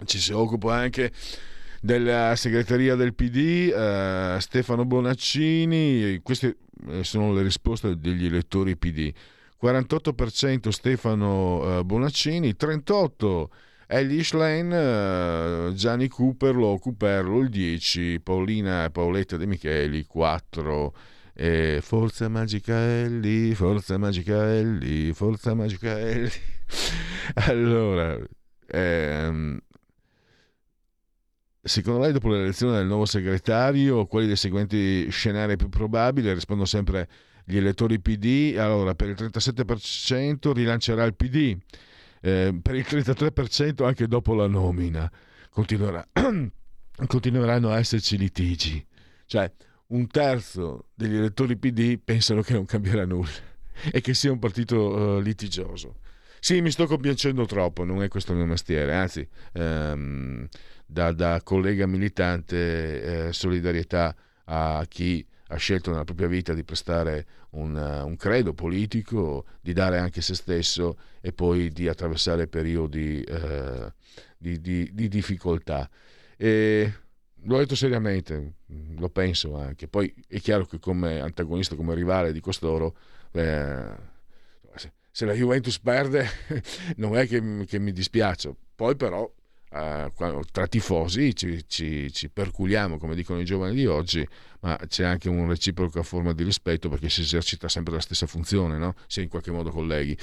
Ci 0.06 0.20
si 0.20 0.34
occupa 0.34 0.76
anche 0.76 1.12
della 1.82 2.36
segreteria 2.36 2.96
del 2.96 3.14
PD, 3.14 3.72
eh, 3.74 4.38
Stefano 4.40 4.86
Bonaccini, 4.86 6.20
queste 6.24 6.58
eh, 6.88 7.04
sono 7.04 7.34
le 7.34 7.44
risposte 7.44 7.98
degli 7.98 8.26
elettori 8.26 8.76
PD. 8.76 9.14
48% 9.62 10.70
Stefano 10.70 11.80
eh, 11.80 11.84
Bonaccini, 11.84 12.56
38% 12.60 13.46
Ellie 13.88 14.24
Schlein, 14.24 14.72
eh, 14.74 15.74
Gianni 15.76 16.08
Cooper, 16.08 16.56
Lo 16.56 16.78
Cuperlo 16.80 17.40
il 17.40 17.50
10, 17.50 18.20
Paolina 18.22 18.86
e 18.86 18.90
Paoletta 18.90 19.38
De 19.38 19.46
Micheli 19.46 20.06
4 20.06 20.94
e 21.36 21.80
Forza 21.82 22.30
Magica 22.30 22.76
Ellie, 22.76 23.54
Forza 23.56 23.98
Magica 23.98 24.56
Ellie, 24.56 25.14
Forza 25.14 25.54
Magica 25.54 26.00
Ellie. 26.00 26.32
allora, 27.36 28.18
ehm, 28.68 29.60
Secondo 31.68 32.02
lei, 32.02 32.12
dopo 32.12 32.30
l'elezione 32.30 32.78
del 32.78 32.86
nuovo 32.86 33.06
segretario, 33.06 34.06
quali 34.06 34.28
dei 34.28 34.36
seguenti 34.36 35.10
scenari 35.10 35.56
più 35.56 35.68
probabili? 35.68 36.32
Rispondo 36.32 36.64
sempre 36.64 37.10
gli 37.44 37.58
elettori 37.58 38.00
PD. 38.00 38.56
Allora, 38.60 38.94
per 38.94 39.10
il 39.10 39.16
37% 39.18 40.52
rilancerà 40.52 41.06
il 41.06 41.16
PD, 41.16 41.58
eh, 42.22 42.56
per 42.62 42.76
il 42.76 42.86
33% 42.88 43.84
anche 43.84 44.08
dopo 44.08 44.36
la 44.36 44.46
nomina. 44.46 45.12
Continuerà, 45.50 46.08
continueranno 47.08 47.72
a 47.72 47.80
esserci 47.80 48.16
litigi. 48.16 48.86
Cioè, 49.26 49.52
un 49.88 50.08
terzo 50.08 50.88
degli 50.94 51.16
elettori 51.16 51.58
PD 51.58 52.00
pensano 52.04 52.42
che 52.42 52.54
non 52.54 52.66
cambierà 52.66 53.06
nulla 53.06 53.54
e 53.92 54.02
che 54.02 54.14
sia 54.14 54.32
un 54.32 54.40
partito 54.40 54.78
uh, 54.78 55.20
litigioso. 55.20 55.98
Sì, 56.40 56.62
mi 56.62 56.72
sto 56.72 56.86
compiacendo 56.86 57.46
troppo, 57.46 57.84
non 57.84 58.04
è 58.04 58.08
questo 58.08 58.32
il 58.32 58.38
mio 58.38 58.46
mestiere, 58.46 58.94
anzi, 58.94 59.28
ehm, 59.54 60.48
da, 60.86 61.12
da, 61.12 61.42
collega 61.42 61.88
militante, 61.88 63.28
eh, 63.28 63.34
solidarietà 63.34 64.16
a 64.46 64.86
chi 64.88 65.26
ha 65.48 65.56
scelto 65.56 65.90
nella 65.90 66.04
propria 66.04 66.28
vita 66.28 66.54
di 66.54 66.64
prestare 66.64 67.26
un, 67.52 67.76
un, 67.76 68.16
credo 68.16 68.54
politico, 68.54 69.46
di 69.60 69.74
dare 69.74 69.98
anche 69.98 70.22
se 70.22 70.36
stesso 70.36 70.98
e 71.20 71.34
poi 71.34 71.70
di 71.70 71.88
attraversare 71.88 72.48
periodi 72.48 73.22
eh, 73.22 73.92
di, 74.38 74.62
di, 74.62 74.90
di, 74.94 75.08
difficoltà. 75.08 75.90
E 76.38 76.94
l'ho 77.46 77.58
detto 77.58 77.76
seriamente, 77.76 78.54
lo 78.98 79.10
penso 79.10 79.56
anche. 79.58 79.88
Poi 79.88 80.14
è 80.28 80.40
chiaro 80.40 80.66
che 80.66 80.80
come 80.80 81.20
antagonista, 81.20 81.76
come 81.76 81.96
rivale 81.96 82.32
di 82.32 82.40
costoro, 82.40 82.96
eh, 83.32 84.14
se 85.16 85.26
la 85.26 85.34
Juventus 85.34 85.80
perde 85.80 86.28
non 86.98 87.18
è 87.18 87.26
che, 87.28 87.66
che 87.66 87.80
mi 87.80 87.94
dispiaccio. 87.94 88.56
Poi 88.76 88.98
però 88.98 89.32
eh, 89.72 90.12
tra 90.52 90.68
tifosi 90.68 91.34
ci, 91.34 91.64
ci, 91.68 92.12
ci, 92.12 92.30
perculiamo, 92.30 92.98
come 92.98 93.16
dicono 93.16 93.40
i 93.40 93.46
giovani 93.46 93.76
di 93.76 93.86
oggi, 93.86 94.28
ma 94.60 94.78
c'è 94.88 95.06
anche 95.06 95.30
una 95.30 95.48
reciproca 95.48 96.04
forma 96.04 96.34
di 96.34 96.44
rispetto 96.44 96.90
perché 96.90 97.08
si 97.08 97.22
esercita 97.22 97.70
sempre 97.70 97.94
la 97.94 98.02
stessa 98.02 98.26
funzione, 98.26 98.78
no? 98.78 98.96
si 99.08 99.22
in 99.22 99.30
qualche 99.30 99.52
modo 99.52 99.70
colleghi. 99.70 100.18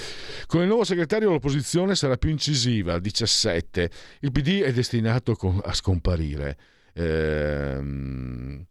Con 0.46 0.60
il 0.60 0.66
nuovo 0.66 0.84
segretario 0.84 1.30
l'opposizione 1.30 1.94
sarà 1.94 2.16
più 2.16 2.28
incisiva, 2.28 2.98
17. 2.98 3.90
Il 4.20 4.30
PD 4.30 4.60
è 4.60 4.72
destinato 4.72 5.36
a 5.64 5.72
scomparire. 5.72 6.58
Ehm, 6.94 8.64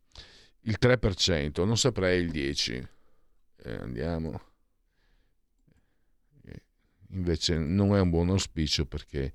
il 0.61 0.77
3%, 0.77 1.65
non 1.65 1.77
saprei 1.77 2.21
il 2.23 2.31
10%. 2.31 2.89
Eh, 3.63 3.75
andiamo. 3.75 4.41
Eh, 6.45 6.61
invece 7.11 7.57
non 7.57 7.95
è 7.95 7.99
un 7.99 8.09
buon 8.09 8.29
auspicio 8.29 8.85
perché 8.85 9.33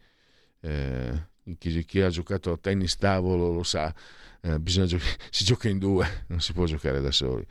eh, 0.61 1.26
chi, 1.59 1.84
chi, 1.84 2.01
ha 2.01 2.09
giocato 2.09 2.53
a 2.53 2.57
tennis 2.57 2.97
tavolo 2.97 3.53
lo 3.53 3.62
sa, 3.62 3.95
eh, 4.41 4.61
gio- 4.62 4.99
si 5.30 5.45
gioca 5.45 5.68
in 5.68 5.78
due, 5.78 6.24
non 6.28 6.41
si 6.41 6.53
può 6.53 6.64
giocare 6.64 7.01
da 7.01 7.11
soli. 7.11 7.47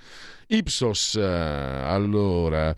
Ipsos, 0.47 1.15
eh, 1.15 1.21
allora 1.23 2.75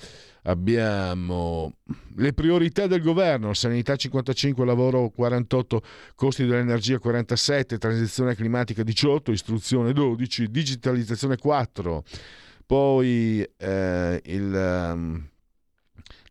abbiamo 0.48 1.74
le 2.16 2.34
priorità 2.34 2.88
del 2.88 3.02
governo, 3.02 3.54
sanità 3.54 3.96
55, 3.96 4.66
lavoro 4.66 5.10
48, 5.10 5.82
costi 6.16 6.46
dell'energia 6.46 6.98
47, 7.00 7.78
transizione 7.78 8.36
climatica 8.36 8.84
18, 8.84 9.32
istruzione 9.32 9.94
12, 9.94 10.50
digitalizzazione 10.50 11.38
4, 11.38 12.04
poi 12.66 13.48
eh, 13.58 14.22
il... 14.26 14.92
Um, 14.94 15.30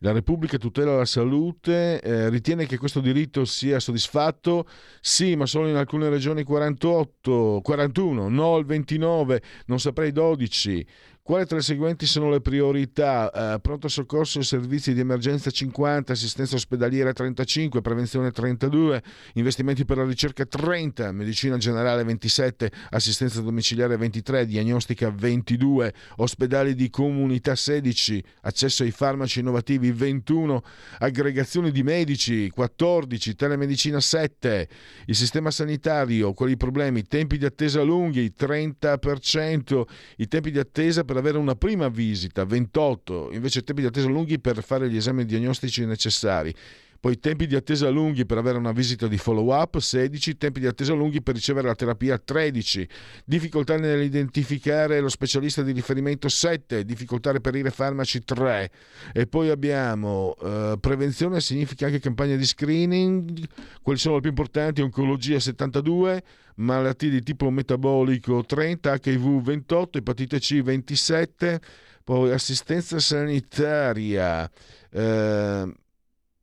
la 0.01 0.13
Repubblica 0.13 0.59
tutela 0.59 0.95
la 0.95 1.07
salute, 1.07 2.03
eh, 2.03 2.29
ritiene 2.29 2.67
che 2.67 2.77
questo 2.77 3.01
diritto 3.01 3.47
sia 3.47 3.81
soddisfatto? 3.81 4.67
Sì, 5.01 5.37
ma 5.37 5.47
solo 5.47 5.69
in 5.69 5.77
alcune 5.77 6.11
regioni 6.11 6.43
48, 6.43 7.61
41, 7.63 8.29
no 8.29 8.59
il 8.59 8.67
29, 8.67 9.43
non 9.67 9.81
saprei 9.81 10.13
12. 10.13 10.87
Quali 11.27 11.45
tra 11.45 11.57
le 11.57 11.63
seguenti 11.65 12.07
sono 12.07 12.31
le 12.31 12.41
priorità? 12.41 13.55
Eh, 13.55 13.59
pronto 13.59 13.89
soccorso 13.89 14.39
e 14.39 14.45
servizi 14.45 14.95
di 14.95 15.01
emergenza 15.01 15.51
50, 15.51 16.13
assistenza 16.13 16.55
ospedaliera 16.55 17.13
35, 17.13 17.81
prevenzione 17.81 18.31
32, 18.31 19.03
investimenti 19.33 19.85
per 19.85 19.97
la 19.97 20.05
ricerca 20.05 20.47
30, 20.47 21.11
medicina 21.11 21.57
generale 21.57 22.05
27, 22.05 22.71
assistenza 22.91 23.41
domiciliare 23.41 23.97
23, 23.97 24.47
diagnostica 24.47 25.11
22, 25.11 25.93
ospedali 26.19 26.77
di 26.77 26.89
comunità 26.91 27.57
16, 27.57 28.23
accesso 28.43 28.85
ai 28.85 28.93
farmaci 28.93 29.41
innovativi 29.41 29.91
21, 29.91 30.63
aggregazioni 31.01 31.73
di 31.73 31.83
medici 31.83 32.49
14, 32.51 33.35
telemedicina 33.35 33.99
7, 33.99 34.69
il 35.07 35.17
sistema 35.17 35.51
sanitario, 35.51 36.33
quali 36.35 36.57
problemi? 36.57 37.03
Tempi 37.03 37.37
di 37.37 37.45
attesa 37.45 37.83
lunghi 37.83 38.33
30%, 38.39 39.83
i 40.19 40.29
tempi 40.29 40.53
di 40.53 40.61
attesa 40.61 41.03
per 41.03 41.15
per 41.17 41.25
avere 41.25 41.39
una 41.39 41.55
prima 41.55 41.89
visita, 41.89 42.45
28, 42.45 43.31
invece 43.33 43.65
tempi 43.65 43.81
di 43.81 43.87
attesa 43.87 44.07
lunghi 44.07 44.39
per 44.39 44.63
fare 44.63 44.91
gli 44.91 44.97
esami 44.97 45.25
diagnostici 45.25 45.87
necessari. 45.87 46.55
Poi 46.99 47.19
tempi 47.19 47.47
di 47.47 47.55
attesa 47.55 47.89
lunghi 47.89 48.27
per 48.27 48.39
avere 48.39 48.59
una 48.59 48.73
visita 48.73 49.07
di 49.07 49.19
follow 49.19 49.55
up 49.55 49.79
16, 49.79 50.37
tempi 50.37 50.61
di 50.61 50.67
attesa 50.67 50.95
lunghi 50.95 51.23
per 51.23 51.35
ricevere 51.35 51.69
la 51.69 51.75
terapia 51.75 52.19
13, 52.19 52.89
difficoltà 53.25 53.77
nell'identificare 53.77 55.01
lo 55.01 55.09
specialista 55.09 55.63
di 55.63 55.73
riferimento 55.73 56.29
7, 56.29 56.85
difficoltà 56.85 57.31
a 57.31 57.33
reperire 57.35 57.71
farmaci 57.71 58.25
3 58.25 58.71
e 59.13 59.27
poi 59.27 59.51
abbiamo 59.51 60.35
eh, 60.43 60.77
prevenzione 60.81 61.41
significa 61.41 61.87
anche 61.87 62.01
campagna 62.01 62.37
di 62.37 62.45
screening, 62.45 63.47
quali 63.83 63.99
sono 63.99 64.17
le 64.17 64.21
più 64.21 64.31
importanti? 64.31 64.81
Oncologia 64.81 65.39
72, 65.39 66.23
malattie 66.57 67.11
di 67.11 67.23
tipo 67.23 67.51
metabolico 67.51 68.45
30, 68.45 68.95
HIV 69.03 69.43
28, 69.43 69.99
epatite 69.99 70.39
C 70.39 70.63
27, 70.63 71.61
poi 72.05 72.33
assistenza 72.33 72.99
sanitaria. 72.99 74.51
Eh, 74.91 75.73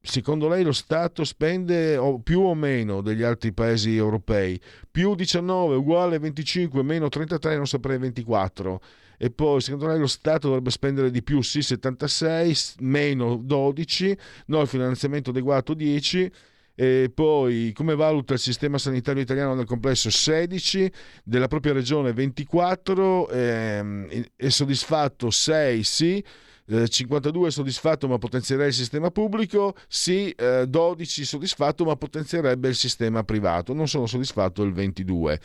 secondo 0.05 0.49
lei 0.49 0.63
lo 0.63 0.73
Stato 0.73 1.23
spende 1.23 1.97
più 2.23 2.41
o 2.41 2.53
meno 2.53 3.01
degli 3.01 3.23
altri 3.23 3.53
paesi 3.53 3.95
europei? 3.95 4.59
Più 4.91 5.15
19 5.15 5.75
uguale 5.75 6.19
25, 6.19 6.83
meno 6.83 7.07
33, 7.07 7.55
non 7.55 7.65
saprei 7.65 7.97
24. 7.97 8.81
E 9.17 9.31
poi 9.31 9.61
secondo 9.61 9.87
lei 9.87 9.97
lo 9.97 10.07
Stato 10.07 10.47
dovrebbe 10.47 10.71
spendere 10.71 11.09
di 11.09 11.23
più? 11.23 11.41
Sì, 11.41 11.61
76, 11.61 12.55
meno 12.79 13.37
12, 13.37 14.17
no, 14.47 14.59
il 14.59 14.67
finanziamento 14.67 15.29
adeguato 15.29 15.73
10 15.73 16.31
e 16.75 17.11
poi 17.13 17.71
come 17.71 17.95
valuta 17.95 18.33
il 18.33 18.39
sistema 18.39 18.77
sanitario 18.79 19.21
italiano 19.21 19.53
nel 19.53 19.65
complesso 19.65 20.09
16, 20.09 20.91
della 21.23 21.47
propria 21.47 21.71
regione 21.71 22.11
24, 22.11 23.29
ehm, 23.29 24.25
è 24.35 24.49
soddisfatto 24.49 25.29
6 25.29 25.83
sì, 25.83 26.23
52 26.65 27.47
eh, 27.47 27.51
soddisfatto 27.51 28.07
ma 28.07 28.17
potenzierei 28.17 28.67
il 28.67 28.73
sistema 28.73 29.11
pubblico, 29.11 29.75
sì, 29.87 30.29
eh, 30.31 30.65
12 30.67 31.25
soddisfatto 31.25 31.83
ma 31.85 31.95
potenzierebbe 31.95 32.69
il 32.69 32.75
sistema 32.75 33.23
privato, 33.23 33.73
non 33.73 33.87
sono 33.87 34.05
soddisfatto 34.05 34.63
il 34.63 34.71
22. 34.71 35.39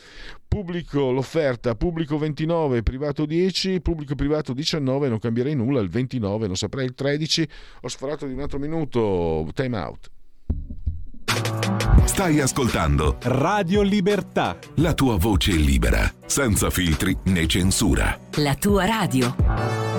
Pubblico 0.47 1.11
l'offerta, 1.11 1.75
pubblico 1.75 2.17
29, 2.17 2.81
privato 2.83 3.25
10, 3.25 3.81
pubblico 3.81 4.15
privato 4.15 4.53
19, 4.53 5.09
non 5.09 5.19
cambierei 5.19 5.55
nulla, 5.55 5.81
il 5.81 5.89
29, 5.89 6.47
non 6.47 6.55
saprei 6.55 6.85
il 6.85 6.95
13, 6.95 7.47
ho 7.81 7.87
sforato 7.87 8.25
di 8.25 8.33
un 8.33 8.39
altro 8.39 8.59
minuto, 8.59 9.47
time 9.53 9.77
out. 9.77 10.09
Stai 12.05 12.41
ascoltando 12.41 13.17
Radio 13.21 13.81
Libertà. 13.81 14.57
La 14.75 14.93
tua 14.93 15.15
voce 15.17 15.51
libera, 15.51 16.11
senza 16.25 16.69
filtri 16.69 17.15
né 17.25 17.45
censura. 17.45 18.19
La 18.37 18.55
tua 18.55 18.85
radio. 18.85 19.98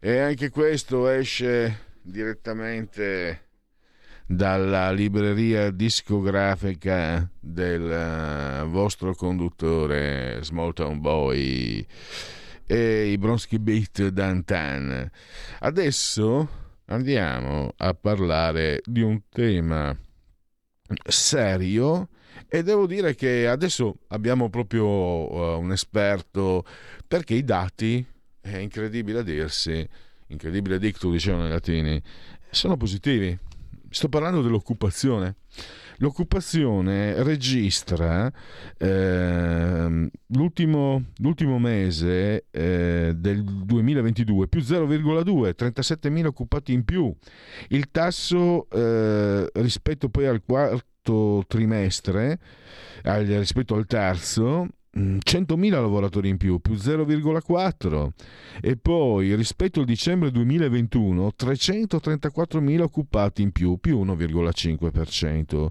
E 0.00 0.18
anche 0.20 0.50
questo 0.50 1.08
esce 1.08 1.86
direttamente 2.02 3.46
dalla 4.24 4.92
libreria 4.92 5.72
discografica 5.72 7.28
del 7.40 7.90
eh, 7.90 8.64
vostro 8.68 9.16
conduttore 9.16 10.38
Small 10.42 10.72
Town 10.72 11.00
Boy 11.00 11.84
e 12.64 13.10
i 13.10 13.18
Bronski 13.18 13.58
Beat 13.58 14.06
Dantan. 14.08 15.10
Adesso 15.58 16.48
andiamo 16.84 17.72
a 17.76 17.92
parlare 17.92 18.80
di 18.84 19.02
un 19.02 19.20
tema 19.28 19.96
serio 21.08 22.08
e 22.46 22.62
devo 22.62 22.86
dire 22.86 23.16
che 23.16 23.48
adesso 23.48 23.96
abbiamo 24.08 24.48
proprio 24.48 24.86
uh, 24.86 25.58
un 25.58 25.72
esperto 25.72 26.64
perché 27.06 27.34
i 27.34 27.42
dati, 27.42 28.06
è 28.56 28.58
incredibile 28.58 29.20
a 29.20 29.22
dirsi, 29.22 29.86
incredibile 30.28 30.78
dictu 30.78 31.10
dicevano 31.10 31.46
i 31.46 31.50
latini, 31.50 32.02
sono 32.50 32.76
positivi. 32.76 33.36
Sto 33.90 34.08
parlando 34.08 34.42
dell'occupazione. 34.42 35.36
L'occupazione 36.00 37.22
registra 37.24 38.30
eh, 38.76 40.10
l'ultimo, 40.26 41.04
l'ultimo, 41.16 41.58
mese 41.58 42.44
eh, 42.52 43.12
del 43.16 43.42
2022 43.42 44.46
più 44.46 44.60
0,2, 44.60 45.54
37.000 45.56 46.26
occupati 46.26 46.72
in 46.72 46.84
più. 46.84 47.12
Il 47.68 47.90
tasso 47.90 48.68
eh, 48.70 49.48
rispetto 49.54 50.08
poi 50.08 50.26
al 50.26 50.42
quarto 50.44 51.44
trimestre, 51.48 52.38
al, 53.02 53.24
rispetto 53.24 53.74
al 53.74 53.86
terzo, 53.86 54.68
100.000 54.98 55.70
lavoratori 55.70 56.28
in 56.28 56.36
più, 56.36 56.58
più 56.60 56.74
0,4 56.74 58.08
e 58.60 58.76
poi 58.76 59.34
rispetto 59.34 59.80
al 59.80 59.86
dicembre 59.86 60.30
2021 60.30 61.32
334.000 61.38 62.80
occupati 62.80 63.42
in 63.42 63.52
più, 63.52 63.78
più 63.78 64.02
1,5%. 64.04 65.68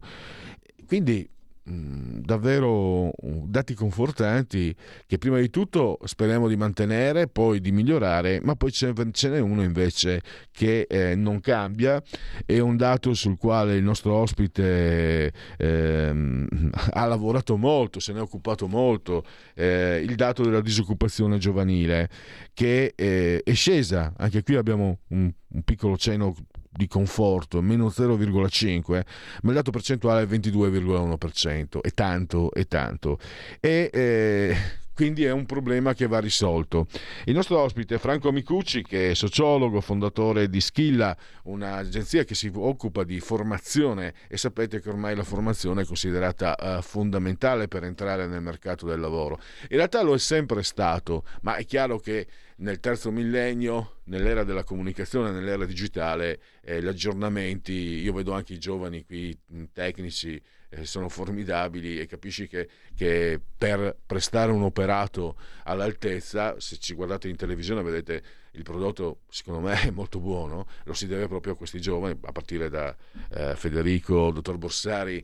Quindi 0.88 1.30
Mm, 1.30 1.37
davvero 1.70 3.10
uh, 3.10 3.46
dati 3.48 3.74
confortanti 3.74 4.74
che 5.06 5.18
prima 5.18 5.40
di 5.40 5.50
tutto 5.50 6.00
speriamo 6.04 6.48
di 6.48 6.56
mantenere, 6.56 7.28
poi 7.28 7.60
di 7.60 7.72
migliorare, 7.72 8.40
ma 8.42 8.56
poi 8.56 8.72
ce 8.72 8.94
n'è 8.94 9.40
uno 9.40 9.64
invece 9.64 10.22
che 10.52 10.88
eh, 10.90 11.16
non 11.16 11.42
cambia, 11.42 12.02
è 12.46 12.60
un 12.60 12.78
dato 12.78 13.14
sul 13.14 13.38
quale 13.38 13.76
il 13.76 13.84
nostro 13.84 14.14
ospite 14.14 15.34
eh, 15.58 16.46
ha 16.92 17.06
lavorato 17.06 17.58
molto, 17.58 18.00
se 18.00 18.14
ne 18.14 18.20
è 18.20 18.22
occupato 18.22 18.68
molto, 18.68 19.24
eh, 19.54 20.02
il 20.04 20.16
dato 20.16 20.44
della 20.44 20.62
disoccupazione 20.62 21.38
giovanile 21.38 22.10
che 22.54 22.94
eh, 22.96 23.42
è 23.44 23.54
scesa, 23.54 24.14
anche 24.18 24.42
qui 24.44 24.56
abbiamo 24.56 25.00
un, 25.10 25.32
un 25.50 25.62
piccolo 25.64 25.98
cenno 25.98 26.34
di 26.78 26.88
conforto, 26.88 27.60
meno 27.62 27.88
0,5, 27.88 29.02
ma 29.42 29.50
il 29.50 29.56
dato 29.56 29.72
percentuale 29.72 30.22
è 30.22 30.26
22,1%, 30.26 31.82
è 31.82 31.92
tanto, 31.92 32.54
è 32.54 32.68
tanto. 32.68 33.18
E 33.60 33.90
eh, 33.92 34.56
quindi 34.94 35.26
è 35.26 35.32
un 35.32 35.46
problema 35.46 35.94
che 35.94 36.08
va 36.08 36.20
risolto. 36.20 36.88
Il 37.26 37.34
nostro 37.34 37.60
ospite 37.60 37.96
è 37.96 37.98
Franco 37.98 38.32
Micucci, 38.32 38.84
che 38.84 39.12
è 39.12 39.14
sociologo, 39.14 39.82
fondatore 39.82 40.50
di 40.50 40.62
Schilla, 40.62 41.16
un'agenzia 41.44 42.24
che 42.24 42.36
si 42.36 42.52
occupa 42.54 43.04
di 43.04 43.20
formazione 43.20 44.14
e 44.28 44.38
sapete 44.38 44.80
che 44.80 44.90
ormai 44.90 45.16
la 45.16 45.24
formazione 45.24 45.82
è 45.82 45.86
considerata 45.86 46.56
uh, 46.60 46.82
fondamentale 46.82 47.68
per 47.68 47.84
entrare 47.84 48.28
nel 48.28 48.42
mercato 48.42 48.86
del 48.86 49.00
lavoro. 49.00 49.40
In 49.70 49.78
realtà 49.78 50.02
lo 50.02 50.14
è 50.16 50.20
sempre 50.20 50.64
stato, 50.64 51.26
ma 51.42 51.56
è 51.56 51.66
chiaro 51.66 52.00
che 52.00 52.28
nel 52.58 52.80
terzo 52.80 53.12
millennio, 53.12 53.98
nell'era 54.06 54.44
della 54.44 54.64
comunicazione, 54.64 55.32
nell'era 55.32 55.66
digitale, 55.66 56.40
eh, 56.62 56.82
gli 56.82 56.88
aggiornamenti, 56.88 57.72
io 57.74 58.14
vedo 58.14 58.32
anche 58.32 58.54
i 58.54 58.60
giovani 58.60 59.06
qui 59.06 59.38
tecnici, 59.74 60.42
eh, 60.70 60.86
sono 60.86 61.08
formidabili 61.08 62.00
e 62.00 62.08
capisci 62.08 62.48
che, 62.48 62.68
che, 62.96 63.40
per 63.58 63.96
prestare 64.06 64.52
un 64.52 64.64
operato 64.64 65.36
all'altezza, 65.64 66.60
se 66.60 66.78
ci 66.78 66.94
guardate 66.94 67.28
in 67.28 67.36
televisione 67.36 67.82
vedete 67.84 68.24
il 68.52 68.64
prodotto 68.64 69.20
secondo 69.30 69.60
me 69.60 69.80
è 69.84 69.92
molto 69.92 70.20
buono, 70.20 70.68
lo 70.84 70.94
si 70.94 71.06
deve 71.06 71.28
proprio 71.28 71.54
a 71.54 71.56
questi 71.56 71.80
giovani, 71.80 72.18
a 72.22 72.32
partire 72.32 72.70
da 72.70 72.96
eh, 73.30 73.56
Federico, 73.56 74.32
dottor 74.32 74.58
Borsari, 74.58 75.18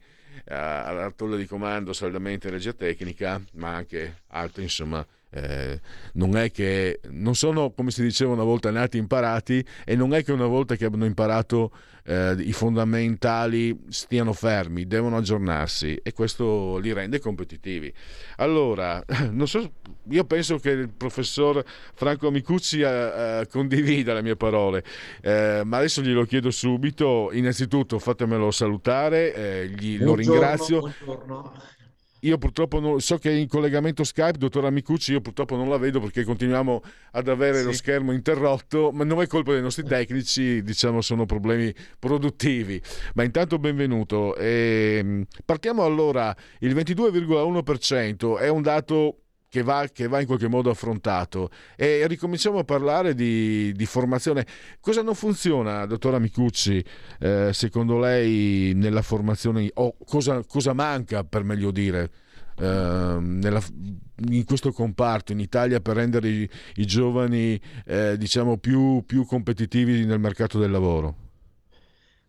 eh, 0.45 0.53
alla 0.53 1.11
tolla 1.11 1.35
di 1.35 1.47
comando 1.47 1.93
saldamente 1.93 2.49
regia 2.51 2.73
tecnica, 2.73 3.41
ma 3.53 3.73
anche 3.73 4.21
altri 4.27 4.63
insomma 4.63 5.05
eh, 5.33 5.79
non 6.13 6.37
è 6.37 6.51
che 6.51 6.99
non 7.09 7.35
sono 7.35 7.71
come 7.71 7.91
si 7.91 8.01
diceva 8.01 8.33
una 8.33 8.43
volta 8.43 8.69
nati 8.71 8.97
imparati 8.97 9.65
e 9.83 9.95
non 9.95 10.13
è 10.13 10.23
che 10.23 10.31
una 10.31 10.45
volta 10.45 10.75
che 10.75 10.85
abbiano 10.85 11.05
imparato 11.05 11.71
eh, 12.05 12.35
i 12.39 12.51
fondamentali 12.51 13.85
stiano 13.89 14.33
fermi, 14.33 14.85
devono 14.85 15.17
aggiornarsi 15.17 15.99
e 16.03 16.13
questo 16.13 16.77
li 16.77 16.91
rende 16.93 17.19
competitivi. 17.19 17.91
Allora, 18.37 19.03
so, 19.45 19.71
io 20.09 20.23
penso 20.25 20.57
che 20.57 20.71
il 20.71 20.89
professor 20.89 21.63
Franco 21.93 22.27
Amicucci 22.27 22.81
eh, 22.81 22.87
eh, 22.87 23.47
condivida 23.49 24.13
le 24.13 24.21
mie 24.21 24.35
parole, 24.35 24.83
eh, 25.21 25.61
ma 25.65 25.77
adesso 25.77 26.01
glielo 26.01 26.25
chiedo 26.25 26.51
subito. 26.51 27.29
Innanzitutto 27.31 27.99
fatemelo 27.99 28.51
salutare, 28.51 29.33
eh, 29.33 29.67
gli, 29.67 29.97
buongiorno, 29.97 30.05
lo 30.05 30.15
ringrazio. 30.15 30.79
Buongiorno. 30.79 31.81
Io 32.23 32.37
purtroppo 32.37 32.79
non, 32.79 33.01
so 33.01 33.17
che 33.17 33.29
è 33.29 33.33
in 33.33 33.47
collegamento 33.47 34.03
Skype, 34.03 34.37
dottor 34.37 34.65
Amicucci, 34.65 35.11
io 35.11 35.21
purtroppo 35.21 35.55
non 35.55 35.69
la 35.69 35.77
vedo 35.77 35.99
perché 35.99 36.23
continuiamo 36.23 36.81
ad 37.11 37.27
avere 37.27 37.59
sì. 37.59 37.65
lo 37.65 37.71
schermo 37.73 38.11
interrotto, 38.13 38.91
ma 38.91 39.03
non 39.03 39.21
è 39.21 39.27
colpa 39.27 39.51
dei 39.51 39.61
nostri 39.61 39.83
tecnici, 39.83 40.63
diciamo 40.63 41.01
sono 41.01 41.25
problemi 41.25 41.73
produttivi. 41.99 42.81
Ma 43.15 43.23
intanto 43.23 43.59
benvenuto. 43.59 44.35
E 44.35 44.97
ehm, 44.99 45.25
partiamo 45.43 45.83
allora, 45.83 46.35
il 46.59 46.73
22,1% 46.73 48.39
è 48.39 48.47
un 48.47 48.61
dato 48.61 49.22
che 49.53 49.61
va, 49.61 49.87
che 49.93 50.07
va, 50.07 50.19
in 50.19 50.25
qualche 50.25 50.47
modo 50.47 50.71
affrontato. 50.71 51.51
E 51.75 52.07
ricominciamo 52.07 52.57
a 52.57 52.63
parlare 52.63 53.13
di, 53.13 53.71
di 53.73 53.85
formazione. 53.85 54.47
Cosa 54.79 55.03
non 55.03 55.13
funziona, 55.13 55.85
dottora 55.85 56.17
Micucci, 56.17 56.83
eh, 57.19 57.51
secondo 57.53 57.99
lei 57.99 58.73
nella 58.73 59.03
formazione, 59.03 59.69
o 59.75 59.95
cosa, 60.03 60.43
cosa 60.47 60.73
manca, 60.73 61.23
per 61.23 61.43
meglio 61.43 61.69
dire, 61.69 62.09
eh, 62.57 63.17
nella, 63.19 63.61
in 64.29 64.43
questo 64.43 64.71
comparto 64.71 65.33
in 65.33 65.39
Italia 65.39 65.79
per 65.81 65.97
rendere 65.97 66.29
i, 66.29 66.49
i 66.77 66.85
giovani 66.87 67.61
eh, 67.85 68.17
diciamo 68.17 68.57
più, 68.57 69.03
più 69.05 69.23
competitivi 69.23 70.03
nel 70.03 70.19
mercato 70.19 70.57
del 70.57 70.71
lavoro? 70.71 71.22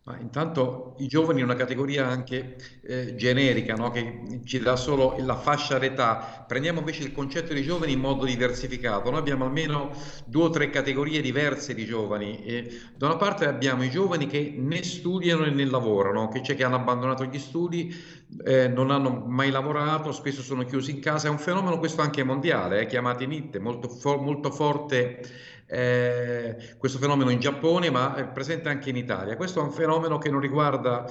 Ma 0.06 0.18
intanto 0.18 0.96
i 0.98 1.06
giovani 1.06 1.40
è 1.40 1.44
una 1.44 1.54
categoria 1.54 2.06
anche 2.06 2.56
eh, 2.82 3.14
generica, 3.14 3.74
no? 3.74 3.90
che 3.90 4.42
ci 4.44 4.58
dà 4.58 4.76
solo 4.76 5.16
la 5.20 5.34
fascia 5.34 5.78
d'età. 5.78 6.44
Prendiamo 6.46 6.80
invece 6.80 7.04
il 7.04 7.12
concetto 7.12 7.54
di 7.54 7.62
giovani 7.62 7.92
in 7.92 8.00
modo 8.00 8.26
diversificato. 8.26 9.08
Noi 9.08 9.20
abbiamo 9.20 9.46
almeno 9.46 9.92
due 10.26 10.42
o 10.44 10.50
tre 10.50 10.68
categorie 10.68 11.22
diverse 11.22 11.72
di 11.72 11.86
giovani. 11.86 12.44
E 12.44 12.80
da 12.94 13.06
una 13.06 13.16
parte 13.16 13.46
abbiamo 13.46 13.82
i 13.82 13.88
giovani 13.88 14.26
che 14.26 14.54
né 14.58 14.82
studiano 14.82 15.46
né 15.46 15.64
lavorano, 15.64 16.28
che 16.28 16.42
c'è 16.42 16.54
che 16.54 16.64
hanno 16.64 16.76
abbandonato 16.76 17.24
gli 17.24 17.38
studi, 17.38 17.94
eh, 18.44 18.68
non 18.68 18.90
hanno 18.90 19.24
mai 19.26 19.50
lavorato, 19.50 20.12
spesso 20.12 20.42
sono 20.42 20.64
chiusi 20.66 20.90
in 20.90 21.00
casa. 21.00 21.28
È 21.28 21.30
un 21.30 21.38
fenomeno 21.38 21.78
questo 21.78 22.02
anche 22.02 22.22
mondiale, 22.24 22.80
eh, 22.82 22.86
chiamato 22.86 23.24
NIT, 23.24 23.56
molto, 23.56 23.88
for- 23.88 24.20
molto 24.20 24.50
forte 24.50 25.22
eh, 25.74 26.76
questo 26.78 26.98
fenomeno 26.98 27.30
in 27.30 27.40
Giappone, 27.40 27.90
ma 27.90 28.14
è 28.14 28.24
presente 28.26 28.68
anche 28.68 28.90
in 28.90 28.96
Italia. 28.96 29.36
Questo 29.36 29.60
è 29.60 29.62
un 29.62 29.72
fenomeno 29.72 30.18
che 30.18 30.30
non 30.30 30.40
riguarda 30.40 31.04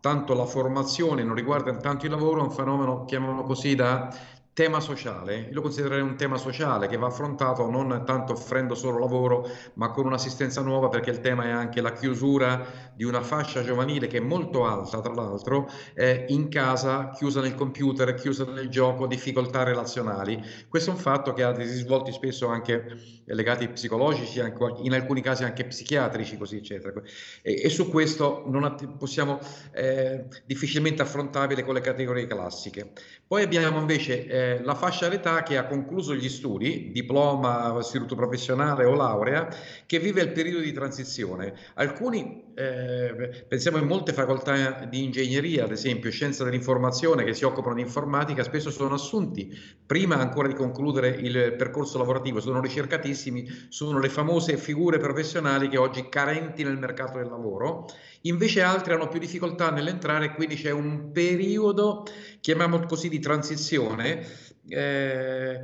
tanto 0.00 0.34
la 0.34 0.44
formazione, 0.44 1.24
non 1.24 1.34
riguarda 1.34 1.74
tanto 1.76 2.04
il 2.04 2.12
lavoro, 2.12 2.40
è 2.40 2.44
un 2.44 2.50
fenomeno, 2.50 3.04
chiamiamolo 3.06 3.42
così, 3.42 3.74
da 3.74 4.14
tema 4.54 4.78
sociale, 4.78 5.48
lo 5.50 5.60
considererei 5.62 6.00
un 6.04 6.14
tema 6.16 6.36
sociale 6.36 6.86
che 6.86 6.96
va 6.96 7.08
affrontato 7.08 7.68
non 7.68 8.04
tanto 8.06 8.34
offrendo 8.34 8.76
solo 8.76 9.00
lavoro, 9.00 9.50
ma 9.74 9.90
con 9.90 10.06
un'assistenza 10.06 10.60
nuova 10.60 10.88
perché 10.88 11.10
il 11.10 11.18
tema 11.20 11.46
è 11.46 11.50
anche 11.50 11.80
la 11.80 11.92
chiusura 11.92 12.64
di 12.94 13.02
una 13.02 13.20
fascia 13.20 13.64
giovanile 13.64 14.06
che 14.06 14.18
è 14.18 14.20
molto 14.20 14.64
alta, 14.64 15.00
tra 15.00 15.12
l'altro, 15.12 15.68
eh, 15.94 16.26
in 16.28 16.48
casa, 16.48 17.10
chiusa 17.10 17.40
nel 17.40 17.56
computer, 17.56 18.14
chiusa 18.14 18.44
nel 18.44 18.68
gioco, 18.68 19.08
difficoltà 19.08 19.64
relazionali. 19.64 20.40
Questo 20.68 20.90
è 20.90 20.92
un 20.92 21.00
fatto 21.00 21.32
che 21.32 21.42
ha 21.42 21.50
dei 21.50 21.66
risvolti 21.66 22.12
spesso 22.12 22.46
anche 22.46 23.22
legati 23.24 23.66
psicologici, 23.68 24.38
anche, 24.38 24.74
in 24.82 24.92
alcuni 24.92 25.20
casi 25.20 25.42
anche 25.42 25.64
psichiatrici, 25.64 26.36
così 26.36 26.58
eccetera. 26.58 27.02
E, 27.42 27.60
e 27.64 27.68
su 27.70 27.88
questo 27.88 28.44
non 28.46 28.62
att- 28.62 28.96
possiamo 28.98 29.40
eh, 29.72 30.26
difficilmente 30.46 31.02
affrontabile 31.02 31.64
con 31.64 31.74
le 31.74 31.80
categorie 31.80 32.28
classiche. 32.28 32.92
Poi 33.26 33.42
abbiamo 33.42 33.80
invece 33.80 34.26
eh, 34.26 34.43
la 34.62 34.74
fascia 34.74 35.08
d'età 35.08 35.42
che 35.42 35.56
ha 35.56 35.66
concluso 35.66 36.14
gli 36.14 36.28
studi, 36.28 36.90
diploma, 36.92 37.76
istituto 37.78 38.14
professionale 38.14 38.84
o 38.84 38.94
laurea, 38.94 39.48
che 39.86 39.98
vive 39.98 40.22
il 40.22 40.32
periodo 40.32 40.60
di 40.60 40.72
transizione. 40.72 41.54
Alcuni 41.74 42.43
eh, 42.56 43.44
pensiamo 43.48 43.78
in 43.78 43.86
molte 43.86 44.12
facoltà 44.12 44.84
di 44.84 45.04
ingegneria, 45.04 45.64
ad 45.64 45.72
esempio 45.72 46.10
scienza 46.10 46.44
dell'informazione, 46.44 47.24
che 47.24 47.34
si 47.34 47.44
occupano 47.44 47.74
di 47.74 47.80
informatica, 47.80 48.42
spesso 48.42 48.70
sono 48.70 48.94
assunti 48.94 49.56
prima 49.84 50.16
ancora 50.16 50.48
di 50.48 50.54
concludere 50.54 51.08
il 51.08 51.54
percorso 51.56 51.98
lavorativo, 51.98 52.40
sono 52.40 52.60
ricercatissimi, 52.60 53.66
sono 53.68 53.98
le 53.98 54.08
famose 54.08 54.56
figure 54.56 54.98
professionali 54.98 55.68
che 55.68 55.78
oggi 55.78 56.08
carenti 56.08 56.62
nel 56.62 56.78
mercato 56.78 57.18
del 57.18 57.28
lavoro, 57.28 57.86
invece 58.22 58.62
altri 58.62 58.94
hanno 58.94 59.08
più 59.08 59.18
difficoltà 59.18 59.70
nell'entrare, 59.70 60.34
quindi 60.34 60.54
c'è 60.56 60.70
un 60.70 61.10
periodo, 61.12 62.04
chiamiamolo 62.40 62.86
così, 62.86 63.08
di 63.08 63.18
transizione 63.18 64.52
eh, 64.68 65.60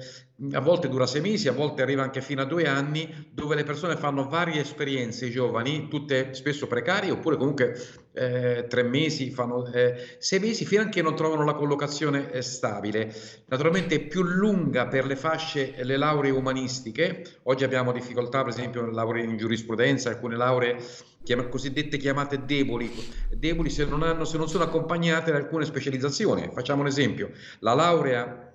a 0.52 0.60
volte 0.60 0.88
dura 0.88 1.06
sei 1.06 1.20
mesi, 1.20 1.48
a 1.48 1.52
volte 1.52 1.82
arriva 1.82 2.02
anche 2.02 2.22
fino 2.22 2.40
a 2.40 2.46
due 2.46 2.66
anni, 2.66 3.30
dove 3.32 3.54
le 3.54 3.64
persone 3.64 3.96
fanno 3.96 4.28
varie 4.28 4.60
esperienze, 4.60 5.26
i 5.26 5.30
giovani, 5.30 5.88
tutte 5.88 6.32
spesso 6.32 6.66
precarie, 6.66 7.10
oppure 7.10 7.36
comunque 7.36 7.78
eh, 8.12 8.66
tre 8.68 8.82
mesi, 8.82 9.30
fanno 9.30 9.70
eh, 9.70 10.16
sei 10.18 10.38
mesi, 10.38 10.64
fino 10.64 10.82
a 10.82 10.88
che 10.88 11.02
non 11.02 11.14
trovano 11.14 11.44
la 11.44 11.54
collocazione 11.54 12.32
eh, 12.32 12.42
stabile. 12.42 13.14
Naturalmente 13.46 13.96
è 13.96 14.00
più 14.00 14.22
lunga 14.22 14.86
per 14.86 15.04
le 15.04 15.16
fasce 15.16 15.74
le 15.82 15.96
lauree 15.96 16.30
umanistiche, 16.30 17.40
oggi 17.44 17.64
abbiamo 17.64 17.92
difficoltà 17.92 18.42
per 18.42 18.52
esempio 18.52 18.80
nelle 18.80 18.94
lauree 18.94 19.24
in 19.24 19.36
giurisprudenza, 19.36 20.08
alcune 20.08 20.36
lauree 20.36 20.78
chiam- 21.22 21.48
cosiddette 21.50 21.98
chiamate 21.98 22.44
deboli, 22.46 22.90
deboli 23.30 23.68
se 23.68 23.84
non, 23.84 24.02
hanno, 24.02 24.24
se 24.24 24.38
non 24.38 24.48
sono 24.48 24.64
accompagnate 24.64 25.30
da 25.32 25.36
alcune 25.36 25.66
specializzazioni. 25.66 26.50
Facciamo 26.52 26.80
un 26.80 26.86
esempio, 26.86 27.30
la 27.58 27.74
laurea 27.74 28.49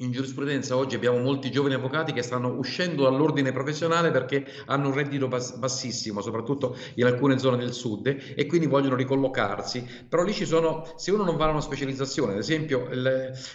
in 0.00 0.12
giurisprudenza 0.12 0.76
oggi 0.76 0.94
abbiamo 0.94 1.18
molti 1.18 1.50
giovani 1.50 1.74
avvocati 1.74 2.12
che 2.12 2.22
stanno 2.22 2.50
uscendo 2.52 3.02
dall'ordine 3.02 3.50
professionale 3.50 4.12
perché 4.12 4.46
hanno 4.66 4.88
un 4.88 4.94
reddito 4.94 5.26
bas- 5.26 5.56
bassissimo, 5.56 6.20
soprattutto 6.20 6.76
in 6.94 7.04
alcune 7.04 7.38
zone 7.38 7.56
del 7.56 7.72
sud, 7.72 8.06
e 8.06 8.46
quindi 8.46 8.68
vogliono 8.68 8.94
ricollocarsi. 8.94 9.84
Però 10.08 10.22
lì 10.22 10.32
ci 10.32 10.46
sono, 10.46 10.92
se 10.96 11.10
uno 11.10 11.24
non 11.24 11.36
va 11.36 11.46
a 11.46 11.50
una 11.50 11.60
specializzazione, 11.60 12.32
ad 12.34 12.38
esempio 12.38 12.88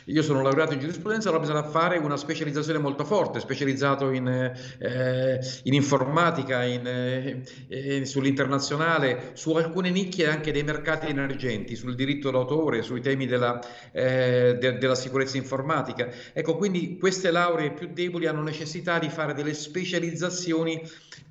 io 0.05 0.21
sono 0.21 0.41
laureato 0.41 0.73
in 0.73 0.79
giurisprudenza, 0.79 1.29
allora 1.29 1.43
bisogna 1.43 1.63
fare 1.63 1.97
una 1.97 2.17
specializzazione 2.17 2.79
molto 2.79 3.05
forte, 3.05 3.39
specializzato 3.39 4.11
in, 4.11 4.27
eh, 4.27 5.39
in 5.63 5.73
informatica, 5.73 6.63
in, 6.65 6.85
eh, 6.85 7.43
eh, 7.69 8.05
sull'internazionale, 8.05 9.31
su 9.33 9.53
alcune 9.53 9.91
nicchie 9.91 10.27
anche 10.27 10.51
dei 10.51 10.63
mercati 10.63 11.07
emergenti, 11.07 11.75
sul 11.77 11.95
diritto 11.95 12.31
d'autore, 12.31 12.81
sui 12.81 12.99
temi 12.99 13.27
della, 13.27 13.59
eh, 13.93 14.57
de- 14.59 14.77
della 14.77 14.95
sicurezza 14.95 15.37
informatica. 15.37 16.09
Ecco, 16.33 16.57
quindi 16.57 16.97
queste 16.97 17.31
lauree 17.31 17.71
più 17.71 17.89
deboli 17.93 18.25
hanno 18.25 18.41
necessità 18.41 18.97
di 18.97 19.09
fare 19.09 19.33
delle 19.33 19.53
specializzazioni 19.53 20.81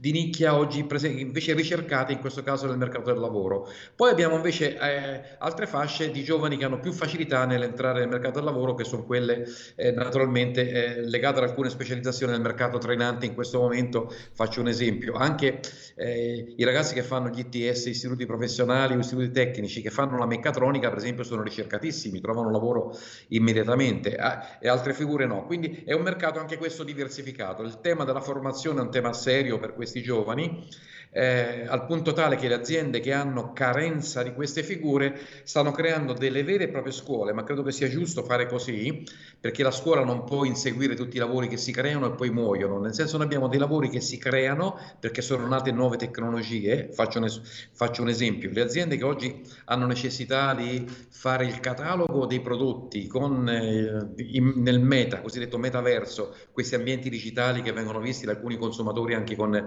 di 0.02 0.10
nicchia 0.10 0.56
oggi 0.56 0.80
invece 0.80 1.54
ricercate 1.54 2.12
in 2.12 2.18
questo 2.18 2.42
caso 2.42 2.66
nel 2.66 2.76
mercato 2.76 3.12
del 3.12 3.20
lavoro. 3.20 3.68
Poi 3.94 4.10
abbiamo 4.10 4.34
invece 4.34 4.76
eh, 4.76 5.36
altre 5.38 5.66
fasce 5.66 6.10
di 6.10 6.24
giovani 6.24 6.56
che 6.56 6.64
hanno 6.64 6.80
più 6.80 6.92
facilità 6.92 7.44
nell'entrare 7.46 8.00
nel 8.00 8.08
mercato 8.08 8.40
del 8.40 8.44
lavoro, 8.44 8.74
che 8.74 8.82
sono 8.82 9.04
quelle 9.04 9.46
eh, 9.76 9.92
naturalmente 9.92 10.70
eh, 10.70 11.02
legate 11.06 11.38
ad 11.38 11.48
alcune 11.48 11.70
specializzazioni 11.70 12.32
nel 12.32 12.40
mercato 12.40 12.78
trainante. 12.78 13.26
In 13.26 13.34
questo 13.34 13.60
momento 13.60 14.12
faccio 14.32 14.60
un 14.60 14.66
esempio, 14.66 15.14
anche 15.14 15.60
eh, 15.94 16.54
i 16.56 16.64
ragazzi 16.64 16.94
che 16.94 17.02
fanno 17.02 17.28
gli 17.28 17.38
ITS, 17.38 17.86
istituti 17.86 18.26
professionali 18.26 18.96
o 18.96 18.98
istituti 18.98 19.30
tecnici, 19.30 19.82
che 19.82 19.90
fanno 19.90 20.18
la 20.18 20.26
meccatronica, 20.26 20.88
per 20.88 20.98
esempio, 20.98 21.22
sono 21.22 21.42
ricercatissimi, 21.42 22.20
trovano 22.20 22.50
lavoro 22.50 22.96
immediatamente 23.28 24.16
ah, 24.16 24.58
e 24.60 24.68
altre 24.68 24.91
figure 24.92 25.26
no. 25.26 25.44
Quindi 25.44 25.82
è 25.84 25.92
un 25.92 26.02
mercato 26.02 26.38
anche 26.38 26.56
questo 26.56 26.84
diversificato. 26.84 27.62
Il 27.62 27.80
tema 27.80 28.04
della 28.04 28.20
formazione 28.20 28.80
è 28.80 28.82
un 28.82 28.90
tema 28.90 29.12
serio 29.12 29.58
per 29.58 29.74
questi 29.74 30.02
giovani, 30.02 30.66
eh, 31.14 31.66
al 31.68 31.84
punto 31.84 32.12
tale 32.12 32.36
che 32.36 32.48
le 32.48 32.54
aziende 32.54 33.00
che 33.00 33.12
hanno 33.12 33.52
carenza 33.52 34.22
di 34.22 34.32
queste 34.32 34.62
figure 34.62 35.18
stanno 35.44 35.70
creando 35.70 36.14
delle 36.14 36.42
vere 36.42 36.64
e 36.64 36.68
proprie 36.68 36.92
scuole, 36.92 37.32
ma 37.32 37.44
credo 37.44 37.62
che 37.62 37.72
sia 37.72 37.88
giusto 37.88 38.22
fare 38.24 38.46
così, 38.46 39.04
perché 39.38 39.62
la 39.62 39.70
scuola 39.70 40.04
non 40.04 40.24
può 40.24 40.44
inseguire 40.44 40.94
tutti 40.94 41.16
i 41.16 41.18
lavori 41.18 41.48
che 41.48 41.56
si 41.56 41.72
creano 41.72 42.06
e 42.06 42.14
poi 42.14 42.30
muoiono, 42.30 42.78
nel 42.80 42.94
senso 42.94 43.16
noi 43.16 43.26
abbiamo 43.26 43.48
dei 43.48 43.58
lavori 43.58 43.88
che 43.88 44.00
si 44.00 44.16
creano 44.18 44.78
perché 45.00 45.20
sono 45.22 45.46
nate 45.46 45.70
nuove 45.72 45.96
tecnologie, 45.96 46.88
faccio 46.92 47.18
un, 47.18 47.24
es- 47.24 47.68
faccio 47.72 48.02
un 48.02 48.08
esempio, 48.08 48.50
le 48.50 48.62
aziende 48.62 48.96
che 48.96 49.04
oggi 49.04 49.42
hanno 49.66 49.86
necessità 49.86 50.54
di 50.54 50.86
fare 51.10 51.44
il 51.46 51.60
catalogo 51.60 52.26
dei 52.26 52.40
prodotti 52.40 53.06
con, 53.06 53.48
eh, 53.48 54.12
in- 54.32 54.54
nel 54.56 54.80
meta, 54.80 55.20
cosiddetto 55.20 55.58
metaverso, 55.58 56.34
questi 56.52 56.74
ambienti 56.74 57.10
digitali 57.10 57.62
che 57.62 57.72
vengono 57.72 58.00
visti 58.00 58.24
da 58.26 58.32
alcuni 58.32 58.56
consumatori 58.56 59.14
anche 59.14 59.36
con 59.36 59.54
eh, 59.54 59.66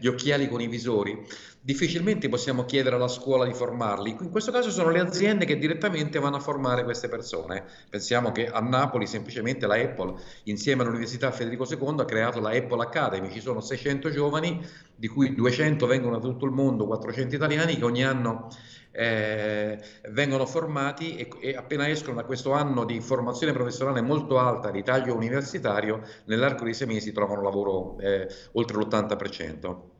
gli 0.00 0.06
occhiali 0.06 0.48
con 0.48 0.60
i 0.60 0.67
visori, 0.68 1.26
difficilmente 1.60 2.28
possiamo 2.28 2.64
chiedere 2.64 2.96
alla 2.96 3.08
scuola 3.08 3.44
di 3.44 3.52
formarli. 3.52 4.16
In 4.20 4.30
questo 4.30 4.52
caso 4.52 4.70
sono 4.70 4.90
le 4.90 5.00
aziende 5.00 5.44
che 5.44 5.58
direttamente 5.58 6.18
vanno 6.18 6.36
a 6.36 6.40
formare 6.40 6.84
queste 6.84 7.08
persone. 7.08 7.64
Pensiamo 7.90 8.32
che 8.32 8.48
a 8.48 8.60
Napoli 8.60 9.06
semplicemente 9.06 9.66
la 9.66 9.74
Apple, 9.74 10.14
insieme 10.44 10.82
all'Università 10.82 11.30
Federico 11.30 11.66
II, 11.68 12.00
ha 12.00 12.04
creato 12.04 12.40
la 12.40 12.50
Apple 12.50 12.82
Academy. 12.82 13.30
Ci 13.30 13.40
sono 13.40 13.60
600 13.60 14.10
giovani, 14.10 14.64
di 14.94 15.08
cui 15.08 15.34
200 15.34 15.86
vengono 15.86 16.18
da 16.18 16.26
tutto 16.26 16.44
il 16.44 16.52
mondo, 16.52 16.86
400 16.86 17.34
italiani, 17.34 17.76
che 17.76 17.84
ogni 17.84 18.04
anno 18.04 18.48
eh, 18.92 19.78
vengono 20.10 20.46
formati 20.46 21.16
e, 21.16 21.28
e 21.40 21.56
appena 21.56 21.88
escono 21.88 22.16
da 22.16 22.24
questo 22.24 22.52
anno 22.52 22.84
di 22.84 23.00
formazione 23.00 23.52
professionale 23.52 24.00
molto 24.00 24.38
alta 24.38 24.70
di 24.70 24.82
taglio 24.82 25.14
universitario, 25.14 26.02
nell'arco 26.24 26.64
di 26.64 26.74
sei 26.74 26.86
mesi 26.86 27.12
trovano 27.12 27.42
lavoro 27.42 27.98
eh, 28.00 28.26
oltre 28.52 28.76
l'80%. 28.76 29.97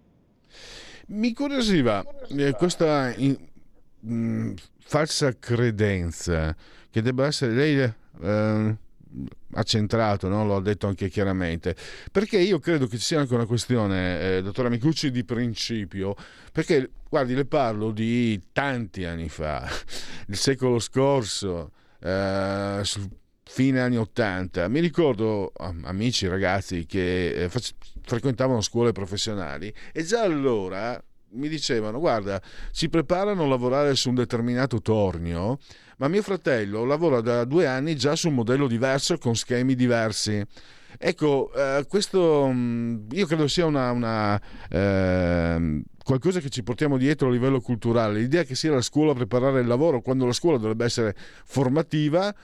Mi 1.10 1.32
curiosiva 1.32 2.04
eh, 2.36 2.52
questa 2.52 3.14
in- 3.16 3.38
mh, 4.00 4.54
falsa 4.78 5.38
credenza 5.38 6.54
che 6.90 7.02
debba 7.02 7.26
essere 7.26 7.52
lei 7.52 7.78
eh, 8.22 8.76
ha 9.52 9.62
centrato, 9.62 10.28
no? 10.28 10.44
lo 10.44 10.56
ha 10.56 10.60
detto 10.60 10.86
anche 10.86 11.08
chiaramente, 11.08 11.74
perché 12.12 12.38
io 12.38 12.58
credo 12.58 12.86
che 12.86 12.98
ci 12.98 13.04
sia 13.04 13.20
anche 13.20 13.34
una 13.34 13.46
questione, 13.46 14.36
eh, 14.36 14.42
dottore 14.42 14.68
Micucci, 14.68 15.10
di 15.10 15.24
principio, 15.24 16.14
perché 16.52 16.90
guardi, 17.08 17.34
le 17.34 17.46
parlo 17.46 17.90
di 17.90 18.40
tanti 18.52 19.04
anni 19.04 19.30
fa, 19.30 19.66
il 20.28 20.36
secolo 20.36 20.78
scorso, 20.78 21.72
eh, 22.00 22.82
fine 23.44 23.80
anni 23.80 23.96
80. 23.96 24.68
Mi 24.68 24.80
ricordo 24.80 25.52
am- 25.56 25.84
amici, 25.86 26.26
ragazzi 26.28 26.84
che 26.84 27.44
eh, 27.44 27.50
frequentavano 28.08 28.62
scuole 28.62 28.92
professionali 28.92 29.72
e 29.92 30.02
già 30.02 30.22
allora 30.22 31.00
mi 31.32 31.48
dicevano 31.48 32.00
guarda 32.00 32.40
ci 32.72 32.88
preparano 32.88 33.44
a 33.44 33.46
lavorare 33.46 33.94
su 33.94 34.08
un 34.08 34.14
determinato 34.14 34.80
tornio 34.80 35.58
ma 35.98 36.08
mio 36.08 36.22
fratello 36.22 36.84
lavora 36.84 37.20
da 37.20 37.44
due 37.44 37.66
anni 37.66 37.96
già 37.96 38.16
su 38.16 38.28
un 38.28 38.34
modello 38.34 38.66
diverso 38.66 39.18
con 39.18 39.34
schemi 39.34 39.74
diversi. 39.74 40.42
Ecco 40.96 41.52
eh, 41.54 41.84
questo 41.88 42.46
mh, 42.46 43.08
io 43.10 43.26
credo 43.26 43.46
sia 43.48 43.66
una, 43.66 43.90
una, 43.90 44.40
ehm, 44.70 45.82
qualcosa 46.02 46.40
che 46.40 46.48
ci 46.48 46.62
portiamo 46.62 46.96
dietro 46.96 47.28
a 47.28 47.30
livello 47.32 47.60
culturale. 47.60 48.20
L'idea 48.20 48.44
che 48.44 48.54
sia 48.54 48.72
la 48.72 48.80
scuola 48.80 49.10
a 49.10 49.14
preparare 49.14 49.60
il 49.60 49.66
lavoro 49.66 50.00
quando 50.00 50.24
la 50.24 50.32
scuola 50.32 50.56
dovrebbe 50.56 50.84
essere 50.84 51.14
formativa 51.44 52.34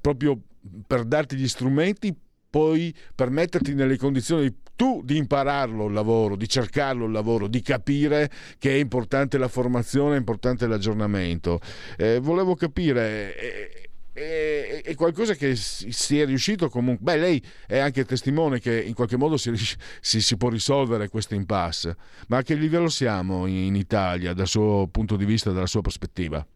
proprio 0.00 0.40
per 0.86 1.04
darti 1.04 1.36
gli 1.36 1.46
strumenti 1.46 2.14
poi 2.54 2.94
per 3.16 3.30
metterti 3.30 3.74
nelle 3.74 3.96
condizioni 3.96 4.58
tu 4.76 5.02
di 5.04 5.16
impararlo 5.16 5.86
il 5.88 5.92
lavoro, 5.92 6.36
di 6.36 6.48
cercarlo 6.48 7.06
il 7.06 7.10
lavoro, 7.10 7.48
di 7.48 7.60
capire 7.62 8.30
che 8.60 8.70
è 8.70 8.78
importante 8.78 9.38
la 9.38 9.48
formazione, 9.48 10.14
è 10.14 10.18
importante 10.18 10.68
l'aggiornamento. 10.68 11.58
Eh, 11.96 12.20
volevo 12.20 12.54
capire, 12.54 13.34
è, 13.34 13.88
è- 14.12 14.82
è 14.84 14.94
qualcosa 14.94 15.34
che 15.34 15.56
si 15.56 16.20
è 16.20 16.24
riuscito 16.24 16.68
comunque... 16.68 17.02
Beh, 17.04 17.20
lei 17.20 17.42
è 17.66 17.78
anche 17.78 18.04
testimone 18.04 18.60
che 18.60 18.80
in 18.80 18.94
qualche 18.94 19.16
modo 19.16 19.36
si, 19.36 19.50
si- 19.56 20.20
si 20.20 20.36
può 20.36 20.48
risolvere 20.48 21.08
questo 21.08 21.34
impasse, 21.34 21.96
ma 22.28 22.36
a 22.36 22.42
che 22.42 22.54
livello 22.54 22.88
siamo 22.88 23.46
in 23.46 23.74
Italia 23.74 24.32
dal 24.32 24.46
suo 24.46 24.86
punto 24.86 25.16
di 25.16 25.24
vista, 25.24 25.50
dalla 25.50 25.66
sua 25.66 25.80
prospettiva? 25.80 26.46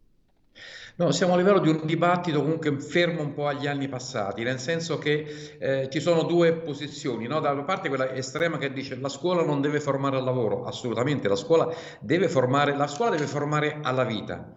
No, 0.99 1.13
siamo 1.13 1.35
a 1.35 1.37
livello 1.37 1.61
di 1.61 1.69
un 1.69 1.87
dibattito 1.87 2.41
comunque 2.43 2.77
fermo 2.81 3.23
un 3.23 3.33
po' 3.33 3.47
agli 3.47 3.69
anni 3.69 3.87
passati, 3.87 4.43
nel 4.43 4.59
senso 4.59 4.99
che 4.99 5.57
eh, 5.61 5.89
ci 5.93 6.01
sono 6.01 6.25
due 6.25 6.55
posizioni, 6.55 7.29
no? 7.29 7.39
Da 7.39 7.53
una 7.53 7.63
parte 7.63 7.89
quella 7.89 8.13
estrema 8.15 8.59
che 8.59 8.73
dice 8.73 8.97
la 8.97 9.09
scuola 9.09 9.45
non 9.45 9.61
deve 9.61 9.79
formare 9.79 10.17
al 10.17 10.25
lavoro, 10.25 10.65
assolutamente, 10.65 11.29
la 11.29 11.37
scuola 11.37 11.73
deve 12.01 12.29
formare, 12.29 12.75
la 12.75 12.89
scuola 12.89 13.13
deve 13.13 13.29
formare 13.29 13.79
alla 13.81 14.03
vita. 14.03 14.53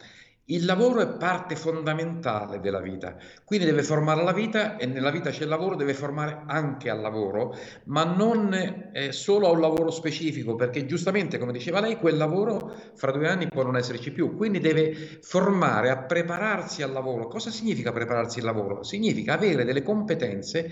Il 0.52 0.66
lavoro 0.66 1.00
è 1.00 1.08
parte 1.08 1.56
fondamentale 1.56 2.60
della 2.60 2.82
vita, 2.82 3.16
quindi 3.46 3.66
deve 3.66 3.84
formare 3.84 4.20
alla 4.20 4.34
vita 4.34 4.76
e 4.76 4.86
nella 4.86 5.10
vita 5.10 5.30
c'è 5.30 5.44
il 5.44 5.48
lavoro, 5.48 5.78
deve 5.78 5.94
formare 5.94 6.44
anche 6.46 6.90
al 6.90 7.00
lavoro, 7.00 7.56
ma 7.86 8.04
non 8.04 8.54
eh, 8.92 9.14
solo 9.14 9.48
a 9.48 9.52
un 9.52 9.62
lavoro 9.62 9.92
specifico, 9.92 10.56
perché 10.56 10.86
giustamente, 10.86 11.38
come 11.38 11.54
diceva 11.54 11.80
lei, 11.80 11.96
quel 11.96 12.18
lavoro 12.18 12.74
fra 12.96 13.12
due 13.12 13.30
anni 13.30 13.48
può 13.48 13.64
non 13.64 13.78
esserci 13.78 14.12
più, 14.12 14.36
quindi 14.36 14.60
deve 14.60 14.94
formare 15.22 15.90
a 15.90 16.00
prepararsi 16.00 16.84
al 16.84 16.92
lavoro. 16.92 17.28
Cosa 17.28 17.50
significa 17.50 17.94
prepararsi 17.94 18.40
al 18.40 18.46
lavoro? 18.46 18.84
Significa 18.84 19.36
avere 19.36 19.64
delle 19.64 19.84
competenze 19.84 20.70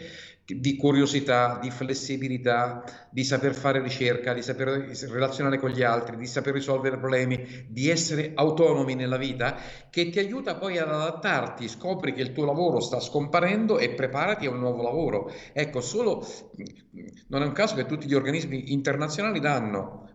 di 0.58 0.76
curiosità, 0.76 1.60
di 1.62 1.70
flessibilità, 1.70 2.84
di 3.10 3.24
saper 3.24 3.54
fare 3.54 3.82
ricerca, 3.82 4.34
di 4.34 4.42
saper 4.42 4.68
relazionare 5.10 5.60
con 5.60 5.70
gli 5.70 5.84
altri, 5.84 6.16
di 6.16 6.26
saper 6.26 6.54
risolvere 6.54 6.98
problemi, 6.98 7.66
di 7.68 7.90
essere 7.90 8.32
autonomi 8.36 8.96
nella 8.96 9.18
vita, 9.18 9.56
che 9.90 10.10
ti 10.10 10.20
aiuta 10.20 10.56
poi 10.56 10.78
ad 10.78 10.90
adattarti, 10.90 11.68
scopri 11.68 12.14
che 12.14 12.22
il 12.22 12.32
tuo 12.32 12.46
lavoro 12.46 12.80
sta 12.80 13.00
scomparendo 13.00 13.78
e 13.78 13.92
preparati 13.92 14.46
a 14.46 14.52
un 14.52 14.60
nuovo 14.60 14.82
lavoro. 14.82 15.32
Ecco, 15.54 15.82
solo 15.82 16.26
non 17.28 17.44
è 17.44 17.46
un 17.46 17.54
caso 17.54 17.76
che 17.76 17.86
tutti 17.86 18.08
gli 18.08 18.16
organismi 18.16 18.72
internazionali 18.72 19.40
danno 19.40 20.09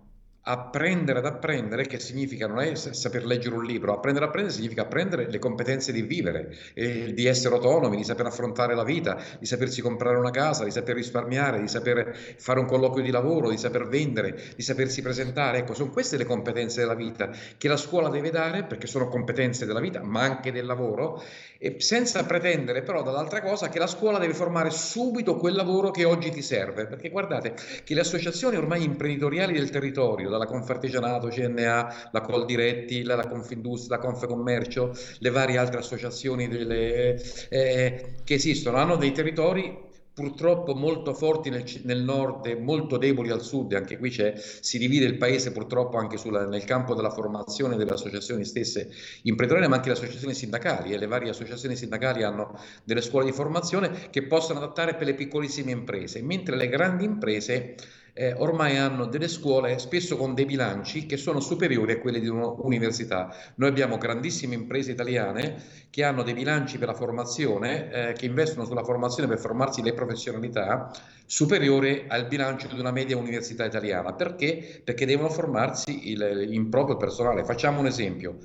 apprendere 0.47 1.21
ad 1.21 1.27
apprendere, 1.27 1.87
che 1.87 1.99
significa 1.99 2.47
non 2.47 2.61
è 2.61 2.75
saper 2.75 3.25
leggere 3.25 3.55
un 3.55 3.65
libro, 3.65 3.95
apprendere 3.95 4.27
ad 4.27 4.31
apprendere 4.31 4.55
significa 4.57 4.83
apprendere 4.83 5.31
le 5.31 5.39
competenze 5.39 5.91
di 5.91 6.03
vivere, 6.03 6.55
eh, 6.75 7.15
di 7.15 7.27
essere 7.27 7.55
autonomi, 7.55 7.97
di 7.97 8.05
saper 8.05 8.27
affrontare 8.27 8.75
la 8.75 8.85
vita, 8.85 9.19
di 9.39 9.47
sapersi 9.47 9.81
comprare 9.81 10.19
una 10.19 10.31
casa, 10.31 10.65
di 10.65 10.71
saper 10.71 10.97
risparmiare, 10.97 11.61
di 11.61 11.69
saper 11.69 12.15
fare 12.37 12.61
un 12.61 12.67
colloquio 12.67 13.03
di 13.03 13.11
lavoro, 13.11 13.49
di 13.49 13.57
saper 13.57 13.87
vendere, 13.89 14.39
di 14.55 14.63
sapersi 14.63 15.01
presentare. 15.01 15.59
Ecco, 15.59 15.73
sono 15.73 15.91
queste 15.91 16.19
le 16.19 16.27
competenze 16.27 16.81
della 16.81 16.95
vita 16.95 17.31
che 17.57 17.69
la 17.69 17.79
scuola 17.79 18.11
deve 18.11 18.31
dare 18.31 18.65
perché 18.65 18.87
sono 18.87 19.09
competenze 19.09 19.65
della 19.65 19.81
vita, 19.81 20.03
ma 20.03 20.21
anche 20.21 20.53
del 20.53 20.67
lavoro, 20.67 21.23
e 21.59 21.77
senza 21.81 22.23
pretendere 22.25 22.83
però 22.83 23.03
dall'altra 23.03 23.41
cosa 23.41 23.71
che 23.71 23.79
la 23.79 23.87
scuola 23.87 24.19
deve 24.19 24.35
formare 24.35 24.69
subito 24.69 25.37
quel 25.37 25.55
lavoro 25.55 25.91
che 25.91 26.05
oggi 26.05 26.31
ti 26.31 26.43
serve, 26.43 26.87
perché 26.87 27.09
guardate 27.09 27.55
che 27.83 27.95
le 27.95 28.01
associazioni 28.01 28.57
ormai 28.57 28.85
imprenditoriali 28.85 29.55
del 29.55 29.71
territorio, 29.71 30.29
dalla 30.35 30.47
Confartigianato, 30.47 31.29
CNA, 31.29 32.11
la 32.11 32.21
Coldiretti, 32.21 33.03
la, 33.03 33.15
la 33.15 33.29
Confindustria, 33.29 33.97
la 33.97 34.03
Confecommercio, 34.03 34.93
le 35.19 35.31
varie 35.31 35.59
altre 35.59 35.79
associazioni 35.79 36.49
delle, 36.49 37.21
eh, 37.49 38.15
che 38.25 38.35
esistono, 38.35 38.77
hanno 38.77 38.97
dei 38.97 39.13
territori 39.13 39.93
purtroppo 40.15 40.75
molto 40.75 41.13
forti 41.13 41.51
nel, 41.51 41.65
nel, 41.83 42.01
nord 42.01 42.47
e 42.47 42.55
molto 42.55 42.99
deboli 42.99 43.31
al 43.31 43.43
sud, 43.43 43.73
anche 43.73 43.99
qui 43.99 44.13
si 44.13 44.79
divide 44.79 45.07
il 45.07 45.17
paese 45.17 45.51
purtroppo 45.51 45.97
anche 45.97 46.17
sulla, 46.17 46.47
nel 46.47 46.65
campo 46.65 46.95
della 46.95 47.11
formazione 47.11 47.77
delle 47.77 47.91
associazioni 47.91 48.45
stesse 48.45 48.91
imprenditoriali, 49.23 49.69
ma 49.69 49.77
anche 49.77 49.89
le 49.89 49.97
associazioni 49.97 50.33
sindacali 50.33 50.93
e 50.93 50.99
le 50.99 51.09
varie 51.09 51.31
associazioni 51.31 51.75
sindacali 51.75 52.23
hanno 52.23 52.57
delle 52.85 53.03
scuole 53.03 53.25
di 53.25 53.33
formazione 53.33 54.09
che 54.11 54.25
possono 54.27 54.61
adattare 54.61 54.95
per 54.95 55.09
le 55.09 55.15
piccolissime 55.15 55.73
imprese, 55.73 56.23
mentre 56.23 56.55
le 56.55 56.69
grandi 56.69 57.05
imprese 57.05 57.75
eh, 58.17 58.33
ormai 58.39 58.77
hanno 58.77 59.07
delle 59.07 59.27
scuole 59.27 59.79
spesso 59.81 60.17
con 60.17 60.35
dei 60.35 60.45
bilanci 60.45 61.05
che 61.05 61.17
sono 61.17 61.41
superiori 61.41 61.93
a 61.93 61.99
quelli 61.99 62.21
di 62.21 62.29
un'università. 62.29 63.35
Noi 63.57 63.69
abbiamo 63.69 63.99
grandissime 63.99 64.55
imprese 64.55 64.93
italiane 64.93 65.57
che 65.91 66.05
hanno 66.05 66.23
dei 66.23 66.33
bilanci 66.33 66.79
per 66.79 66.89
la 66.89 66.95
formazione, 66.95 67.91
eh, 67.91 68.13
che 68.13 68.27
investono 68.27 68.67
sulla 68.67 68.85
formazione 68.85 69.29
per 69.29 69.39
formarsi 69.39 69.83
le 69.83 69.95
professionalità, 69.95 70.91
superiore 71.27 72.05
al 72.07 72.27
bilancio 72.27 72.69
di 72.69 72.79
una 72.79 72.93
media 72.93 73.17
università 73.17 73.65
italiana. 73.65 74.13
Perché? 74.15 74.81
Perché 74.85 75.07
devono 75.07 75.29
formarsi 75.29 76.11
il, 76.11 76.49
in 76.51 76.69
proprio 76.69 76.97
personale. 76.97 77.45
Facciamo 77.45 77.81
un 77.81 77.87
esempio. 77.87 78.39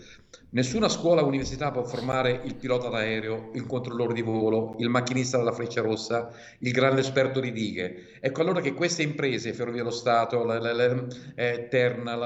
Nessuna 0.51 0.89
scuola 0.89 1.21
o 1.21 1.28
università 1.28 1.70
può 1.70 1.83
formare 1.83 2.41
il 2.43 2.55
pilota 2.55 2.89
d'aereo, 2.89 3.51
il 3.54 3.67
controllore 3.67 4.13
di 4.13 4.24
volo, 4.24 4.74
il 4.79 4.89
macchinista 4.89 5.37
della 5.37 5.51
Freccia 5.51 5.82
Rossa, 5.82 6.32
il 6.59 6.71
grande 6.71 7.01
esperto 7.01 7.39
di 7.39 7.51
dighe. 7.51 8.17
Ecco 8.20 8.41
allora 8.41 8.59
che 8.59 8.74
queste 8.74 9.04
imprese, 9.04 9.54
Ferrovie 9.54 9.78
dello 9.78 9.91
Stato, 9.91 10.43
la, 10.43 10.59
la, 10.59 10.74
la, 10.74 11.05
eh, 11.36 11.67
Terna, 11.70 12.17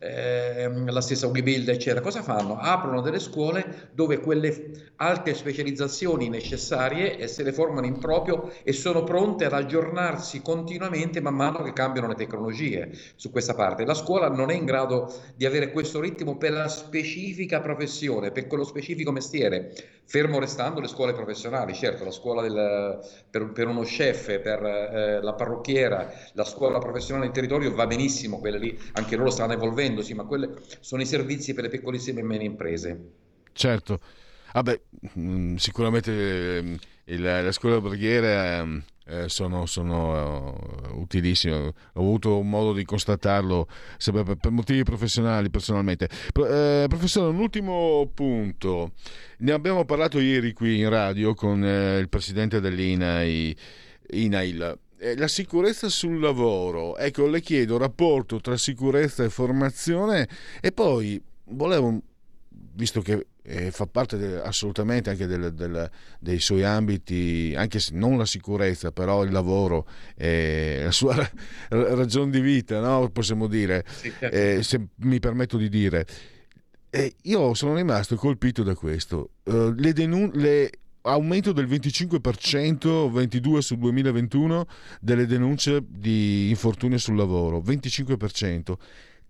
eh, 0.00 0.68
la 0.86 1.00
stessa 1.00 1.28
Ubibuild, 1.28 1.68
eccetera, 1.68 2.00
cosa 2.00 2.20
fanno? 2.20 2.58
Aprono 2.58 3.00
delle 3.00 3.20
scuole 3.20 3.90
dove 3.92 4.18
quelle 4.18 4.92
alte 4.96 5.32
specializzazioni 5.32 6.28
necessarie 6.28 7.16
e 7.16 7.28
se 7.28 7.44
le 7.44 7.52
formano 7.52 7.86
in 7.86 7.98
proprio 7.98 8.52
e 8.64 8.72
sono 8.72 9.04
pronte 9.04 9.44
ad 9.44 9.52
aggiornarsi 9.52 10.42
continuamente 10.42 11.20
man 11.20 11.36
mano 11.36 11.62
che 11.62 11.72
cambiano 11.72 12.08
le 12.08 12.16
tecnologie 12.16 12.90
su 13.14 13.30
questa 13.30 13.54
parte. 13.54 13.84
La 13.84 13.94
scuola 13.94 14.28
non 14.28 14.50
è 14.50 14.54
in 14.54 14.64
grado 14.64 15.14
di 15.36 15.46
avere 15.46 15.70
questo 15.70 16.00
ritmo 16.00 16.36
per 16.36 16.50
la 16.50 16.66
specifica 16.66 17.14
specifica 17.16 17.60
professione, 17.60 18.30
per 18.30 18.46
quello 18.46 18.64
specifico 18.64 19.10
mestiere, 19.10 19.72
fermo 20.04 20.38
restando 20.38 20.80
le 20.80 20.86
scuole 20.86 21.14
professionali, 21.14 21.72
certo 21.72 22.04
la 22.04 22.10
scuola 22.10 22.42
del, 22.42 23.00
per, 23.30 23.52
per, 23.52 23.68
uno 23.68 23.82
chef, 23.84 24.38
per 24.40 24.62
eh, 24.62 25.22
la 25.22 25.32
parrucchiera, 25.32 26.12
la 26.34 26.44
scuola 26.44 26.78
professionale 26.78 27.24
del 27.24 27.34
territorio 27.34 27.74
va 27.74 27.86
benissimo, 27.86 28.38
quelle 28.38 28.58
lì 28.58 28.78
anche 28.92 29.16
loro 29.16 29.30
stanno 29.30 29.54
evolvendosi, 29.54 30.12
ma 30.12 30.24
quelli 30.24 30.50
sono 30.80 31.00
i 31.00 31.06
servizi 31.06 31.54
per 31.54 31.64
le 31.64 31.70
piccolissime 31.70 32.20
e 32.20 32.24
medie 32.24 32.46
imprese. 32.46 33.00
Certo, 33.52 34.00
Vabbè, 34.52 34.80
mm, 35.18 35.56
sicuramente 35.56 36.56
ehm, 36.58 36.78
il, 37.04 37.22
la 37.22 37.52
scuola 37.52 37.76
alberghiera 37.76 38.58
ehm, 38.58 38.82
eh, 39.06 39.28
sono, 39.28 39.66
sono 39.66 40.54
uh, 40.92 41.00
utilissime. 41.00 41.54
Ho 41.56 42.00
avuto 42.00 42.42
modo 42.42 42.72
di 42.72 42.84
constatarlo 42.84 43.68
per, 44.04 44.36
per 44.36 44.50
motivi 44.50 44.82
professionali, 44.82 45.50
personalmente. 45.50 46.08
Eh, 46.34 46.86
professore, 46.88 47.30
un 47.30 47.38
ultimo 47.38 48.10
punto. 48.12 48.92
Ne 49.38 49.52
abbiamo 49.52 49.84
parlato 49.84 50.18
ieri 50.18 50.52
qui 50.52 50.78
in 50.78 50.88
radio 50.88 51.34
con 51.34 51.64
eh, 51.64 51.98
il 51.98 52.08
presidente 52.08 52.60
dell'INAI, 52.60 53.56
INAIL. 54.10 54.78
Eh, 54.98 55.16
la 55.16 55.28
sicurezza 55.28 55.88
sul 55.88 56.18
lavoro, 56.18 56.96
ecco, 56.96 57.26
le 57.26 57.40
chiedo 57.40 57.76
rapporto 57.76 58.40
tra 58.40 58.56
sicurezza 58.56 59.24
e 59.24 59.28
formazione 59.28 60.26
e 60.60 60.72
poi 60.72 61.22
volevo, 61.44 62.00
visto 62.76 63.00
che 63.00 63.26
eh, 63.42 63.70
fa 63.70 63.86
parte 63.86 64.16
de, 64.18 64.40
assolutamente 64.40 65.10
anche 65.10 65.26
del, 65.26 65.52
del, 65.54 65.90
dei 66.20 66.38
suoi 66.38 66.62
ambiti, 66.62 67.54
anche 67.56 67.80
se 67.80 67.94
non 67.94 68.18
la 68.18 68.26
sicurezza, 68.26 68.92
però 68.92 69.24
il 69.24 69.32
lavoro, 69.32 69.86
eh, 70.14 70.82
la 70.84 70.92
sua 70.92 71.14
ra- 71.16 71.30
ragione 71.68 72.30
di 72.30 72.40
vita, 72.40 72.80
no? 72.80 73.08
possiamo 73.10 73.46
dire, 73.46 73.84
sì, 73.88 74.12
certo. 74.16 74.36
eh, 74.36 74.62
se 74.62 74.88
mi 74.96 75.18
permetto 75.18 75.56
di 75.56 75.68
dire. 75.68 76.06
io 77.22 77.54
sono 77.54 77.74
rimasto 77.74 78.16
colpito 78.16 78.62
da 78.62 78.74
questo. 78.74 79.30
Uh, 79.44 79.72
le 79.76 79.92
denun- 79.92 80.30
le 80.34 80.70
aumento 81.02 81.52
del 81.52 81.66
25%, 81.66 83.10
22 83.10 83.62
sul 83.62 83.78
2021, 83.78 84.66
delle 85.00 85.26
denunce 85.26 85.82
di 85.86 86.48
infortunio 86.50 86.98
sul 86.98 87.16
lavoro, 87.16 87.60
25%, 87.60 88.74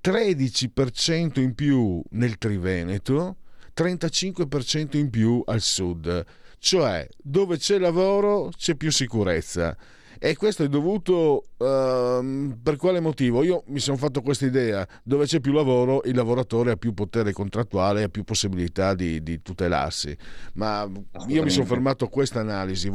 13% 0.06 1.40
in 1.40 1.56
più 1.56 2.00
nel 2.10 2.38
Triveneto, 2.38 3.38
35% 3.76 4.96
in 4.96 5.10
più 5.10 5.42
al 5.44 5.60
sud, 5.60 6.24
cioè 6.60 7.08
dove 7.20 7.58
c'è 7.58 7.76
lavoro 7.78 8.50
c'è 8.56 8.76
più 8.76 8.92
sicurezza. 8.92 9.76
E 10.18 10.36
questo 10.36 10.62
è 10.62 10.68
dovuto 10.68 11.48
uh, 11.56 12.56
per 12.62 12.76
quale 12.76 13.00
motivo? 13.00 13.42
Io 13.42 13.64
mi 13.66 13.80
sono 13.80 13.96
fatto 13.96 14.22
questa 14.22 14.46
idea, 14.46 14.86
dove 15.02 15.26
c'è 15.26 15.40
più 15.40 15.52
lavoro 15.52 16.02
il 16.04 16.14
lavoratore 16.14 16.70
ha 16.70 16.76
più 16.76 16.94
potere 16.94 17.32
contrattuale, 17.32 18.04
ha 18.04 18.08
più 18.08 18.22
possibilità 18.22 18.94
di, 18.94 19.24
di 19.24 19.42
tutelarsi. 19.42 20.16
Ma 20.54 20.88
io 21.26 21.42
mi 21.42 21.50
sono 21.50 21.66
fermato 21.66 22.04
a 22.04 22.08
questa 22.08 22.38
analisi, 22.38 22.92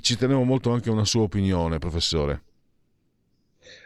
ci 0.00 0.16
tenevo 0.16 0.42
molto 0.42 0.72
anche 0.72 0.88
una 0.88 1.04
sua 1.04 1.22
opinione, 1.22 1.78
professore. 1.78 2.44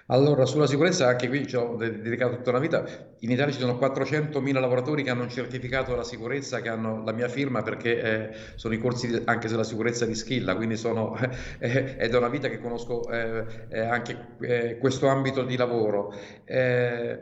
Allora, 0.08 0.46
sulla 0.46 0.68
sicurezza, 0.68 1.08
anche 1.08 1.26
qui 1.26 1.48
ci 1.48 1.56
ho 1.56 1.74
dedicato 1.74 2.36
tutta 2.36 2.50
una 2.50 2.60
vita. 2.60 2.84
In 3.20 3.30
Italia 3.32 3.52
ci 3.52 3.58
sono 3.58 3.72
400.000 3.72 4.60
lavoratori 4.60 5.02
che 5.02 5.10
hanno 5.10 5.22
un 5.22 5.28
certificato 5.28 5.90
della 5.90 6.04
sicurezza, 6.04 6.60
che 6.60 6.68
hanno 6.68 7.02
la 7.02 7.10
mia 7.10 7.26
firma 7.26 7.62
perché 7.62 8.00
eh, 8.00 8.30
sono 8.54 8.74
i 8.74 8.78
corsi 8.78 9.22
anche 9.24 9.48
sulla 9.48 9.64
sicurezza 9.64 10.06
di 10.06 10.14
Schilla, 10.14 10.54
quindi 10.54 10.76
sono, 10.76 11.16
eh, 11.58 11.96
è 11.96 12.08
da 12.08 12.18
una 12.18 12.28
vita 12.28 12.48
che 12.48 12.60
conosco 12.60 13.10
eh, 13.10 13.66
eh 13.68 13.80
anche 13.80 14.36
eh, 14.42 14.78
questo 14.78 15.08
ambito 15.08 15.42
di 15.42 15.56
lavoro. 15.56 16.14
Eh, 16.44 17.20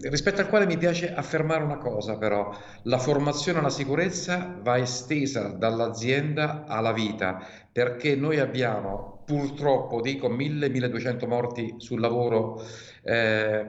rispetto 0.00 0.40
al 0.40 0.48
quale 0.48 0.64
mi 0.64 0.78
piace 0.78 1.12
affermare 1.12 1.64
una 1.64 1.76
cosa, 1.76 2.16
però, 2.16 2.50
la 2.84 2.98
formazione 2.98 3.58
alla 3.58 3.68
sicurezza 3.68 4.58
va 4.62 4.78
estesa 4.78 5.48
dall'azienda 5.48 6.64
alla 6.66 6.92
vita, 6.92 7.46
perché 7.70 8.16
noi 8.16 8.38
abbiamo 8.38 9.11
purtroppo 9.32 10.02
dico 10.02 10.28
1000-1200 10.28 11.26
morti 11.26 11.74
sul 11.78 12.00
lavoro 12.00 12.62
eh, 13.02 13.66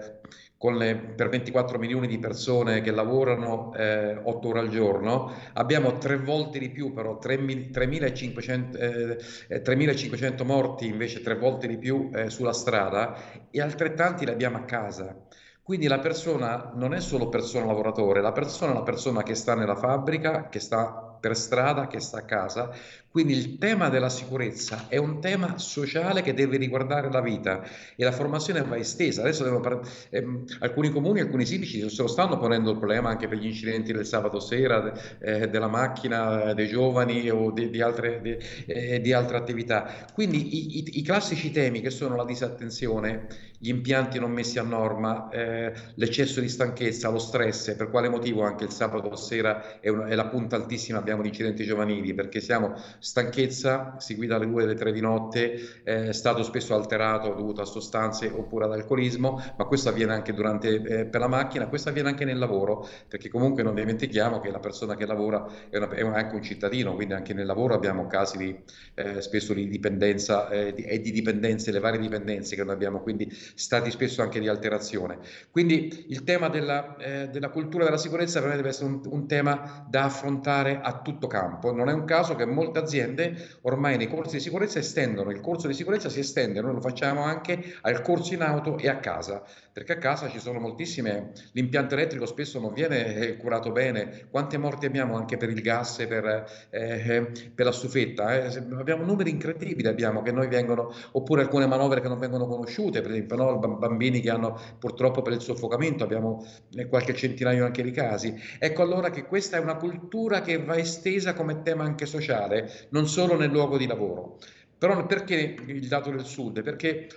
le, 0.71 0.95
per 0.95 1.29
24 1.29 1.77
milioni 1.77 2.07
di 2.07 2.19
persone 2.19 2.81
che 2.81 2.91
lavorano 2.91 3.73
eh, 3.73 4.15
8 4.15 4.47
ore 4.47 4.59
al 4.59 4.69
giorno, 4.69 5.33
abbiamo 5.53 5.97
tre 5.97 6.17
volte 6.17 6.59
di 6.59 6.69
più 6.69 6.93
però 6.93 7.17
3500, 7.17 8.77
eh, 8.77 9.61
3500 9.61 10.45
morti 10.45 10.87
invece 10.87 11.21
tre 11.21 11.35
volte 11.35 11.67
di 11.67 11.77
più 11.77 12.09
eh, 12.13 12.29
sulla 12.29 12.53
strada 12.53 13.15
e 13.49 13.61
altrettanti 13.61 14.25
li 14.25 14.31
abbiamo 14.31 14.57
a 14.57 14.63
casa. 14.63 15.17
Quindi 15.61 15.87
la 15.87 15.99
persona 15.99 16.71
non 16.75 16.93
è 16.93 16.99
solo 16.99 17.29
persona 17.29 17.65
lavoratore, 17.65 18.21
la 18.21 18.33
persona 18.33 18.71
è 18.71 18.75
la 18.75 18.83
persona 18.83 19.23
che 19.23 19.33
sta 19.33 19.55
nella 19.55 19.77
fabbrica, 19.77 20.49
che 20.49 20.59
sta 20.59 21.17
per 21.23 21.37
strada 21.37 21.87
che 21.87 22.01
sta 22.01 22.17
a 22.17 22.25
casa. 22.25 22.69
Quindi 23.13 23.33
il 23.33 23.59
tema 23.59 23.89
della 23.89 24.09
sicurezza 24.09 24.87
è 24.87 24.97
un 24.97 25.21
tema 25.21 25.59
sociale 25.59 26.23
che 26.23 26.33
deve 26.33 26.57
riguardare 26.57 27.11
la 27.11 27.21
vita 27.21 27.61
e 27.95 28.03
la 28.03 28.11
formazione 28.11 28.63
va 28.63 28.75
estesa. 28.75 29.21
Adesso 29.21 29.59
par- 29.59 29.81
ehm, 30.09 30.43
alcuni 30.61 30.89
comuni, 30.89 31.19
alcuni 31.19 31.45
sindaci 31.45 31.87
se 31.91 32.01
lo 32.01 32.07
stanno 32.07 32.39
ponendo 32.39 32.71
il 32.71 32.77
problema 32.79 33.09
anche 33.09 33.27
per 33.27 33.37
gli 33.37 33.45
incidenti 33.45 33.93
del 33.93 34.07
sabato 34.07 34.39
sera, 34.39 34.91
eh, 35.19 35.47
della 35.47 35.67
macchina, 35.67 36.49
eh, 36.49 36.53
dei 36.55 36.67
giovani 36.67 37.29
o 37.29 37.51
di, 37.51 37.69
di 37.69 37.81
altre, 37.81 38.19
di, 38.19 38.35
eh, 38.65 38.99
di 38.99 39.13
altre 39.13 39.37
attività. 39.37 40.07
Quindi 40.11 40.55
i, 40.55 40.77
i, 40.79 40.97
i 40.97 41.01
classici 41.03 41.51
temi 41.51 41.81
che 41.81 41.91
sono 41.91 42.15
la 42.15 42.25
disattenzione, 42.25 43.27
gli 43.59 43.69
impianti 43.69 44.19
non 44.19 44.31
messi 44.31 44.57
a 44.57 44.63
norma, 44.63 45.29
eh, 45.29 45.71
l'eccesso 45.95 46.41
di 46.41 46.49
stanchezza, 46.49 47.09
lo 47.09 47.19
stress, 47.19 47.75
per 47.75 47.89
quale 47.91 48.09
motivo 48.09 48.41
anche 48.43 48.63
il 48.63 48.71
sabato 48.71 49.15
sera 49.15 49.79
è, 49.79 49.87
una, 49.87 50.07
è 50.07 50.15
la 50.15 50.25
punta 50.27 50.55
altissima 50.55 50.97
abbiamo 50.97 51.21
di 51.21 51.27
incidenti 51.29 51.63
giovanili, 51.63 52.13
perché 52.13 52.41
siamo 52.41 52.73
stanchezza 53.03 53.95
seguita 53.97 54.35
alle 54.37 54.47
2 54.47 54.63
alle 54.63 54.75
3 54.75 54.93
di 54.93 55.01
notte, 55.01 55.81
eh, 55.83 56.13
stato 56.13 56.41
spesso 56.41 56.73
alterato 56.73 57.33
dovuto 57.33 57.61
a 57.61 57.65
sostanze 57.65 58.27
oppure 58.27 58.63
ad 58.63 58.71
alcolismo, 58.71 59.41
ma 59.57 59.65
questo 59.65 59.89
avviene 59.89 60.13
anche 60.13 60.33
durante, 60.33 60.81
eh, 60.81 61.05
per 61.05 61.19
la 61.19 61.27
macchina, 61.27 61.67
questo 61.67 61.89
avviene 61.89 62.07
anche 62.07 62.23
nel 62.23 62.37
lavoro, 62.37 62.87
perché 63.09 63.27
comunque 63.27 63.61
non 63.61 63.75
dimentichiamo 63.75 64.39
che 64.39 64.49
la 64.49 64.59
persona 64.59 64.95
che 64.95 65.05
lavora 65.05 65.45
è, 65.69 65.75
una, 65.75 65.89
è 65.89 66.01
anche 66.01 66.35
un 66.35 66.41
cittadino, 66.41 66.95
quindi 66.95 67.13
anche 67.13 67.33
nel 67.33 67.45
lavoro 67.45 67.73
abbiamo 67.73 68.07
casi 68.07 68.37
di, 68.37 68.57
eh, 68.93 69.21
spesso 69.21 69.53
di 69.53 69.67
dipendenza 69.67 70.47
eh, 70.47 70.73
di, 70.73 70.83
e 70.83 71.01
di 71.01 71.11
dipendenze, 71.11 71.71
le 71.71 71.79
varie 71.79 71.99
dipendenze 71.99 72.55
che 72.55 72.63
noi 72.63 72.73
abbiamo, 72.73 73.01
quindi 73.01 73.29
stati 73.55 73.91
spesso 73.91 74.21
anche 74.21 74.39
di 74.39 74.47
alterazione. 74.47 75.19
Quindi 75.51 76.05
il 76.07 76.23
tema 76.23 76.47
della, 76.47 76.95
eh, 76.95 77.27
della 77.27 77.49
cultura 77.49 77.83
della 77.83 77.97
sicurezza 77.97 78.39
per 78.39 78.47
me 78.47 78.55
deve 78.55 78.69
essere 78.69 78.85
un, 78.85 79.01
un 79.09 79.27
tema 79.27 79.85
da 79.89 80.05
affrontare 80.05 80.79
a 80.81 81.01
tutto 81.01 81.27
campo, 81.27 81.73
non 81.73 81.89
è 81.89 81.93
un 81.93 82.05
caso 82.05 82.35
che 82.35 82.45
molte 82.45 82.79
aziende 82.79 82.91
aziende 82.93 83.57
ormai 83.61 83.97
nei 83.97 84.07
corsi 84.07 84.37
di 84.37 84.41
sicurezza 84.41 84.79
estendono, 84.79 85.31
il 85.31 85.39
corso 85.39 85.67
di 85.67 85.73
sicurezza 85.73 86.09
si 86.09 86.19
estende, 86.19 86.61
noi 86.61 86.73
lo 86.73 86.81
facciamo 86.81 87.23
anche 87.23 87.75
al 87.81 88.01
corso 88.01 88.33
in 88.33 88.41
auto 88.41 88.77
e 88.77 88.87
a 88.87 88.97
casa, 88.97 89.43
perché 89.73 89.93
a 89.93 89.97
casa 89.97 90.29
ci 90.29 90.39
sono 90.39 90.59
moltissime, 90.59 91.31
l'impianto 91.53 91.95
elettrico 91.95 92.27
spesso 92.27 92.59
non 92.59 92.73
viene 92.73 93.15
eh, 93.15 93.37
curato 93.37 93.71
bene, 93.71 94.27
quante 94.29 94.59
morti 94.59 94.85
abbiamo 94.85 95.17
anche 95.17 95.35
per 95.35 95.49
il 95.49 95.61
gas 95.61 96.05
per, 96.07 96.67
eh, 96.69 97.31
per 97.53 97.65
la 97.65 97.71
stufetta, 97.71 98.35
eh? 98.35 98.57
abbiamo 98.77 99.03
numeri 99.03 99.31
incredibili, 99.31 99.87
abbiamo 99.87 100.21
che 100.21 100.31
noi 100.31 100.47
vengono, 100.47 100.93
oppure 101.13 101.41
alcune 101.41 101.65
manovre 101.65 102.01
che 102.01 102.07
non 102.07 102.19
vengono 102.19 102.45
conosciute, 102.45 103.01
per 103.01 103.09
esempio 103.09 103.35
no? 103.35 103.57
bambini 103.57 104.21
che 104.21 104.29
hanno 104.29 104.59
purtroppo 104.77 105.23
per 105.23 105.33
il 105.33 105.41
soffocamento, 105.41 106.03
abbiamo 106.03 106.45
eh, 106.75 106.87
qualche 106.87 107.15
centinaio 107.15 107.65
anche 107.65 107.81
di 107.81 107.91
casi. 107.91 108.35
Ecco 108.59 108.83
allora 108.83 109.09
che 109.09 109.25
questa 109.25 109.57
è 109.57 109.59
una 109.59 109.77
cultura 109.77 110.41
che 110.41 110.63
va 110.63 110.77
estesa 110.77 111.33
come 111.33 111.63
tema 111.63 111.83
anche 111.83 112.05
sociale, 112.05 112.69
non 112.89 113.07
solo 113.07 113.35
nel 113.35 113.49
luogo 113.49 113.77
di 113.77 113.87
lavoro. 113.87 114.37
Però 114.77 115.05
perché 115.05 115.55
il 115.65 115.87
dato 115.87 116.11
del 116.11 116.25
sud? 116.25 116.61
Perché 116.61 117.07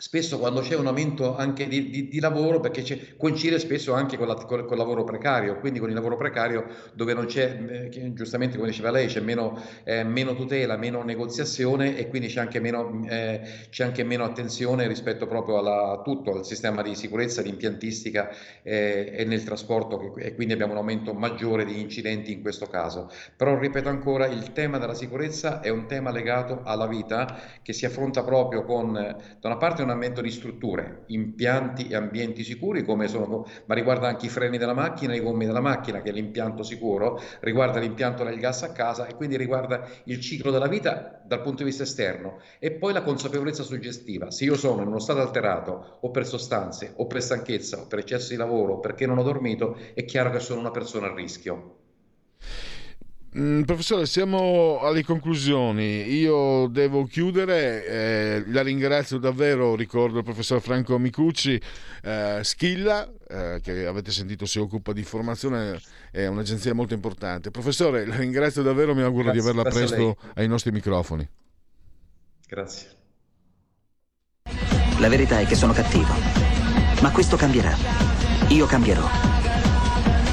spesso 0.00 0.38
quando 0.38 0.62
c'è 0.62 0.76
un 0.76 0.86
aumento 0.86 1.36
anche 1.36 1.68
di, 1.68 1.90
di, 1.90 2.08
di 2.08 2.20
lavoro, 2.20 2.58
perché 2.58 3.14
coincide 3.18 3.58
spesso 3.58 3.92
anche 3.92 4.16
con, 4.16 4.26
la, 4.26 4.34
con, 4.34 4.64
con, 4.64 4.72
il 4.72 4.78
lavoro 4.78 5.04
precario, 5.04 5.58
quindi 5.60 5.78
con 5.78 5.90
il 5.90 5.94
lavoro 5.94 6.16
precario 6.16 6.64
dove 6.94 7.12
non 7.12 7.26
c'è, 7.26 7.90
eh, 7.92 8.12
giustamente 8.14 8.56
come 8.56 8.70
diceva 8.70 8.90
lei, 8.90 9.08
c'è 9.08 9.20
meno, 9.20 9.62
eh, 9.84 10.02
meno, 10.02 10.34
tutela, 10.34 10.78
meno 10.78 11.02
negoziazione 11.02 11.98
e 11.98 12.08
quindi 12.08 12.28
c'è 12.28 12.40
anche 12.40 12.60
meno, 12.60 13.04
eh, 13.10 13.42
c'è 13.68 13.84
anche 13.84 14.02
meno 14.02 14.24
attenzione 14.24 14.88
rispetto 14.88 15.26
proprio 15.26 15.58
alla, 15.58 15.92
a 15.92 16.02
tutto, 16.02 16.32
al 16.32 16.46
sistema 16.46 16.80
di 16.80 16.94
sicurezza, 16.94 17.42
di 17.42 17.50
impiantistica 17.50 18.30
eh, 18.62 19.12
e 19.14 19.24
nel 19.26 19.44
trasporto 19.44 20.16
e 20.16 20.34
quindi 20.34 20.54
abbiamo 20.54 20.72
un 20.72 20.78
aumento 20.78 21.12
maggiore 21.12 21.66
di 21.66 21.78
incidenti 21.78 22.32
in 22.32 22.40
questo 22.40 22.64
caso. 22.66 23.10
Però 23.36 23.58
ripeto 23.58 23.90
ancora, 23.90 24.26
il 24.26 24.52
tema 24.52 24.78
della 24.78 24.94
sicurezza 24.94 25.60
è 25.60 25.68
un 25.68 25.86
tema 25.86 26.10
legato 26.10 26.62
alla 26.64 26.86
vita 26.86 27.38
che 27.60 27.74
si 27.74 27.84
affronta 27.84 28.24
proprio 28.24 28.64
con, 28.64 28.92
da 28.92 29.48
una 29.48 29.58
parte, 29.58 29.82
un 29.82 29.89
aggiornamento 29.90 30.20
di 30.20 30.30
strutture, 30.30 31.02
impianti 31.06 31.88
e 31.88 31.96
ambienti 31.96 32.44
sicuri, 32.44 32.84
come 32.84 33.08
sono, 33.08 33.46
ma 33.66 33.74
riguarda 33.74 34.06
anche 34.06 34.26
i 34.26 34.28
freni 34.28 34.56
della 34.56 34.74
macchina, 34.74 35.14
i 35.14 35.20
gommi 35.20 35.46
della 35.46 35.60
macchina, 35.60 36.00
che 36.00 36.10
è 36.10 36.12
l'impianto 36.12 36.62
sicuro, 36.62 37.20
riguarda 37.40 37.80
l'impianto 37.80 38.24
del 38.24 38.38
gas 38.38 38.62
a 38.62 38.72
casa 38.72 39.06
e 39.06 39.14
quindi 39.14 39.36
riguarda 39.36 39.86
il 40.04 40.20
ciclo 40.20 40.50
della 40.50 40.68
vita 40.68 41.20
dal 41.24 41.42
punto 41.42 41.58
di 41.58 41.68
vista 41.68 41.82
esterno. 41.82 42.40
E 42.58 42.72
poi 42.72 42.92
la 42.92 43.02
consapevolezza 43.02 43.62
suggestiva. 43.62 44.30
Se 44.30 44.44
io 44.44 44.56
sono 44.56 44.82
in 44.82 44.88
uno 44.88 45.00
stato 45.00 45.20
alterato 45.20 45.98
o 46.00 46.10
per 46.10 46.26
sostanze 46.26 46.92
o 46.96 47.06
per 47.06 47.22
stanchezza 47.22 47.80
o 47.80 47.86
per 47.86 48.00
eccesso 48.00 48.30
di 48.30 48.36
lavoro, 48.36 48.78
perché 48.78 49.06
non 49.06 49.18
ho 49.18 49.22
dormito, 49.22 49.76
è 49.94 50.04
chiaro 50.04 50.30
che 50.30 50.40
sono 50.40 50.60
una 50.60 50.70
persona 50.70 51.08
a 51.08 51.14
rischio. 51.14 51.76
Mm, 53.38 53.62
professore, 53.62 54.06
siamo 54.06 54.80
alle 54.80 55.04
conclusioni. 55.04 56.12
Io 56.14 56.66
devo 56.66 57.04
chiudere. 57.04 57.86
Eh, 57.86 58.44
la 58.48 58.62
ringrazio 58.62 59.18
davvero. 59.18 59.76
Ricordo 59.76 60.18
il 60.18 60.24
professor 60.24 60.60
Franco 60.60 60.98
Micucci. 60.98 61.60
Eh, 62.02 62.40
Schilla, 62.42 63.08
eh, 63.28 63.60
che 63.62 63.86
avete 63.86 64.10
sentito 64.10 64.46
si 64.46 64.58
occupa 64.58 64.92
di 64.92 65.04
formazione, 65.04 65.80
è 66.10 66.26
un'agenzia 66.26 66.74
molto 66.74 66.94
importante. 66.94 67.52
Professore, 67.52 68.04
la 68.04 68.16
ringrazio 68.16 68.62
davvero. 68.62 68.94
Mi 68.94 69.02
auguro 69.02 69.30
grazie, 69.30 69.40
di 69.40 69.48
averla 69.48 69.70
presto 69.70 70.16
ai 70.34 70.48
nostri 70.48 70.72
microfoni. 70.72 71.28
Grazie. 72.48 72.88
La 74.98 75.08
verità 75.08 75.38
è 75.38 75.46
che 75.46 75.54
sono 75.54 75.72
cattivo. 75.72 76.12
Ma 77.00 77.12
questo 77.12 77.36
cambierà. 77.36 77.76
Io 78.48 78.66
cambierò. 78.66 79.39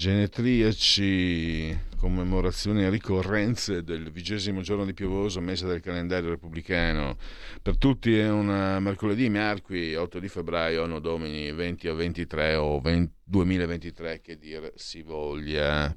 genetriaci, 0.00 1.78
commemorazioni 1.98 2.84
e 2.84 2.88
ricorrenze 2.88 3.82
del 3.84 4.10
vigesimo 4.10 4.62
giorno 4.62 4.86
di 4.86 4.94
piovoso 4.94 5.42
mese 5.42 5.66
del 5.66 5.82
calendario 5.82 6.30
repubblicano. 6.30 7.18
Per 7.60 7.76
tutti 7.76 8.16
è 8.16 8.30
un 8.30 8.78
mercoledì 8.80 9.28
Marqui, 9.28 9.94
8 9.94 10.18
di 10.18 10.28
febbraio, 10.28 10.84
anno 10.84 11.00
domini 11.00 11.52
20 11.52 11.88
a 11.88 11.92
23 11.92 12.54
o 12.54 12.80
20, 12.80 13.12
2023, 13.24 14.22
che 14.22 14.38
dir 14.38 14.72
si 14.74 15.02
voglia. 15.02 15.94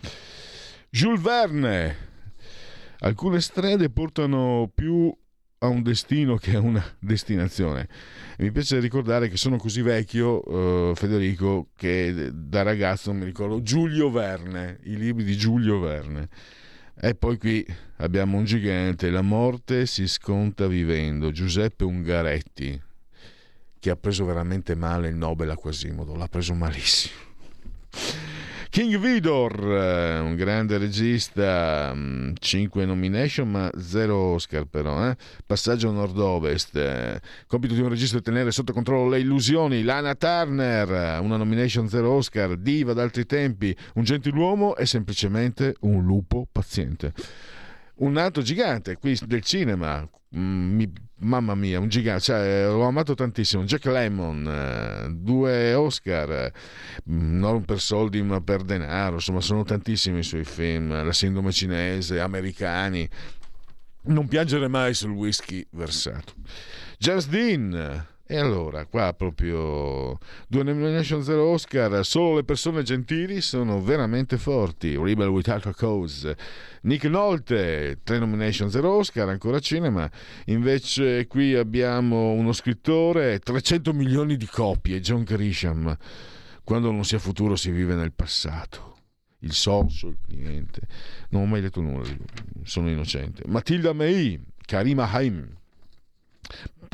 Jules 0.89 1.21
Verne. 1.21 2.11
Alcune 2.99 3.39
strade 3.39 3.89
portano 3.89 4.69
più 4.75 5.15
a 5.63 5.67
un 5.67 5.81
destino 5.81 6.35
che 6.35 6.55
a 6.55 6.59
una 6.59 6.83
destinazione. 6.99 7.87
E 8.37 8.43
mi 8.43 8.51
piace 8.51 8.79
ricordare 8.79 9.29
che 9.29 9.37
sono 9.37 9.57
così 9.57 9.81
vecchio, 9.81 10.41
uh, 10.49 10.95
Federico, 10.95 11.69
che 11.75 12.31
da 12.33 12.61
ragazzo 12.61 13.13
mi 13.13 13.25
ricordo 13.25 13.61
Giulio 13.61 14.11
Verne, 14.11 14.79
i 14.83 14.97
libri 14.97 15.23
di 15.23 15.35
Giulio 15.35 15.79
Verne. 15.79 16.29
E 16.99 17.15
poi 17.15 17.37
qui 17.37 17.65
abbiamo 17.97 18.37
un 18.37 18.45
gigante, 18.45 19.09
La 19.09 19.21
morte 19.21 19.85
si 19.85 20.07
sconta 20.07 20.67
vivendo, 20.67 21.31
Giuseppe 21.31 21.85
Ungaretti, 21.85 22.79
che 23.79 23.89
ha 23.89 23.95
preso 23.95 24.25
veramente 24.25 24.75
male 24.75 25.07
il 25.07 25.15
Nobel 25.15 25.49
a 25.49 25.55
Quasimodo, 25.55 26.15
l'ha 26.15 26.27
preso 26.27 26.53
malissimo. 26.53 27.21
King 28.73 28.97
Vidor, 28.97 29.53
eh, 29.71 30.17
un 30.17 30.33
grande 30.33 30.79
regista, 30.79 31.93
5 31.93 32.83
mm, 32.83 32.87
nomination 32.87 33.47
ma 33.51 33.69
0 33.77 34.15
Oscar 34.15 34.65
però. 34.65 35.11
Eh? 35.11 35.15
Passaggio 35.45 35.91
nord-ovest, 35.91 36.75
eh. 36.77 37.21
compito 37.45 37.75
di 37.75 37.81
un 37.81 37.89
regista 37.89 38.17
è 38.17 38.21
tenere 38.23 38.49
sotto 38.49 38.73
controllo 38.73 39.09
le 39.09 39.19
illusioni. 39.19 39.83
Lana 39.83 40.15
Turner, 40.15 41.19
una 41.21 41.37
nomination 41.37 41.87
0 41.87 42.09
Oscar, 42.13 42.57
diva 42.57 42.93
d'altri 42.93 43.27
tempi, 43.27 43.77
un 43.93 44.05
gentiluomo 44.05 44.75
e 44.75 44.87
semplicemente 44.87 45.75
un 45.81 46.03
lupo 46.03 46.47
paziente. 46.51 47.13
Un 47.95 48.17
altro 48.17 48.41
gigante 48.41 48.97
qui 48.97 49.17
del 49.25 49.43
cinema, 49.43 50.07
mm, 50.35 50.75
mi 50.75 50.91
mamma 51.19 51.55
mia, 51.55 51.79
un 51.79 51.87
gigante, 51.87 52.21
cioè, 52.23 52.65
l'ho 52.65 52.83
amato 52.83 53.13
tantissimo. 53.13 53.63
Jack 53.63 53.85
Lemmon, 53.85 54.47
eh, 54.47 55.09
due 55.11 55.73
Oscar, 55.73 56.31
eh, 56.31 56.53
non 57.05 57.63
per 57.65 57.79
soldi 57.79 58.21
ma 58.21 58.41
per 58.41 58.63
denaro, 58.63 59.15
insomma, 59.15 59.41
sono 59.41 59.63
tantissimi 59.63 60.19
i 60.19 60.23
suoi 60.23 60.43
film. 60.43 60.89
La 60.89 61.13
sindrome 61.13 61.51
cinese, 61.51 62.19
americani. 62.19 63.07
Non 64.05 64.27
piangere 64.27 64.67
mai 64.67 64.93
sul 64.93 65.11
whisky 65.11 65.65
versato. 65.71 66.33
James 66.97 67.27
Dean, 67.27 68.05
E 68.25 68.37
allora, 68.37 68.85
qua 68.85 69.13
proprio 69.13 70.17
due 70.47 70.63
nomination, 70.63 71.21
zero 71.23 71.49
Oscar, 71.49 72.05
solo 72.05 72.37
le 72.37 72.45
persone 72.45 72.81
gentili 72.81 73.41
sono 73.41 73.81
veramente 73.81 74.37
forti. 74.37 74.95
Rebel 74.95 75.27
Without 75.27 75.65
a 75.65 75.73
Cause. 75.73 76.37
Nick 76.83 77.03
Nolte, 77.03 77.99
tre 78.01 78.19
nomination, 78.19 78.71
zero 78.71 78.93
Oscar, 78.93 79.27
ancora 79.27 79.59
cinema. 79.59 80.09
Invece 80.45 81.27
qui 81.27 81.53
abbiamo 81.53 82.31
uno 82.31 82.53
scrittore, 82.53 83.39
300 83.39 83.91
milioni 83.91 84.37
di 84.37 84.45
copie, 84.45 85.01
John 85.01 85.23
Grisham. 85.23 85.95
Quando 86.63 86.91
non 86.91 87.03
si 87.03 87.15
ha 87.15 87.19
futuro 87.19 87.57
si 87.57 87.71
vive 87.71 87.93
nel 87.93 88.13
passato. 88.13 88.99
Il 89.39 89.51
socio, 89.51 90.07
il 90.07 90.17
cliente. 90.25 90.79
Non 91.31 91.41
ho 91.41 91.45
mai 91.45 91.59
detto 91.59 91.81
nulla, 91.81 92.07
sono 92.63 92.89
innocente. 92.89 93.43
Matilda 93.47 93.91
May, 93.91 94.41
Karima 94.65 95.11
Haim 95.11 95.57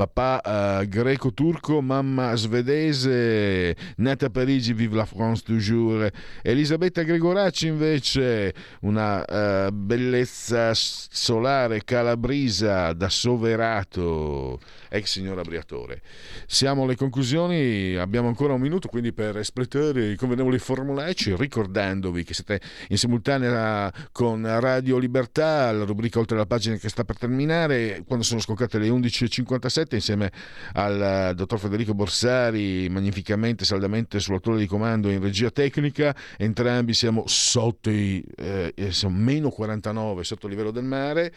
papà 0.06 0.80
eh, 0.80 0.88
greco-turco, 0.88 1.82
mamma 1.82 2.34
svedese, 2.34 3.76
nata 3.96 4.26
a 4.26 4.30
Parigi, 4.30 4.72
vive 4.72 4.96
la 4.96 5.04
France 5.04 5.42
toujours. 5.44 6.08
Elisabetta 6.40 7.02
Gregoracci 7.02 7.66
invece, 7.66 8.54
una 8.80 9.22
eh, 9.26 9.70
bellezza 9.70 10.70
solare 10.72 11.84
calabrisa 11.84 12.94
da 12.94 13.10
Soverato, 13.10 14.58
ex 14.88 15.04
signora 15.04 15.42
Briatore. 15.42 16.00
Siamo 16.46 16.84
alle 16.84 16.96
conclusioni, 16.96 17.94
abbiamo 17.96 18.28
ancora 18.28 18.54
un 18.54 18.60
minuto, 18.62 18.88
quindi 18.88 19.12
per 19.12 19.36
espletare 19.36 20.12
i 20.12 20.16
convenevoli 20.16 20.58
formulaici, 20.58 21.36
ricordandovi 21.36 22.24
che 22.24 22.32
siete 22.32 22.58
in 22.88 22.96
simultanea 22.96 23.92
con 24.12 24.46
Radio 24.60 24.96
Libertà, 24.96 25.70
la 25.72 25.84
rubrica 25.84 26.18
oltre 26.18 26.38
la 26.38 26.46
pagina 26.46 26.76
che 26.76 26.88
sta 26.88 27.04
per 27.04 27.18
terminare, 27.18 28.02
quando 28.06 28.24
sono 28.24 28.40
scoccate 28.40 28.78
le 28.78 28.88
11.57 28.88 29.89
insieme 29.96 30.30
al 30.74 31.30
eh, 31.30 31.34
dottor 31.34 31.58
Federico 31.58 31.94
Borsari, 31.94 32.88
magnificamente, 32.88 33.64
saldamente 33.64 34.20
sulla 34.20 34.40
torre 34.40 34.58
di 34.58 34.66
comando 34.66 35.10
in 35.10 35.20
regia 35.20 35.50
tecnica. 35.50 36.14
Entrambi 36.36 36.94
siamo 36.94 37.24
sotto 37.26 37.90
i 37.90 38.24
eh, 38.36 38.72
siamo 38.90 39.16
meno 39.16 39.50
49 39.50 40.24
sotto 40.24 40.46
il 40.46 40.52
livello 40.52 40.70
del 40.70 40.84
mare. 40.84 41.32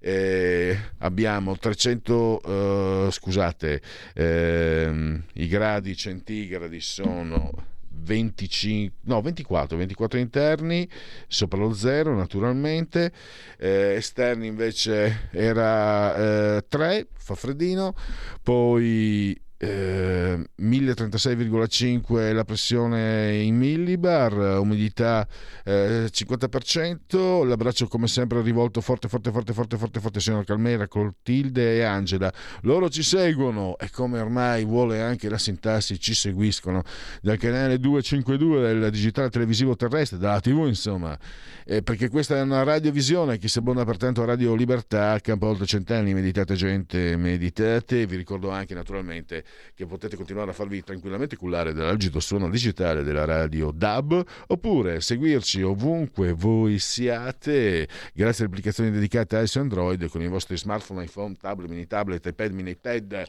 Eh, 0.00 0.78
abbiamo 0.98 1.58
300 1.58 2.40
eh, 2.44 3.08
scusate 3.10 3.82
ehm, 4.14 5.24
i 5.32 5.48
gradi 5.48 5.96
centigradi 5.96 6.80
sono 6.80 7.77
25, 7.98 8.96
no, 9.02 9.20
24, 9.20 9.76
24 9.76 10.18
interni 10.18 10.88
sopra 11.26 11.58
lo 11.58 11.72
zero 11.72 12.14
naturalmente, 12.14 13.12
eh, 13.58 13.94
esterni 13.96 14.46
invece 14.46 15.28
era 15.32 16.56
eh, 16.56 16.64
3, 16.68 17.08
fa 17.12 17.34
freddino, 17.34 17.94
poi 18.42 19.38
eh, 19.58 20.38
1036,5 20.62 22.32
la 22.32 22.44
pressione 22.44 23.38
in 23.38 23.56
millibar, 23.56 24.32
umidità 24.60 25.26
eh, 25.64 26.08
50%, 26.10 27.44
l'abbraccio 27.44 27.88
come 27.88 28.06
sempre 28.06 28.40
rivolto 28.40 28.80
forte 28.80 29.08
forte 29.08 29.32
forte 29.32 29.52
forte 29.52 29.76
forte 29.76 30.00
forte 30.00 30.20
signor 30.20 30.44
Calmera, 30.44 30.86
Clotilde 30.86 31.76
e 31.76 31.82
Angela. 31.82 32.32
Loro 32.62 32.88
ci 32.88 33.02
seguono 33.02 33.76
e 33.78 33.90
come 33.90 34.20
ormai 34.20 34.64
vuole 34.64 35.02
anche 35.02 35.28
la 35.28 35.38
sintassi 35.38 35.98
ci 35.98 36.14
seguiscono. 36.14 36.82
Dal 37.20 37.36
canale 37.36 37.78
252 37.80 38.60
del 38.60 38.90
digitale 38.92 39.28
televisivo 39.28 39.74
terrestre, 39.74 40.18
dalla 40.18 40.40
TV 40.40 40.66
insomma, 40.66 41.18
eh, 41.66 41.82
perché 41.82 42.08
questa 42.08 42.36
è 42.36 42.40
una 42.40 42.62
radiovisione 42.62 43.38
che 43.38 43.48
si 43.48 43.58
abbona 43.58 43.84
pertanto 43.84 44.22
a 44.22 44.24
Radio 44.24 44.54
Libertà, 44.54 45.18
campo 45.18 45.46
oltre 45.48 45.66
cent'anni, 45.66 46.14
meditate 46.14 46.54
gente, 46.54 47.16
meditate, 47.16 48.06
vi 48.06 48.16
ricordo 48.16 48.50
anche 48.50 48.74
naturalmente 48.74 49.44
che 49.74 49.86
potete 49.86 50.16
continuare 50.16 50.50
a 50.50 50.54
farvi 50.54 50.82
tranquillamente 50.82 51.36
cullare 51.36 51.72
dall'algido 51.72 52.20
suono 52.20 52.50
digitale 52.50 53.02
della 53.02 53.24
radio 53.24 53.70
DAB 53.70 54.24
oppure 54.48 55.00
seguirci 55.00 55.62
ovunque 55.62 56.32
voi 56.32 56.78
siate 56.78 57.88
grazie 58.12 58.44
alle 58.44 58.52
applicazioni 58.52 58.90
dedicate 58.90 59.36
a 59.36 59.40
iOS 59.40 59.56
Android 59.56 60.08
con 60.08 60.22
i 60.22 60.28
vostri 60.28 60.56
smartphone, 60.56 61.04
iPhone, 61.04 61.36
tablet, 61.40 61.68
mini 61.68 61.86
tablet, 61.86 62.26
iPad, 62.26 62.52
mini 62.52 62.70
iPad 62.70 63.26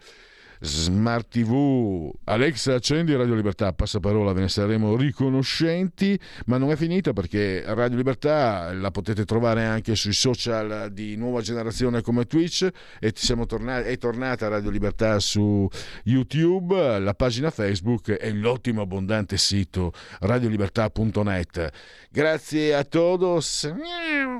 Smart 0.62 1.30
TV, 1.30 2.12
Alexa 2.26 2.74
accendi 2.74 3.16
Radio 3.16 3.34
Libertà, 3.34 3.72
passaparola, 3.72 4.34
ve 4.34 4.42
ne 4.42 4.50
saremo 4.50 4.98
riconoscenti, 4.98 6.20
ma 6.48 6.58
non 6.58 6.72
è 6.72 6.76
finita 6.76 7.14
perché 7.14 7.64
Radio 7.66 7.96
Libertà 7.96 8.74
la 8.74 8.92
potete 8.92 9.24
trovare 9.24 9.64
anche 9.66 9.96
sui 9.96 10.12
social 10.12 10.92
di 10.92 11.16
nuova 11.16 11.42
generazione 11.42 12.02
come 12.02 12.26
Twitch 12.26 12.68
e 13.00 13.14
tornati, 13.48 13.88
è 13.88 13.98
tornata 13.98 14.50
Radio 14.50 14.70
Libertà 14.70 15.20
su 15.20 15.68
YouTube, 16.04 17.00
la 17.00 17.14
pagina 17.14 17.50
Facebook 17.52 18.18
e 18.20 18.32
l'ottimo 18.34 18.82
abbondante 18.82 19.38
sito 19.38 19.94
radiolibertà.net. 20.20 21.72
Grazie 22.12 22.76
a 22.76 22.84
todos. 22.84 23.72
Miau. 23.76 24.40